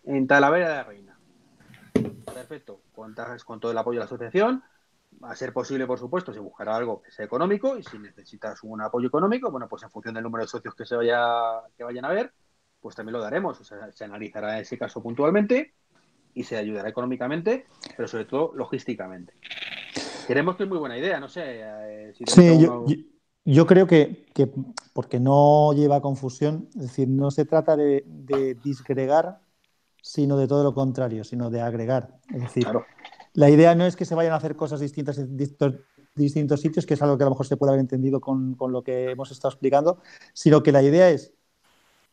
[0.06, 1.18] en Talavera de la Reina
[2.34, 4.64] Perfecto, contas con todo el apoyo de la asociación.
[5.22, 8.82] A ser posible, por supuesto, se buscará algo que sea económico y si necesitas un
[8.82, 12.06] apoyo económico, bueno, pues en función del número de socios que se vaya que vayan
[12.06, 12.32] a ver,
[12.80, 13.60] pues también lo daremos.
[13.60, 15.74] O sea, se analizará ese caso puntualmente
[16.34, 19.34] y se ayudará económicamente, pero sobre todo logísticamente.
[20.26, 21.44] Queremos que es muy buena idea, no sé.
[21.46, 22.86] Eh, sí, yo,
[23.66, 24.28] creo que,
[24.94, 29.40] porque no lleva confusión, es decir, no se trata de disgregar
[30.02, 32.20] sino de todo lo contrario, sino de agregar.
[32.34, 32.68] Es decir,
[33.34, 36.96] la idea no es que se vayan a hacer cosas distintas en distintos, sitios, que
[36.96, 39.52] es algo que a lo mejor se puede haber entendido con, lo que hemos estado
[39.52, 40.02] explicando,
[40.34, 41.34] sino que la idea es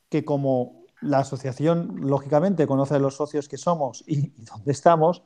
[0.08, 5.22] que como la asociación, lógicamente, conoce a los socios que somos y, y dónde estamos,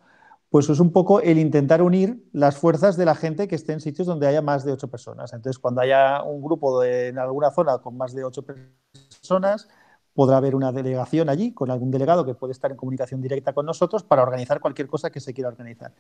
[0.53, 3.81] pues es un poco el intentar unir las fuerzas de la gente que esté en
[3.81, 5.33] sitios donde haya más de ocho personas.
[5.33, 9.67] Entonces, cuando haya un grupo en alguna zona con más de ocho personas,
[10.13, 13.65] podrá haber una delegación allí con algún delegado que puede estar en comunicación directa con
[13.65, 15.95] nosotros para organizar cualquier cosa que se quiera organizar.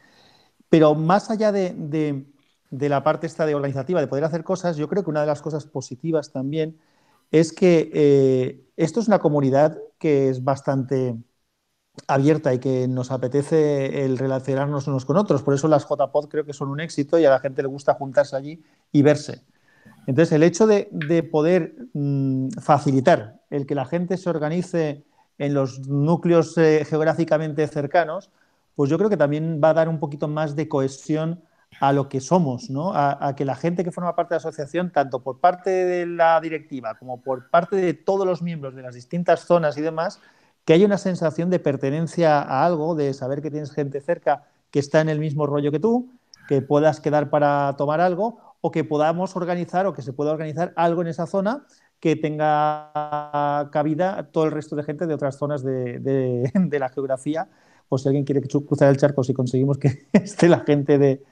[0.68, 2.26] Pero más allá de,
[2.70, 5.40] la parte esta de organizativa, de poder hacer cosas, yo creo que una de las
[5.40, 6.78] cosas positivas también
[7.30, 11.16] es que eh, esto es una comunidad que es bastante
[12.06, 15.42] abierta y que nos apetece el relacionarnos unos con otros.
[15.42, 17.94] Por eso las JPod creo que son un éxito y a la gente le gusta
[17.94, 19.42] juntarse allí y verse.
[20.06, 25.04] Entonces, el hecho de, poder mm, facilitar el que la gente se organice
[25.38, 28.30] en los núcleos eh, geográficamente cercanos,
[28.74, 31.42] pues yo creo que también va a dar un poquito más de cohesión
[31.80, 32.92] a lo que somos, ¿no?
[32.92, 36.06] a, a, que la gente que forma parte de la asociación, tanto por parte de
[36.06, 40.20] la directiva como por parte de todos los miembros de las distintas zonas y demás,
[40.64, 44.78] que haya una sensación de pertenencia a algo, de saber que tienes gente cerca que
[44.78, 46.10] está en el mismo rollo que tú,
[46.48, 50.72] que puedas quedar para tomar algo o que podamos organizar o que se pueda organizar
[50.76, 51.66] algo en esa zona
[52.00, 57.48] que tenga cabida todo el resto de gente de otras zonas de, de la geografía.
[57.88, 61.22] O si alguien quiere cruzar el charco, si conseguimos que esté la gente de,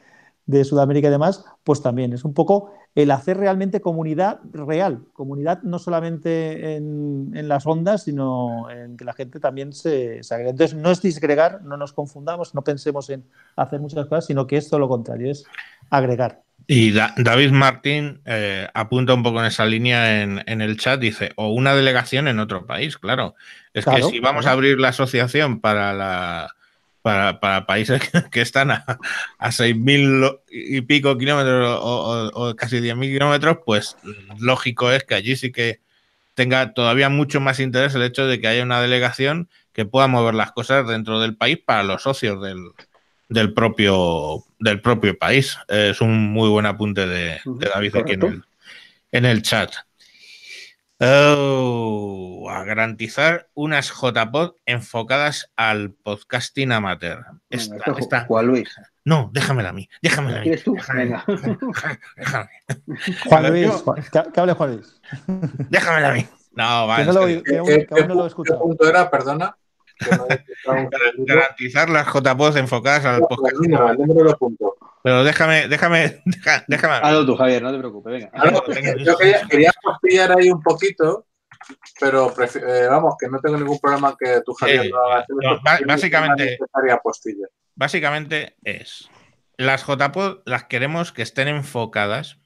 [0.46, 5.62] de Sudamérica y demás, pues también es un poco el hacer realmente comunidad real, comunidad
[5.62, 10.50] no solamente en, las ondas, sino en que la gente también se, se agregue.
[10.50, 13.24] Entonces, no es disgregar, no nos confundamos, no pensemos en
[13.56, 15.44] hacer muchas cosas, sino que es todo lo contrario, es
[15.88, 16.42] agregar.
[16.66, 21.48] Y David Martín eh, apunta un poco en esa línea en, el chat, dice, o
[21.48, 23.34] una delegación en otro país, claro.
[23.74, 26.54] Es que si vamos a abrir la asociación para la
[27.02, 28.84] para, países que, están a,
[29.38, 33.96] a 6.000 y pico kilómetros o, casi 10.000 kilómetros, pues
[34.38, 35.80] lógico es que allí sí que
[36.34, 40.34] tenga todavía mucho más interés el hecho de que haya una delegación que pueda mover
[40.34, 45.56] las cosas dentro del país para los socios del, propio, del propio país.
[45.68, 48.44] Es un muy buen apunte de, David aquí en el,
[49.12, 49.72] en el chat.
[50.98, 57.24] Oh, a garantizar unas JPod enfocadas al podcasting amateur.
[58.28, 58.68] Juan Luis.
[59.04, 59.88] No, déjamela a mí.
[60.00, 60.56] Déjamela a mí.
[60.56, 60.76] tú?
[60.94, 61.24] Venga.
[63.28, 63.70] Juan Luis,
[64.12, 65.00] que hable Juan Luis.
[65.68, 66.26] Déjamela a mí.
[66.52, 67.04] No, vale.
[67.04, 68.60] Que, no lo, que, aún, no lo he escuchado.
[68.60, 69.10] ¿Qué punto era?
[69.10, 69.56] Perdona.
[71.26, 73.70] garantizar las JPOD enfocadas al podcasting.
[73.70, 74.76] No, no lo punto.
[75.02, 76.22] Pero déjame, déjame,
[76.68, 76.94] déjame.
[77.02, 78.30] Hazlo tú, Javier, no te preocupes, venga.
[78.98, 79.72] yo quería, quería
[80.02, 81.26] pillar ahí un poquito,
[81.98, 86.58] pero eh, vamos, que no tengo ningún problema que tú, Javier, no, básicamente,
[87.74, 89.08] básicamente es,
[89.56, 92.38] las JPod las queremos que estén enfocadas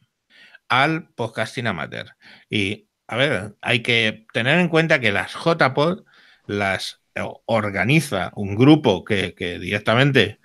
[0.68, 2.16] al podcasting amateur.
[2.50, 6.04] Y, a ver, hay que tener en cuenta que las JPod
[6.46, 7.00] las
[7.46, 10.40] organiza un grupo que, que directamente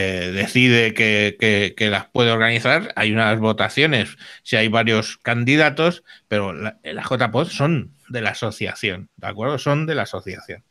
[0.00, 7.02] decide que, las puede organizar, hay unas votaciones, si hay varios candidatos, pero las la
[7.02, 9.58] JPOD son de la asociación, ¿de acuerdo?
[9.58, 10.64] Son de la asociación.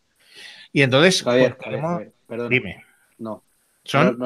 [0.72, 1.57] Y entonces, Javier,
[2.27, 2.49] perdón.
[2.49, 2.85] Dime.
[3.18, 3.43] No.
[3.84, 4.18] ¿Son?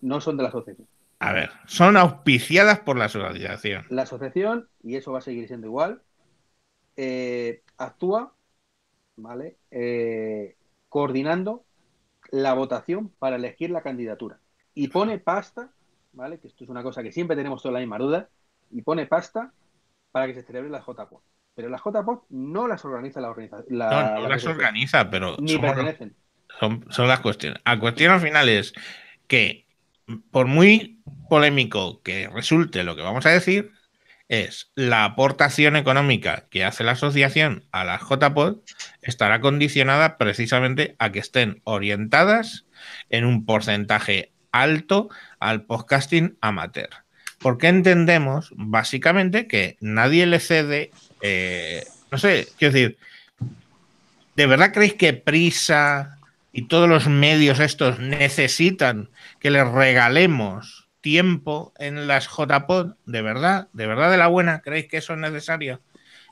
[0.00, 0.88] No, son de la asociación.
[1.18, 3.84] A ver, son auspiciadas por la asociación.
[3.90, 6.02] La asociación, y eso va a seguir siendo igual,
[6.96, 8.34] eh, actúa,
[9.16, 9.56] ¿vale?
[9.70, 10.56] Eh,
[10.88, 11.64] coordinando
[12.30, 14.39] la votación para elegir la candidatura.
[14.74, 15.70] Y pone pasta,
[16.12, 16.38] ¿vale?
[16.38, 18.28] Que esto es una cosa que siempre tenemos toda la misma duda,
[18.70, 19.52] y pone pasta
[20.12, 21.22] para que se celebre la JPOT.
[21.54, 23.78] Pero las JPOT no las organiza la organización.
[23.78, 26.14] no, no las organiza, pero ni pertenecen.
[26.58, 27.60] Son, son las cuestiones.
[27.64, 28.72] La cuestión al final es
[29.26, 29.66] que,
[30.30, 33.72] por muy polémico que resulte lo que vamos a decir,
[34.30, 38.58] es la aportación económica que hace la asociación a las JPOD
[39.02, 42.66] estará condicionada precisamente a que estén orientadas
[43.08, 45.08] en un porcentaje alto
[45.38, 46.90] al podcasting amateur.
[47.38, 50.90] Porque entendemos básicamente que nadie le cede,
[51.22, 52.98] eh, no sé, quiero decir,
[54.36, 56.18] ¿de verdad creéis que Prisa
[56.52, 59.08] y todos los medios estos necesitan
[59.38, 64.88] que les regalemos tiempo en las JPod, de verdad, de verdad de la buena, ¿creéis
[64.88, 65.80] que eso es necesario?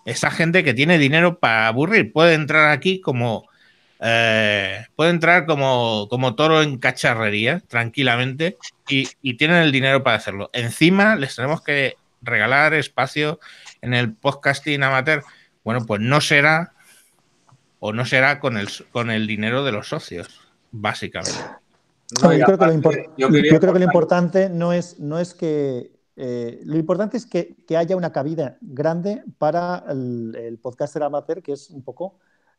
[0.05, 3.49] Esa gente que tiene dinero para aburrir puede entrar aquí como
[4.01, 8.57] eh, puede entrar como, como toro en cacharrería tranquilamente
[8.89, 10.51] y, y, tienen el dinero para hacerlo.
[10.53, 13.41] Encima les tenemos que regalar espacio
[13.83, 15.25] en el podcasting amateur.
[15.65, 16.73] Bueno, pues no será
[17.81, 20.29] o no será con el, con el dinero de los socios,
[20.71, 21.41] básicamente.
[22.21, 22.67] yo, creo que
[23.79, 28.59] lo, importante no es, no es que eh, lo importante es que, haya una cabida
[28.61, 32.19] grande para el, el, podcaster amateur, que es un poco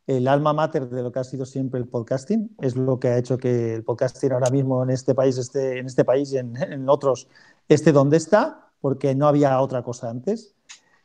[0.09, 2.55] el alma mater de lo que ha sido siempre el podcasting.
[2.59, 5.85] Es lo que ha hecho que el podcasting ahora mismo en este país esté, en
[5.85, 7.27] este país y en, otros
[7.67, 10.55] esté donde está, porque no había otra cosa antes.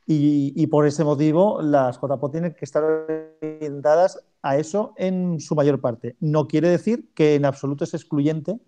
[0.07, 5.83] Y, por ese motivo las JPO tienen que estar orientadas a eso en su mayor
[5.83, 6.17] parte.
[6.21, 8.59] No quiere decir que en absoluto es excluyente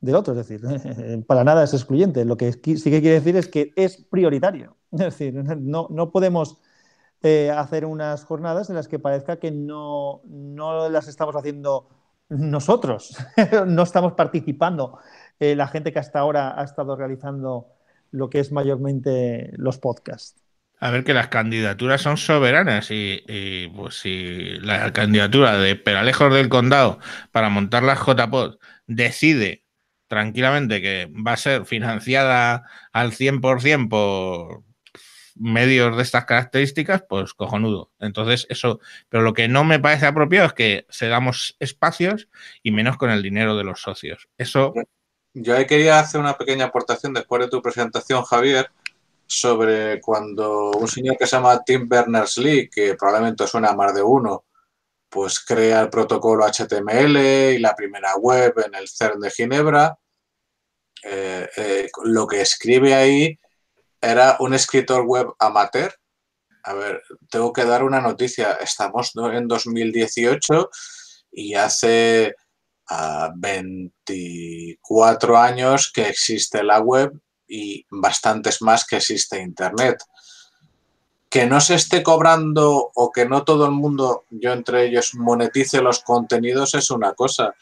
[0.00, 0.60] del otro, es decir,
[1.26, 2.24] para nada es excluyente.
[2.24, 4.76] Lo que sí que quiere decir es que es prioritario.
[4.90, 6.58] Es decir, no, no podemos
[7.22, 11.88] eh, hacer unas jornadas en las que parezca que no, no las estamos haciendo
[12.28, 13.16] nosotros,
[13.66, 14.98] no estamos participando
[15.40, 17.66] eh, la gente que hasta ahora ha estado realizando
[18.10, 20.40] lo que es mayormente los podcasts.
[20.80, 26.48] A ver que las candidaturas son soberanas y, pues si la candidatura de Peralejos del
[26.48, 27.00] Condado
[27.32, 29.64] para montar las JPod decide
[30.06, 34.62] tranquilamente que va a ser financiada al 100% por
[35.38, 37.90] medios de estas características, pues cojonudo.
[37.98, 42.28] Entonces, eso, pero lo que no me parece apropiado es que se damos espacios
[42.62, 44.28] y menos con el dinero de los socios.
[44.36, 44.74] Eso.
[45.34, 48.70] Yo ahí quería hacer una pequeña aportación después de tu presentación, Javier,
[49.26, 54.02] sobre cuando un señor que se llama Tim Berners-Lee, que probablemente suena a más de
[54.02, 54.44] uno,
[55.08, 57.16] pues crea el protocolo HTML
[57.54, 59.98] y la primera web en el CERN de Ginebra.
[61.02, 63.38] Eh, eh, lo que escribe ahí
[64.00, 65.92] era un escritor web amateur.
[66.64, 68.52] A ver, tengo que dar una noticia.
[68.60, 70.70] Estamos en 2018
[71.32, 72.34] y hace
[73.36, 77.12] 24 ah, años que existe la web
[77.46, 80.02] y bastantes más que existe Internet.
[81.28, 85.82] Que no se esté cobrando o que no todo el mundo, yo entre ellos, monetice
[85.82, 87.54] los contenidos es una cosa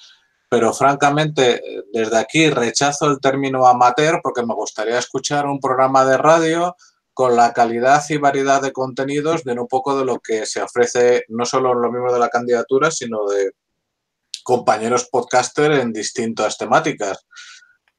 [0.49, 1.61] pero francamente
[1.93, 6.77] desde aquí rechazo el término amateur porque me gustaría escuchar un programa de radio
[7.13, 11.25] con la calidad y variedad de contenidos de un poco de lo que se ofrece
[11.29, 13.53] no solo en los miembros de la candidatura, sino de
[14.45, 17.27] compañeros podcaster en distintas temáticas.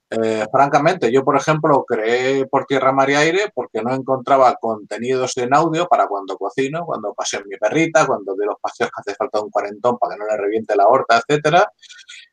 [0.10, 5.36] Eh, francamente, yo, por ejemplo, creé por tierra, mar y aire porque no encontraba contenidos
[5.38, 9.16] en audio para cuando cocino, cuando paseo mi perrita, cuando de los paseos que hace
[9.16, 11.74] falta un cuarentón para que no le reviente la horta, etcétera.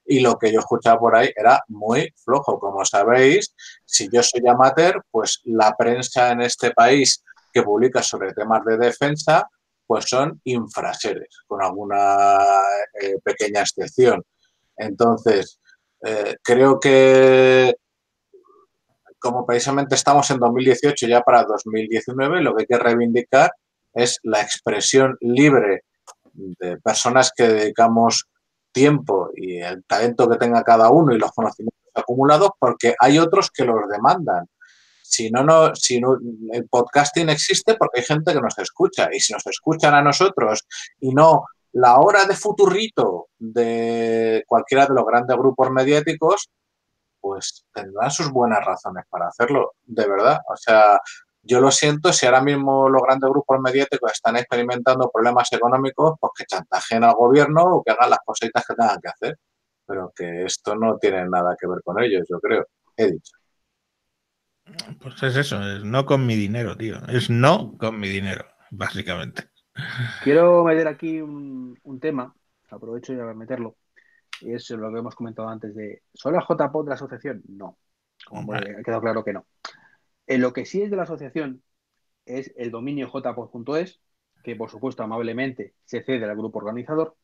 [0.07, 2.59] Y lo que yo escuchaba por ahí era muy flojo.
[2.59, 3.55] Como sabéis,
[3.85, 7.23] si yo soy amateur, pues la prensa en este país
[7.53, 9.49] que publica sobre temas de defensa,
[9.87, 12.37] pues son infraseres, con alguna
[13.01, 14.23] eh, pequeña excepción.
[14.77, 15.61] Entonces,
[16.05, 17.75] eh, creo que
[19.25, 23.53] como precisamente estamos en 2018 ya para 2019, lo que hay que reivindicar
[23.95, 25.85] es la expresión libre
[26.35, 28.29] de personas que dedicamos
[28.75, 33.51] tiempo y el talento que tenga cada uno y los conocimientos acumulados, porque hay otros
[33.51, 34.47] que los demandan.
[35.03, 36.19] Si no, no, si no,
[36.53, 40.67] el podcasting existe porque hay gente que nos escucha y si nos escuchan a nosotros
[41.01, 46.51] y no la hora de futurrito de cualquiera de los grandes grupos mediáticos,
[47.21, 50.41] pues tendrán sus buenas razones para hacerlo, de verdad.
[50.49, 51.01] O sea,
[51.45, 56.33] yo lo siento si ahora mismo los grandes grupos mediáticos están experimentando problemas económicos, pues
[56.37, 59.39] que chantajen al gobierno o que hagan las cositas que tengan que hacer.
[59.87, 62.67] Pero que esto no tiene nada que ver con ellos, yo creo.
[62.97, 63.33] He dicho.
[64.99, 66.97] Pues es eso, es no con mi dinero, tío.
[67.09, 69.51] Es no con mi dinero, básicamente.
[70.23, 72.35] Quiero meter aquí un, tema,
[72.71, 73.77] aprovecho ya para meterlo,
[74.41, 77.43] y es lo que hemos comentado antes de, ¿son las JPOD de la asociación?
[77.49, 77.77] No,
[78.25, 79.47] como ha quedado claro que no.
[80.27, 81.63] En lo que sí es de la asociación
[82.25, 84.01] es el dominio jpod.es,
[84.43, 87.17] que por supuesto amablemente se cede al grupo organizador.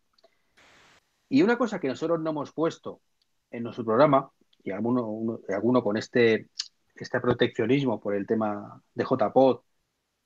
[1.28, 3.00] Y una cosa que nosotros no hemos puesto
[3.50, 4.30] en nuestro programa,
[4.62, 6.48] y alguno, alguno con este,
[6.94, 9.60] este proteccionismo por el tema de JPOD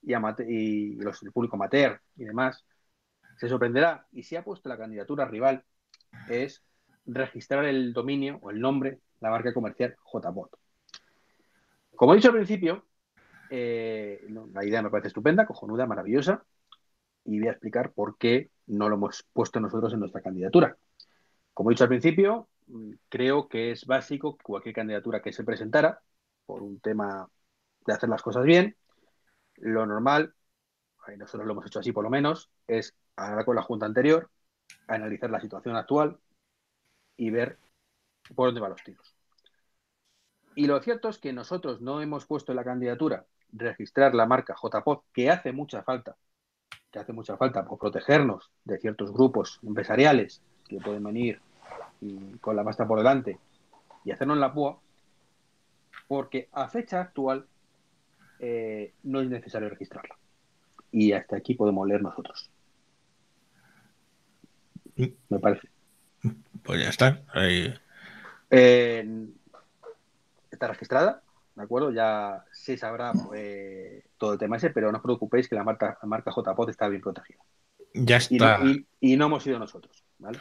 [0.03, 2.65] y, los, el público amateur y demás,
[3.39, 4.07] se sorprenderá.
[4.13, 5.65] Y si ha puesto la candidatura rival,
[6.29, 6.63] es
[7.07, 10.64] registrar el dominio o el nombre, la marca comercial JBot.
[11.97, 12.85] Como he dicho al principio,
[13.51, 16.45] eh, la idea me parece estupenda, cojonuda, maravillosa,
[17.25, 20.77] y voy a explicar por qué no lo hemos puesto nosotros en nuestra candidatura.
[21.53, 25.45] Como he dicho al principio, mm, creo que es básico que cualquier candidatura que se
[25.45, 26.01] presentara,
[26.47, 27.29] por un tema
[27.87, 28.77] de hacer las cosas bien,
[29.57, 30.35] lo normal,
[31.17, 34.31] nosotros lo hemos hecho así por lo menos, es hablar con la Junta anterior,
[34.89, 36.19] analizar la situación actual
[37.17, 37.59] y ver
[38.35, 39.14] por dónde van los tiros.
[40.57, 44.55] Y lo cierto es que nosotros no hemos puesto en la candidatura registrar la marca
[44.61, 46.17] JPOD, que hace mucha falta,
[46.91, 51.41] que hace mucha falta por protegernos de ciertos grupos empresariales que pueden venir
[52.01, 53.39] y con la pasta por delante
[54.05, 54.79] y hacerlo en la PUA,
[56.07, 57.47] porque a fecha actual
[58.39, 60.17] eh, no es necesario registrarla.
[60.93, 62.51] Y hasta aquí podemos leer nosotros.
[65.29, 65.69] Me parece.
[66.63, 67.23] Pues ya está.
[70.55, 71.23] Está registrada,
[71.55, 71.91] ¿de acuerdo?
[71.91, 75.99] Ya se sabrá eh, todo el tema ese, pero no os preocupéis que la marca,
[76.03, 77.41] la marca JPOT está bien protegida.
[77.95, 78.61] Ya está.
[79.01, 80.39] Y no, hemos sido nosotros, ¿vale?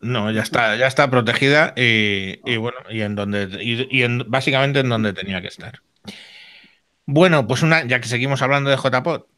[0.00, 2.58] No, ya está, ya está protegida y, ah.
[2.58, 5.80] bueno, y en donde, y, en, básicamente en donde tenía que estar.
[7.06, 9.28] Bueno, pues una, ya que seguimos hablando de JPOT,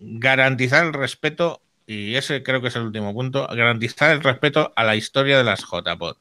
[0.00, 4.84] garantizar el respeto, y ese creo que es el último punto, garantizar el respeto a
[4.84, 6.18] la historia de las JPOT.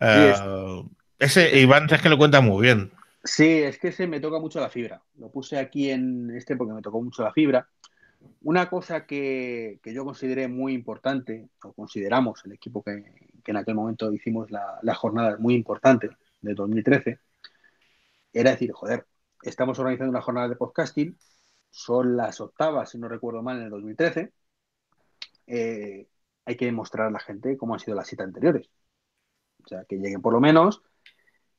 [0.00, 0.34] Eh,
[1.20, 2.92] ese Iván es que lo cuenta muy bien.
[3.22, 5.02] Sí, es que se me toca mucho la fibra.
[5.18, 7.68] Lo puse aquí en este porque me tocó mucho la fibra.
[8.42, 13.04] Una cosa que, yo consideré muy importante, o consideramos el equipo que,
[13.46, 16.10] en aquel momento hicimos la, la jornada muy importante
[16.40, 17.18] de 2013,
[18.32, 19.06] era decir, joder,
[19.42, 21.16] estamos organizando una jornada de podcasting,
[21.70, 24.32] son las octavas, si no recuerdo mal, en el 2013.
[25.46, 26.08] Eh,
[26.44, 28.70] hay que demostrar a la gente cómo han sido las citas anteriores.
[29.64, 30.82] O sea, que lleguen por lo menos.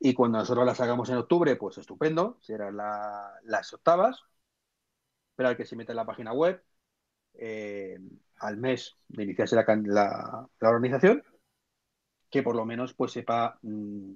[0.03, 4.23] Y cuando nosotros las hagamos en octubre, pues estupendo, serán las octavas.
[5.37, 6.63] Hay que se mete en la página web
[7.35, 7.99] eh,
[8.39, 11.23] al mes de iniciarse la, organización,
[12.31, 14.13] que por lo menos pues sepa mm,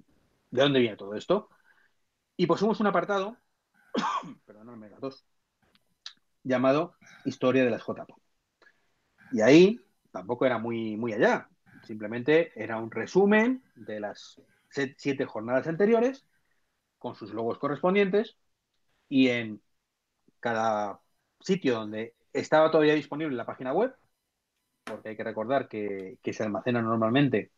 [0.51, 1.49] de dónde viene todo esto
[2.35, 3.37] y pusimos un apartado,
[4.45, 5.25] perdóname, las dos,
[6.43, 6.95] llamado
[7.25, 8.19] Historia de las JPO.
[9.31, 9.79] Y ahí
[10.11, 11.49] tampoco era muy, muy allá,
[11.83, 14.41] simplemente era un resumen de las
[14.97, 16.25] siete jornadas anteriores
[16.97, 18.37] con sus logos correspondientes
[19.09, 19.61] y en
[20.39, 20.99] cada
[21.39, 23.95] sitio donde estaba todavía disponible la página web,
[24.83, 27.51] porque hay que recordar que, se almacena normalmente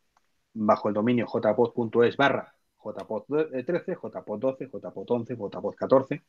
[0.54, 3.26] bajo el dominio jpod.es barra JPOT
[3.66, 6.22] 13, JPOT 12, JPOT 11, JPOT 14,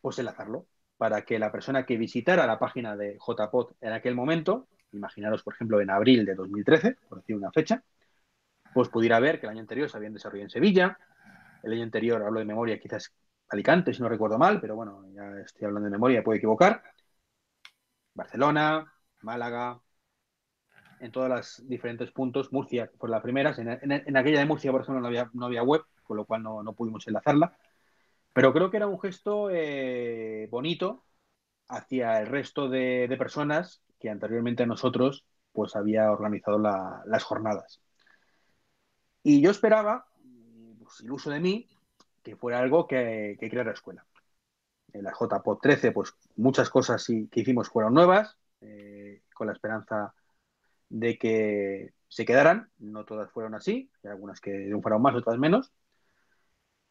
[0.00, 0.66] pues enlazarlo
[0.96, 5.54] para que la persona que visitara la página de JPOT en aquel momento, imaginaros por
[5.54, 7.82] ejemplo en abril de 2013, por decir una fecha,
[8.72, 10.98] pues pudiera ver que el año anterior se habían desarrollado en Sevilla,
[11.62, 13.12] el año anterior, hablo de memoria, quizás
[13.48, 16.82] Alicante, si no recuerdo mal, pero bueno, ya estoy hablando de memoria, puedo equivocar,
[18.14, 19.80] Barcelona, Málaga,
[21.02, 22.52] en todos los diferentes puntos.
[22.52, 23.58] Murcia por las primeras.
[23.58, 26.72] En, aquella de Murcia, por ejemplo, no había, no había web, con lo cual no,
[26.74, 27.56] pudimos enlazarla.
[28.32, 31.04] Pero creo que era un gesto eh, bonito
[31.68, 37.82] hacia el resto de, personas que anteriormente a nosotros pues había organizado las jornadas.
[39.22, 40.06] Y yo esperaba,
[40.78, 41.68] pues, iluso de mí,
[42.22, 44.06] que fuera algo que, que creara escuela.
[44.92, 50.14] En la JPOT 13, pues muchas cosas que hicimos fueron nuevas, eh, con la esperanza
[50.88, 55.72] de que se quedaran, no todas fueron así, algunas que fueron más, otras menos.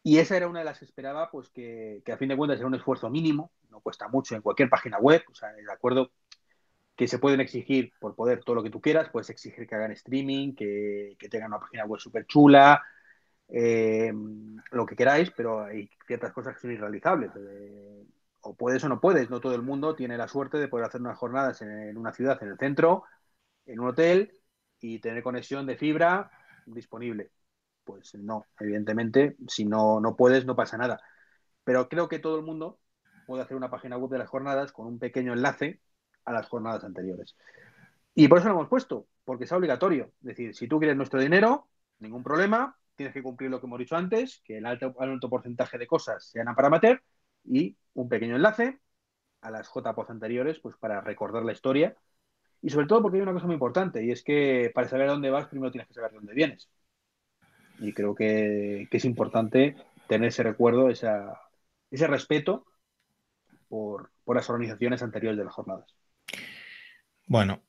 [0.02, 2.66] Y esa era una de las que esperaba, pues que, a fin de cuentas era
[2.66, 6.10] un esfuerzo mínimo, no cuesta mucho en cualquier página web, o sea, de acuerdo
[7.02, 9.90] que se pueden exigir por poder todo lo que tú quieras, puedes exigir que hagan
[9.90, 12.80] streaming, que, tengan una página web súper chula,
[13.48, 14.12] eh,
[14.70, 17.32] lo que queráis, pero hay ciertas cosas que son irrealizables.
[17.36, 18.04] Eh,
[18.42, 21.00] o puedes o no puedes, no todo el mundo tiene la suerte de poder hacer
[21.00, 23.02] unas jornadas en una ciudad, en el centro,
[23.66, 24.38] en un hotel
[24.78, 26.30] y tener conexión de fibra
[26.66, 27.32] disponible.
[27.82, 31.00] Pues no, evidentemente, si no, no puedes, no pasa nada.
[31.64, 32.78] Pero creo que todo el mundo
[33.26, 35.80] puede hacer una página web de las jornadas con un pequeño enlace
[36.24, 37.36] a las jornadas anteriores.
[38.14, 40.12] Y por eso lo hemos puesto, porque es obligatorio.
[40.20, 41.68] Es decir, si tú quieres nuestro dinero,
[41.98, 45.78] ningún problema, tienes que cumplir lo que hemos dicho antes, que el alto, alto porcentaje
[45.78, 47.02] de cosas sean para amateur
[47.44, 48.80] y un pequeño enlace
[49.40, 51.96] a las JPOZ anteriores, pues para recordar la historia
[52.62, 55.30] y sobre todo porque hay una cosa muy importante, y es que para saber dónde
[55.30, 56.70] vas, primero tienes que saber de dónde vienes.
[57.80, 59.76] Y creo que, es importante
[60.06, 62.64] tener ese recuerdo, ese respeto
[63.68, 65.94] por, las organizaciones anteriores de las jornadas.
[67.26, 67.62] Bueno,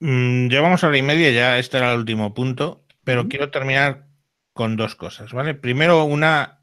[0.00, 4.06] mm, llevamos hora y media, ya este era el último punto, pero quiero terminar
[4.52, 5.54] con dos cosas, ¿vale?
[5.54, 6.62] Primero, una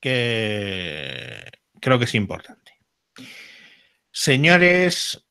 [0.00, 1.50] que
[1.80, 2.72] creo que es importante.
[4.10, 5.26] Señores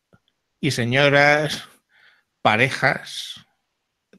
[0.59, 1.67] y señoras
[2.41, 3.45] parejas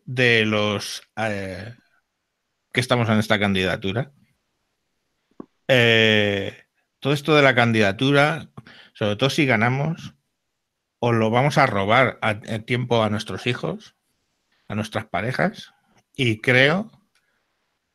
[0.04, 1.74] de los eh,
[2.72, 4.12] que estamos en esta candidatura.
[5.68, 6.64] Eh,
[6.98, 8.48] todo esto de la candidatura,
[8.94, 10.14] sobre todo si ganamos,
[11.04, 13.96] o lo vamos a robar a, tiempo a nuestros hijos,
[14.68, 15.74] a nuestras parejas,
[16.14, 16.92] y creo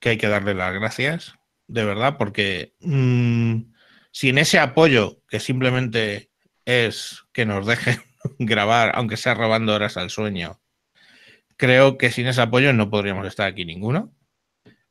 [0.02, 1.34] que hay que darle las gracias,
[1.68, 3.72] de verdad, porque mm,
[4.12, 6.32] sin ese apoyo que simplemente
[6.66, 8.02] es que nos dejen
[8.40, 10.60] grabar, aunque sea robando horas al sueño,
[11.56, 14.14] creo que sin ese apoyo no podríamos estar aquí ninguno.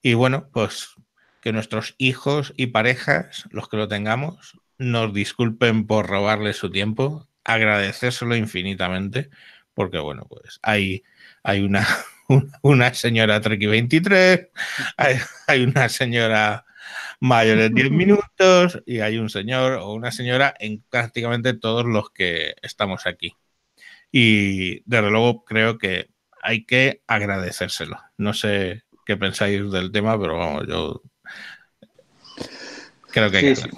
[0.01, 0.95] Y bueno, pues
[1.43, 7.29] que nuestros hijos y parejas, los que lo tengamos, nos disculpen por robarles su tiempo,
[7.47, 9.31] agradecérselo infinitamente,
[9.73, 11.05] porque bueno, pues hay,
[11.43, 11.87] hay una,
[12.63, 14.49] una señora Treki 23,
[14.97, 15.17] hay,
[15.47, 16.67] hay una señora
[17.21, 22.11] mayor de 10 minutos y hay un señor o una señora en prácticamente todos los
[22.11, 23.33] que estamos aquí.
[24.11, 26.11] Y desde luego creo que
[26.43, 27.99] hay que agradecérselo.
[28.19, 31.03] No sé qué pensáis del tema, pero vamos, yo
[33.13, 33.69] creo que hay que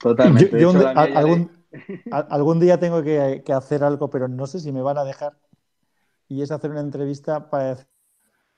[0.00, 0.56] Totalmente.
[0.94, 1.59] algún,
[2.60, 5.38] día tengo que, hacer algo, pero no sé si me van a dejar.
[6.28, 7.78] Y es hacer una entrevista para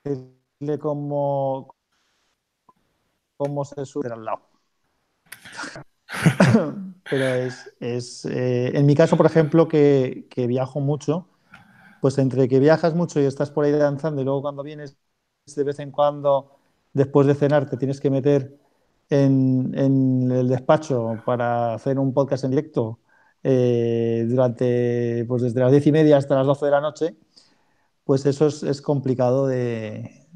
[0.04, 1.74] decirle cómo,
[3.36, 4.48] cómo se sube al lado.
[7.10, 7.24] pero
[7.80, 11.28] es, eh, en mi caso, por ejemplo, que, que viajo mucho,
[12.00, 14.96] pues entre que viajas mucho y estás por ahí danzando y luego cuando vienes
[15.46, 16.56] de vez en cuando,
[16.92, 18.58] después de cenar, te tienes que meter
[19.10, 19.74] en,
[20.30, 22.98] el despacho para hacer un podcast en directo
[23.44, 27.16] eh, durante, pues desde las diez y media hasta las doce de la noche,
[28.04, 30.26] pues eso es, complicado de,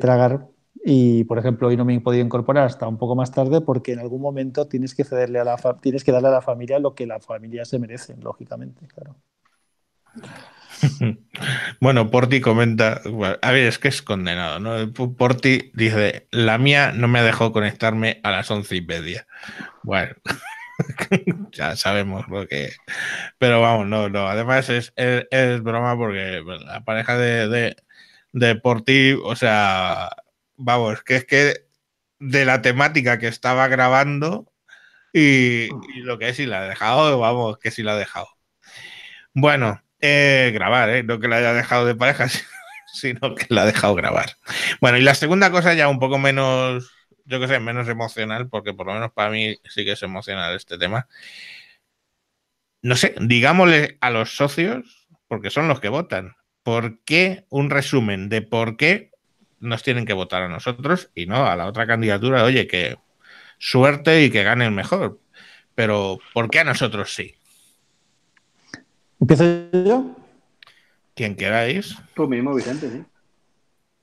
[0.00, 0.48] tragar.
[0.84, 3.92] Y, por ejemplo, hoy no me he podido incorporar hasta un poco más tarde porque
[3.92, 6.94] en algún momento tienes que cederle a la tienes que darle a la familia lo
[6.94, 9.16] que la familia se merece, lógicamente, claro.
[11.80, 13.00] Bueno, Porti comenta,
[13.42, 14.92] a ver, es que es condenado, ¿no?
[14.92, 19.26] Porti dice, la mía no me dejó conectarme a las once y media.
[19.82, 20.14] Bueno,
[21.52, 22.72] ya sabemos lo que...
[23.38, 27.76] Pero vamos, no, no, además es, es, broma porque la pareja de,
[28.32, 30.10] de, Porti, o sea,
[30.56, 31.66] vamos, que es que
[32.18, 34.52] de la temática que estaba grabando
[35.12, 38.28] y, y lo que es, si la ha dejado, vamos, que si la ha dejado.
[39.34, 41.02] Bueno, eh, grabar, ¿eh?
[41.02, 42.28] no que la haya dejado de pareja,
[42.92, 44.36] sino que la ha dejado grabar.
[44.80, 46.92] Bueno, y la segunda cosa ya un poco menos,
[47.24, 50.54] yo que sé, menos emocional, porque por lo menos para mí sí que es emocional
[50.54, 51.08] este tema.
[52.82, 58.28] No sé, digámosle a los socios, porque son los que votan, ¿por qué un resumen
[58.28, 59.10] de por qué
[59.58, 62.44] nos tienen que votar a nosotros y no a la otra candidatura?
[62.44, 62.98] Oye, que
[63.58, 65.18] suerte y que gane el mejor,
[65.74, 67.34] pero ¿por qué a nosotros sí?
[69.20, 70.16] ¿Empiezo yo?
[71.14, 71.96] Quien queráis.
[72.14, 73.02] Tú mismo, Vicente, sí.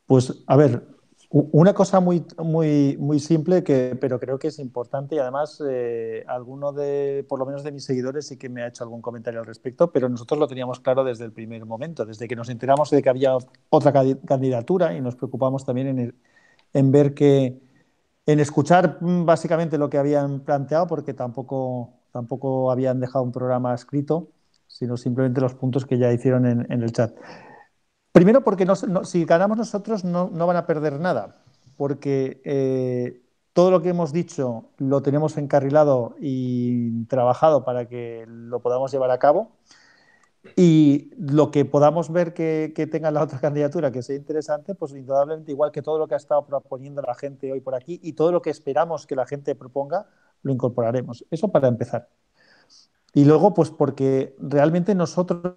[0.07, 0.83] Pues, a ver,
[1.31, 6.25] una cosa muy, muy, muy simple, que, pero creo que es importante y además eh,
[6.27, 9.39] alguno de, por lo menos de mis seguidores, sí que me ha hecho algún comentario
[9.39, 12.89] al respecto, pero nosotros lo teníamos claro desde el primer momento, desde que nos enteramos
[12.89, 13.37] de que había
[13.69, 13.93] otra
[14.25, 16.15] candidatura y nos preocupamos también en,
[16.73, 17.61] en ver que,
[18.25, 23.73] en escuchar mm, básicamente lo que habían planteado, porque tampoco, tampoco habían dejado un programa
[23.73, 24.29] escrito
[24.71, 27.13] sino simplemente los puntos que ya hicieron en, el chat.
[28.11, 28.67] Primero porque
[29.03, 31.37] si ganamos nosotros no, van a perder nada,
[31.77, 33.21] porque eh,
[33.53, 39.11] todo lo que hemos dicho lo tenemos encarrilado y trabajado para que lo podamos llevar
[39.11, 39.51] a cabo.
[40.55, 45.51] Y lo que podamos ver que, tenga la otra candidatura que sea interesante, pues indudablemente
[45.51, 48.31] igual que todo lo que ha estado proponiendo la gente hoy por aquí y todo
[48.31, 50.07] lo que esperamos que la gente proponga,
[50.41, 51.25] lo incorporaremos.
[51.29, 52.09] Eso para empezar.
[53.13, 55.55] Y luego, pues porque realmente nosotros,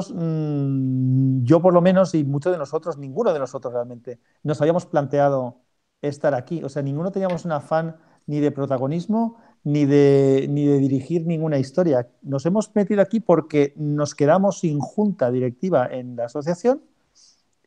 [0.00, 4.86] mm, yo por lo menos y muchos de nosotros, ninguno de nosotros realmente nos habíamos
[4.86, 5.60] planteado
[6.00, 6.62] estar aquí.
[6.64, 7.96] O sea, ninguno teníamos un afán
[8.26, 12.08] ni de protagonismo ni de, ni de dirigir ninguna historia.
[12.22, 16.82] Nos hemos metido aquí porque nos quedamos sin junta directiva en la asociación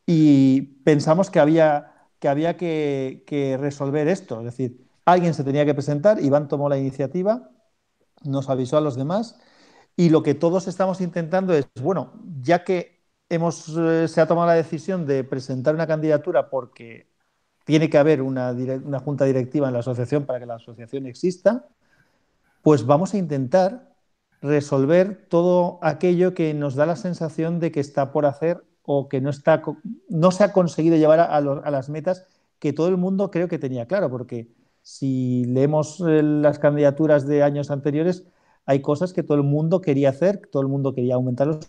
[0.06, 4.39] y pensamos que había que, había que, que resolver esto.
[4.39, 7.49] Es decir, alguien se tenía que presentar, Iván tomó la iniciativa
[8.26, 9.38] nos avisó a los demás
[9.95, 14.47] y lo que todos estamos intentando es, bueno, ya que hemos, eh, se ha tomado
[14.47, 17.09] la decisión de presentar una candidatura porque
[17.63, 21.67] tiene que haber una, una junta directiva en la asociación para que la asociación exista,
[22.61, 23.95] pues vamos a intentar
[24.41, 29.22] resolver todo aquello que nos da la sensación de que está por hacer o que
[29.22, 29.63] no, está,
[30.09, 32.27] no se ha conseguido llevar a, las metas
[32.59, 34.49] que todo el mundo creo que tenía claro, porque
[34.81, 38.26] si leemos eh, las candidaturas de años anteriores,
[38.66, 41.60] hay cosas que todo el mundo quería hacer, todo el mundo quería aumentar los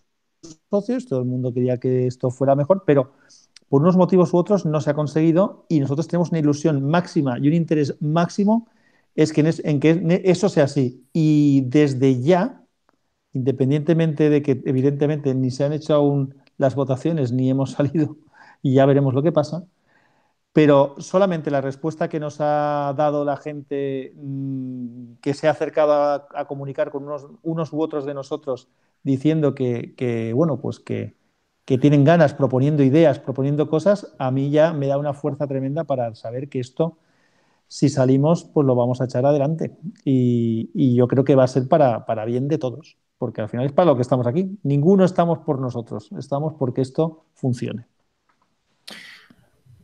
[0.71, 3.13] socios, todo el mundo quería que esto fuera mejor, pero
[3.69, 7.39] por unos motivos u otros no se ha conseguido y nosotros tenemos una ilusión máxima
[7.39, 8.69] y un interés máximo
[9.15, 11.07] es que en, que eso sea así.
[11.13, 12.65] Y desde ya,
[13.33, 18.17] independientemente de que evidentemente ni se han hecho aún las votaciones ni hemos salido
[18.63, 19.67] y ya veremos lo que pasa,
[20.57, 25.93] pero solamente la respuesta que nos ha dado la gente mm, que se ha acercado
[26.33, 27.07] a, comunicar con
[27.43, 28.71] unos, u otros de nosotros
[29.03, 31.15] diciendo que, bueno, pues que,
[31.67, 36.15] tienen ganas proponiendo ideas, proponiendo cosas, a mí ya me da una fuerza tremenda para
[36.15, 36.97] saber que esto,
[37.69, 39.77] si salimos, pues lo vamos a echar adelante.
[40.07, 43.67] Y, yo creo que va a ser para, para bien de todos, porque al final
[43.67, 44.59] es para lo que estamos aquí.
[44.63, 47.96] Ninguno estamos por nosotros, estamos porque esto funcione.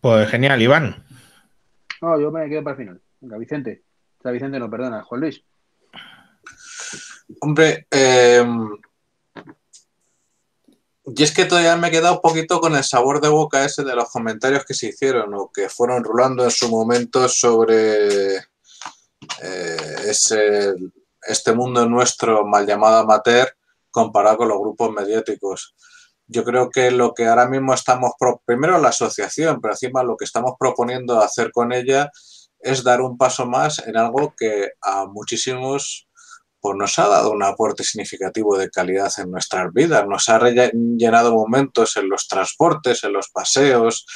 [0.03, 1.07] Pues genial, Iván.
[2.01, 3.03] No, yo me quedo para el final.
[3.21, 3.85] Venga, Vicente.
[4.19, 5.45] O sea, Vicente no, perdona, Juan Luis.
[7.41, 8.45] Hombre, eh,
[11.05, 13.85] y es que todavía me he quedado un poquito con el sabor de boca ese
[13.85, 19.97] de los comentarios que se hicieron o que fueron rulando en su momento sobre eh,
[20.07, 20.75] ese,
[21.23, 23.57] este mundo nuestro mal llamado amateur
[23.89, 25.77] comparado con los grupos mediáticos.
[26.33, 28.13] Yo creo que lo que ahora mismo estamos,
[28.47, 32.11] primero la asociación, pero encima lo que estamos proponiendo hacer con ella
[32.59, 36.09] es dar un paso más en algo que a muchísimos
[36.63, 41.35] pues nos ha dado un aporte significativo de calidad en nuestras vidas, nos ha llenado
[41.35, 44.07] momentos en los transportes, en los paseos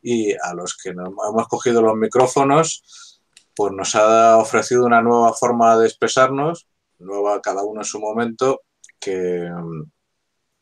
[0.00, 3.20] y a los que hemos cogido los micrófonos,
[3.56, 6.68] pues nos ha ofrecido una nueva forma de expresarnos,
[7.00, 8.60] nueva cada uno en su momento,
[9.00, 9.50] que,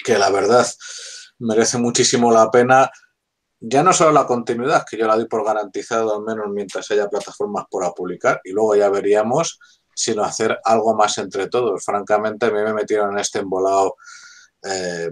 [0.04, 0.66] que la verdad
[1.38, 2.90] merece muchísimo la pena
[3.66, 7.08] ya no solo la continuidad, que yo la doy por garantizado al menos mientras haya
[7.08, 9.58] plataformas por publicar, y luego ya veríamos,
[9.94, 11.82] sino hacer algo más entre todos.
[11.82, 13.96] Francamente, a mí me metieron en este embolado
[14.62, 15.10] eh,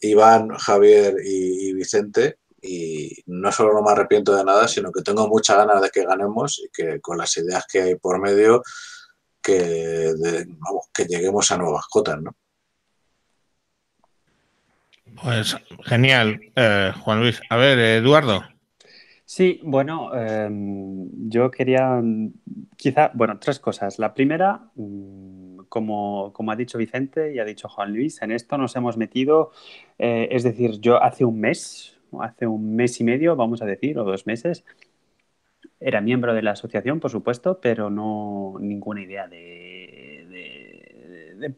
[0.00, 5.28] Iván, Javier y, Vicente, y no solo no me arrepiento de nada, sino que tengo
[5.28, 8.62] muchas ganas de que ganemos y que con las ideas que hay por medio,
[9.42, 10.14] que,
[10.94, 12.34] que lleguemos a nuevas cotas, ¿no?
[15.22, 17.40] Pues genial, eh, Juan Luis.
[17.48, 18.42] A ver, Eduardo.
[19.24, 22.00] Sí, bueno, em, yo quería
[22.76, 23.98] quizá, bueno, tres cosas.
[23.98, 28.56] La primera, mm, como, como, ha dicho Vicente y ha dicho Juan Luis, en esto
[28.56, 29.50] nos hemos metido,
[29.98, 33.98] eh, es decir, yo hace un mes, hace un mes y medio, vamos a decir,
[33.98, 34.64] o dos meses,
[35.80, 39.75] era miembro de la asociación, por supuesto, pero no ninguna idea de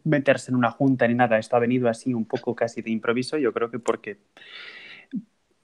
[0.05, 1.39] meterse en una junta ni nada.
[1.39, 4.19] Esto ha venido así un poco casi de improviso, yo creo que porque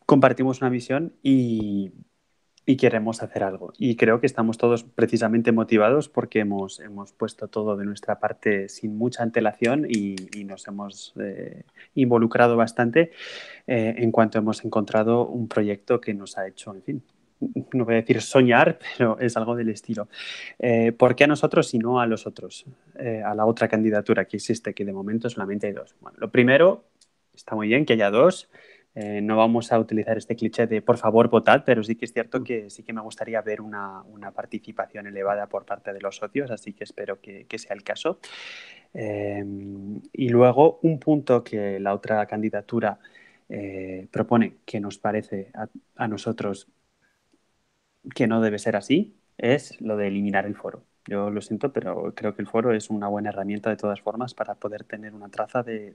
[0.06, 1.92] compartimos una visión y,
[2.78, 3.72] queremos hacer algo.
[3.78, 8.68] Y creo que estamos todos precisamente motivados porque hemos, hemos puesto todo de nuestra parte
[8.68, 11.64] sin mucha antelación y, nos hemos eh,
[11.94, 13.12] involucrado bastante
[13.66, 17.02] eh, en cuanto hemos encontrado un proyecto que nos ha hecho, en fin,
[17.72, 20.08] no voy a decir soñar, pero es algo del estilo.
[20.58, 22.64] Eh, ¿Por qué a nosotros y no a los otros?
[22.98, 25.94] Eh, a la otra candidatura que existe, que de momento solamente hay dos.
[26.00, 26.84] Bueno, lo primero,
[27.34, 28.48] está muy bien que haya dos.
[28.96, 32.12] Eh, no vamos a utilizar este cliché de por favor votad, pero sí que es
[32.12, 36.16] cierto que sí que me gustaría ver una, una participación elevada por parte de los
[36.16, 38.20] socios, así que espero que, que sea el caso.
[38.94, 43.00] y luego, un punto que la otra candidatura
[44.12, 45.66] propone que nos parece a,
[45.96, 46.68] a nosotros
[48.14, 50.84] que no debe ser así es lo de eliminar el foro.
[51.06, 54.32] Yo lo siento, pero creo que el foro es una buena herramienta de todas formas
[54.32, 55.94] para poder tener una traza de,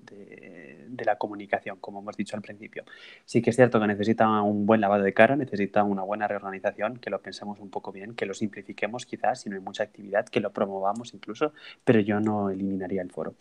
[1.03, 2.83] la comunicación, como hemos dicho al principio.
[3.25, 6.97] Sí que es cierto que necesita un buen lavado de cara, necesita una buena reorganización,
[6.97, 10.27] que lo pensemos un poco bien, que lo simplifiquemos quizás, si no hay mucha actividad,
[10.27, 11.53] que lo promovamos incluso,
[11.83, 13.33] pero yo no eliminaría el foro.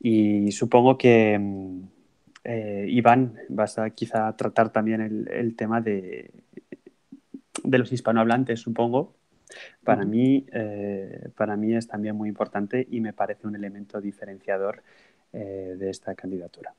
[0.00, 1.38] Y supongo que...
[1.38, 1.82] Mm,
[2.42, 6.30] eh, Iván, vas a quizá tratar también el tema de
[7.64, 9.14] de los hispanohablantes, supongo,
[9.84, 14.82] para, mí, eh, para mí es también muy importante y me parece un elemento diferenciador
[15.32, 16.74] eh, de esta candidatura.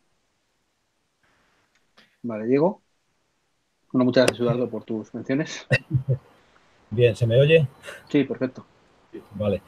[2.23, 2.81] Vale, Diego.
[3.91, 5.67] Bueno, muchas gracias, Eduardo, por tus menciones.
[6.89, 7.67] Bien, ¿se me oye?
[8.09, 8.65] Sí, perfecto.
[9.35, 9.61] Vale.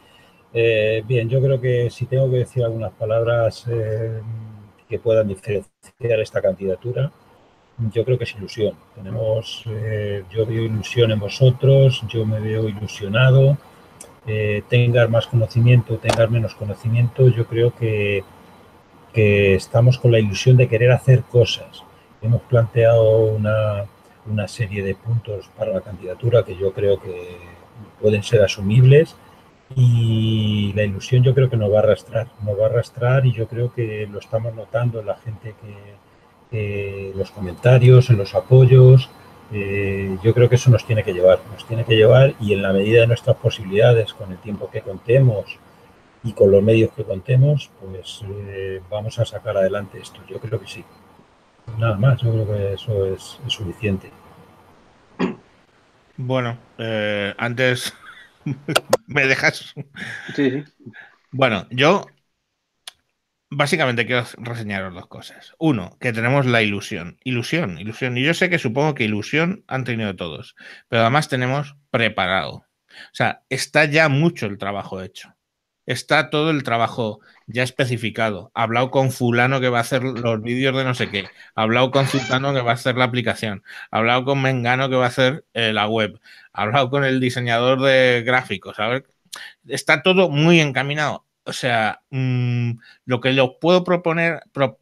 [0.53, 3.65] Eh, bien, yo creo que si tengo que decir algunas palabras
[4.87, 7.11] que puedan diferenciar esta candidatura,
[7.91, 8.75] yo creo que es ilusión.
[8.95, 13.57] Tenemos, eh, yo veo ilusión en vosotros, yo me veo ilusionado.
[14.25, 18.23] Eh, tengas más conocimiento, tengas menos conocimiento, yo creo que,
[19.11, 21.83] que, estamos con la ilusión de querer hacer cosas.
[22.21, 23.85] Hemos planteado una,
[24.25, 27.37] una serie de puntos para la candidatura que yo creo que
[27.99, 29.15] pueden ser asumibles
[29.75, 33.33] y la ilusión yo creo que nos va a arrastrar, nos va a arrastrar y
[33.33, 35.73] yo creo que lo estamos notando en la gente que,
[36.53, 39.09] eh, los comentarios, en los apoyos.
[39.51, 42.61] Eh, yo creo que eso nos tiene que llevar, nos tiene que llevar y en
[42.61, 45.57] la medida de nuestras posibilidades, con el tiempo que contemos
[46.23, 50.21] y con los medios que contemos, pues eh, vamos a sacar adelante esto.
[50.29, 50.85] Yo creo que sí.
[51.77, 54.11] Nada más, yo creo que eso es, suficiente.
[56.17, 56.57] Bueno,
[57.37, 57.93] antes
[59.07, 59.73] me dejas.
[60.35, 60.63] Sí, sí.
[61.31, 62.05] Bueno, yo
[63.55, 65.53] básicamente quiero reseñaros dos cosas.
[65.57, 67.17] Uno, que tenemos la ilusión.
[67.23, 68.17] Ilusión, ilusión.
[68.17, 70.55] Y yo sé que supongo que ilusión han tenido todos,
[70.89, 72.53] pero además tenemos preparado.
[72.53, 75.35] O sea, está ya mucho el trabajo hecho.
[75.85, 78.51] Está todo el trabajo ya especificado.
[78.53, 81.27] Hablado con fulano que va a hacer los vídeos de no sé qué.
[81.55, 83.63] Hablado con sultano que va a hacer la aplicación.
[83.91, 86.19] Hablado con mengano que va a hacer eh, la web.
[86.53, 88.79] Hablado con el diseñador de gráficos.
[88.79, 89.01] A
[89.67, 91.25] está todo muy encaminado.
[91.45, 92.71] O sea, mm,
[93.05, 94.41] lo que les puedo proponer,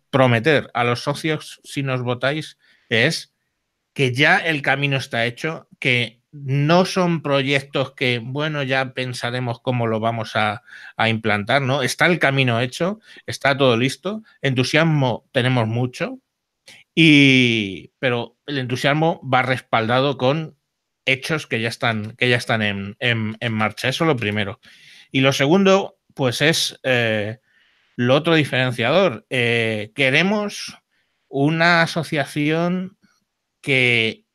[0.09, 2.57] prometer a los socios si nos votáis
[2.89, 3.33] es
[3.93, 9.87] que ya el camino está hecho, que no son proyectos que, bueno, ya pensaremos cómo
[9.87, 10.63] lo vamos a,
[11.07, 11.81] implantar, ¿no?
[11.81, 16.19] Está el camino hecho, está todo listo, entusiasmo tenemos mucho,
[16.95, 20.57] y, pero el entusiasmo va respaldado con
[21.05, 23.89] hechos que ya están, que ya están en, en, marcha.
[23.89, 24.59] Eso lo primero.
[25.11, 27.39] Y lo segundo, pues es eh,
[27.95, 29.25] lo otro diferenciador.
[29.29, 30.77] Eh, queremos
[31.27, 32.97] una asociación
[33.61, 34.25] que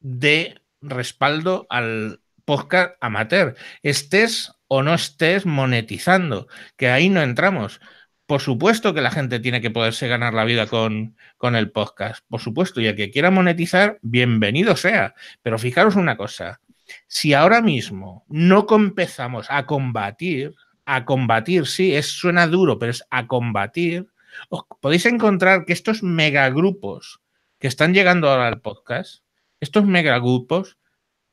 [0.00, 7.80] dé respaldo al podcast amateur, estés o no estés monetizando, que ahí no entramos.
[8.26, 12.24] Por supuesto que la gente tiene que poderse ganar la vida con, con, el podcast,
[12.28, 15.14] por supuesto, y el que quiera monetizar, bienvenido sea.
[15.42, 16.60] Pero fijaros una cosa,
[17.06, 20.54] si ahora mismo no empezamos a combatir,
[20.88, 24.08] a combatir, sí, es, suena duro, pero es a combatir,
[24.48, 27.20] os podéis encontrar que estos megagrupos
[27.58, 29.22] que están llegando ahora al podcast,
[29.60, 30.78] estos megagrupos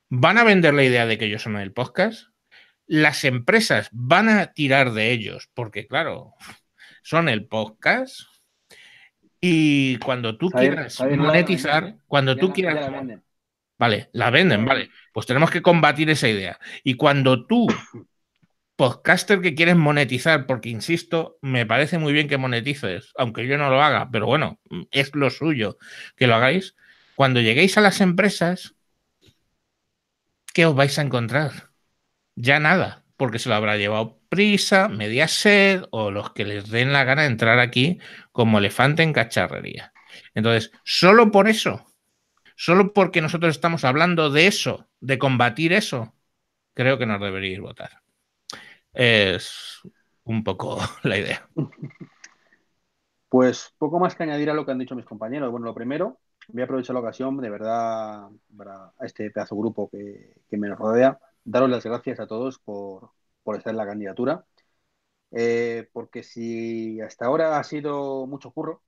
[0.10, 2.28] van a vender la idea de que ellos son el podcast,
[2.86, 6.34] las empresas van a tirar de ellos, porque claro,
[7.02, 8.22] son el podcast,
[9.40, 12.92] y cuando tú quieras monetizar, cuando tú quieras...
[13.78, 14.90] Vale, la venden, vale.
[15.14, 16.60] Pues tenemos que combatir esa idea.
[16.84, 17.68] Y cuando tú,
[18.76, 23.70] podcaster que quieres monetizar, porque insisto, me parece muy bien que monetices, aunque yo no
[23.70, 24.60] lo haga, pero bueno,
[24.92, 25.78] es lo suyo
[26.16, 26.76] que lo hagáis.
[27.16, 28.76] Cuando lleguéis a las empresas,
[30.54, 31.52] ¿qué os vais a encontrar?
[32.36, 36.92] Ya nada, porque se lo habrá llevado prisa, media sed o los que les den
[36.92, 38.00] la gana de entrar aquí
[38.32, 39.94] como elefante en cacharrería.
[40.34, 41.86] Entonces, solo por eso,
[42.56, 46.14] solo porque nosotros estamos hablando de eso, de combatir eso,
[46.74, 48.05] creo que nos deberíais votar.
[48.96, 49.82] Es
[50.24, 51.50] un poco la idea.
[53.30, 55.52] Pues poco más que añadir a lo que han dicho mis compañeros.
[55.52, 60.42] Bueno, lo primero, voy a aprovechar la ocasión, de verdad, para este pedazo grupo que,
[60.52, 63.12] me rodea, daros las gracias a todos por,
[63.58, 64.46] estar en la candidatura.
[65.32, 68.82] Eh, porque si hasta ahora ha sido mucho curro,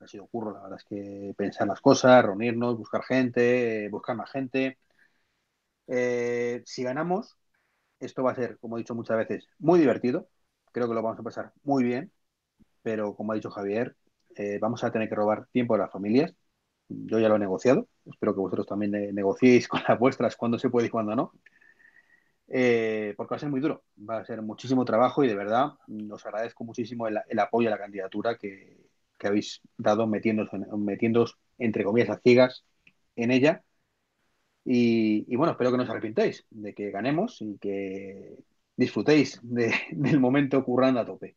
[0.00, 4.30] ha sido curro, la verdad es que pensar las cosas, reunirnos, buscar gente, buscar más
[4.30, 4.78] gente.
[5.86, 7.36] Eh, si ganamos,
[8.00, 10.28] esto va a ser, como he dicho muchas veces, muy divertido.
[10.72, 12.12] Creo que lo vamos a pasar muy bien,
[12.82, 13.96] pero como ha dicho Javier,
[14.36, 16.34] eh, vamos a tener que robar tiempo a las familias
[16.88, 17.88] yo ya lo he negociado.
[18.04, 21.32] Espero que vosotros también negociéis con las vuestras cuando se puede y cuando no.
[22.48, 25.72] Eh, porque va a ser muy duro, va a ser muchísimo trabajo y de verdad
[26.10, 28.86] os agradezco muchísimo el, apoyo a la candidatura que,
[29.20, 32.64] habéis dado metiéndoos, entre comillas a ciegas
[33.16, 33.64] en ella.
[34.68, 38.36] Y, bueno, espero que no os arrepintéis de que ganemos y que
[38.76, 41.36] disfrutéis del momento currando a tope.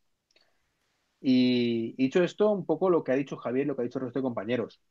[1.21, 4.05] Y dicho esto, un poco lo que ha dicho Javier, lo que ha dicho el
[4.05, 4.81] resto de compañeros.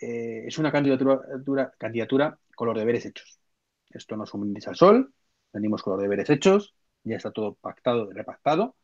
[0.00, 3.40] Eh, es una candidatura, candidatura con los deberes hechos.
[3.90, 5.14] Esto no es un brindis al sol,
[5.52, 6.74] venimos con los deberes hechos,
[7.04, 8.76] ya está todo pactado y repactado,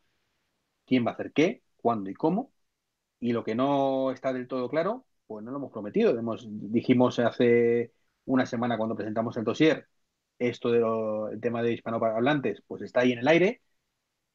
[0.87, 2.53] quién va a hacer qué, cuándo y cómo,
[3.21, 6.15] y lo que no está del todo claro, pues no lo hemos prometido.
[6.49, 7.93] dijimos hace
[8.31, 9.87] una semana cuando presentamos el dossier,
[10.39, 13.63] esto del tema de hispanohablantes, pues está ahí en el aire,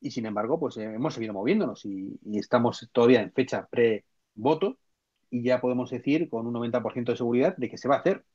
[0.01, 4.77] y sin embargo, pues hemos seguido moviéndonos y, y estamos todavía en fecha pre-voto
[5.29, 8.25] y ya podemos decir con un 90% de seguridad de que se va a hacer.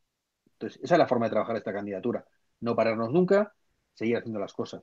[0.55, 2.25] Entonces, esa es la forma de trabajar esta candidatura.
[2.61, 3.55] No pararnos nunca,
[3.95, 4.83] seguir haciendo las cosas.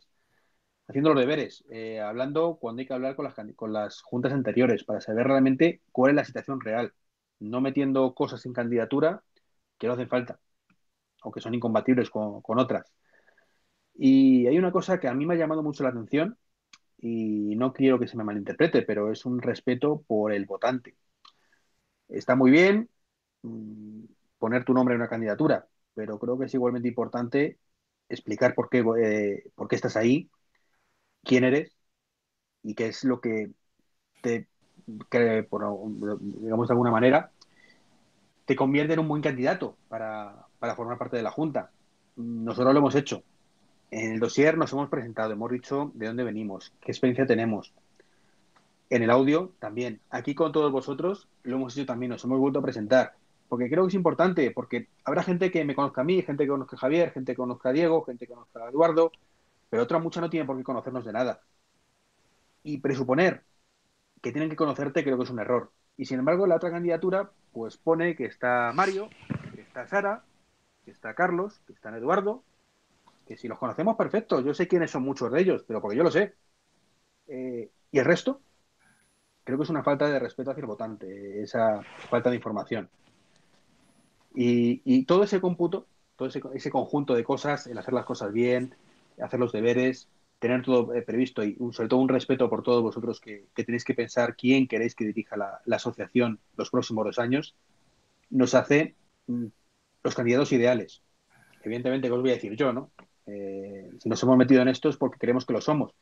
[0.87, 4.83] Haciendo los deberes, eh, hablando cuando hay que hablar con las, con las juntas anteriores
[4.85, 6.93] para saber realmente cuál es la situación real.
[7.39, 9.23] No metiendo cosas en candidatura
[9.77, 10.39] que no hacen falta,
[11.27, 12.91] aunque son incompatibles con, otras.
[13.95, 16.37] Y hay una cosa que a mí me ha llamado mucho la atención
[16.99, 20.95] y no quiero que se me malinterprete, pero es un respeto por el votante
[22.09, 22.89] está muy bien
[23.43, 24.03] mm,
[24.37, 27.57] poner tu nombre en una candidatura, pero creo que es igualmente importante
[28.09, 30.29] explicar por qué, eh, por qué estás ahí,
[31.23, 31.75] quién eres
[32.63, 33.51] y qué es lo que
[34.21, 34.47] te,
[34.85, 37.31] digamos de alguna manera,
[38.45, 41.71] te convierte en un buen candidato para, para formar parte de la Junta.
[42.15, 43.23] Nosotros lo hemos hecho.
[43.89, 47.73] En el dossier nos hemos presentado, hemos dicho de dónde venimos, qué experiencia tenemos.
[48.89, 50.01] En el audio también.
[50.09, 53.13] Aquí con todos vosotros lo hemos hecho también, nos hemos vuelto a presentar.
[53.47, 56.49] Porque creo que es importante, porque habrá gente que me conozca a mí, gente que
[56.49, 59.11] conozca a Javier, gente que conozca a Diego, gente que conozca a Eduardo,
[59.69, 61.41] pero otra mucha no tiene por qué conocernos de nada.
[62.63, 63.43] Y presuponer
[64.21, 65.71] que tienen que conocerte creo que es un error.
[65.95, 69.09] Y sin embargo, la otra candidatura, pues pone que está Mario,
[69.55, 70.23] que está Sara,
[70.87, 72.45] que está Carlos, que está Eduardo,
[73.27, 74.39] que si los conocemos, perfecto.
[74.39, 76.35] Yo sé quiénes son muchos de ellos, pero porque yo lo sé.
[77.27, 78.39] Eh, y el resto,
[79.43, 82.89] creo que es una falta de respeto hacia el votante, esa falta de información.
[84.33, 88.73] Y, todo ese cómputo, todo ese, conjunto de cosas, el hacer las cosas bien,
[89.21, 90.07] hacer los deberes,
[90.39, 93.93] tener todo eh, previsto y sobre todo un respeto por todos vosotros que, tenéis que
[93.93, 97.57] pensar quién queréis que dirija la, asociación los próximos dos años,
[98.29, 98.95] nos hace
[99.25, 99.47] mm,
[100.07, 101.03] los candidatos ideales.
[101.63, 102.91] Evidentemente, ¿qué os voy a decir yo, no?
[103.25, 105.93] Eh, si nos hemos metido en esto es porque creemos que lo somos.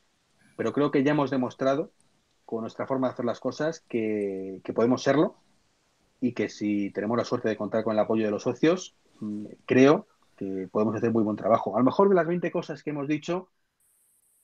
[0.56, 1.92] Pero creo que ya hemos demostrado
[2.46, 5.38] con nuestra forma de hacer las cosas que, podemos serlo
[6.22, 9.46] y que si tenemos la suerte de contar con el apoyo de los socios, mm,
[9.66, 10.08] creo
[10.38, 11.76] que podemos hacer muy buen trabajo.
[11.76, 13.50] A lo mejor de las 20 cosas que hemos dicho,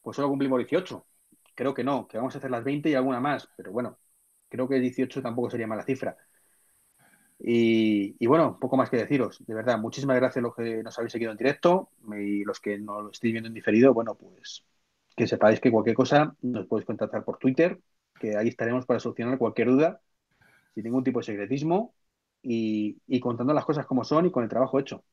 [0.02, 1.06] pues solo cumplimos 18.
[1.54, 4.00] Creo que no, que vamos a hacer las 20 y alguna más, pero bueno,
[4.50, 6.18] creo que 18 tampoco sería mala cifra.
[7.44, 9.44] Y, bueno, poco más que deciros.
[9.46, 12.78] De verdad, muchísimas gracias a los que nos habéis seguido en directo y los que
[12.78, 13.94] no lo estéis viendo en diferido.
[13.94, 14.64] Bueno, pues
[15.16, 17.80] que sepáis que cualquier cosa nos podéis contactar por Twitter,
[18.20, 20.02] que ahí estaremos para solucionar cualquier duda,
[20.74, 21.94] sin ningún tipo de secretismo
[22.44, 25.04] y, contando las cosas como son y con el trabajo hecho.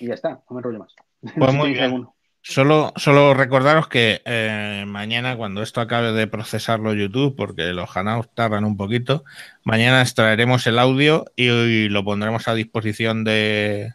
[0.00, 0.94] Y ya está, no me enrollo más.
[1.36, 2.08] Pues muy bien.
[2.42, 8.34] Solo, solo recordaros que eh, mañana, cuando esto acabe de procesarlo YouTube, porque los hangouts
[8.34, 9.24] tardan un poquito,
[9.62, 13.92] mañana extraeremos el audio y, lo pondremos a disposición de,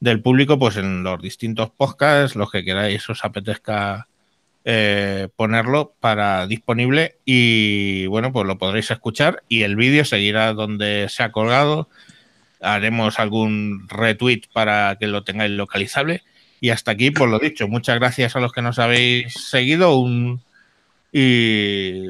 [0.00, 4.08] del público, pues en los distintos podcasts, los que queráis os apetezca
[4.64, 11.06] eh, ponerlo para disponible y bueno, pues lo podréis escuchar y el vídeo seguirá donde
[11.08, 11.88] se ha colgado.
[12.60, 16.24] Haremos algún retweet para que lo tengáis localizable
[16.60, 20.42] y hasta aquí, por lo dicho, muchas gracias a los que nos habéis seguido un...
[21.12, 22.08] y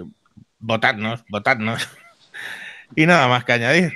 [0.59, 1.89] votadnos, votadnos.
[2.97, 3.93] y nada más que añadir.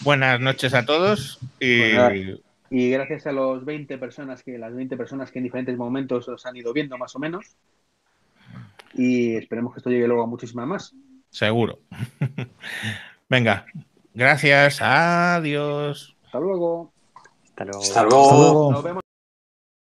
[0.00, 1.94] Buenas noches a todos y...
[1.94, 6.28] Pues y gracias a los 20 personas que las 20 personas que en diferentes momentos
[6.28, 7.56] os han ido viendo más o menos.
[8.94, 10.94] Y esperemos que esto llegue luego a muchísimas más.
[11.30, 11.80] Seguro.
[13.28, 13.66] Venga,
[14.14, 14.80] gracias.
[14.80, 16.16] Adiós.
[17.56, 17.82] Hasta luego.
[17.82, 18.22] Hasta luego.
[18.22, 18.72] Hasta luego.
[18.72, 19.05] Nos vemos.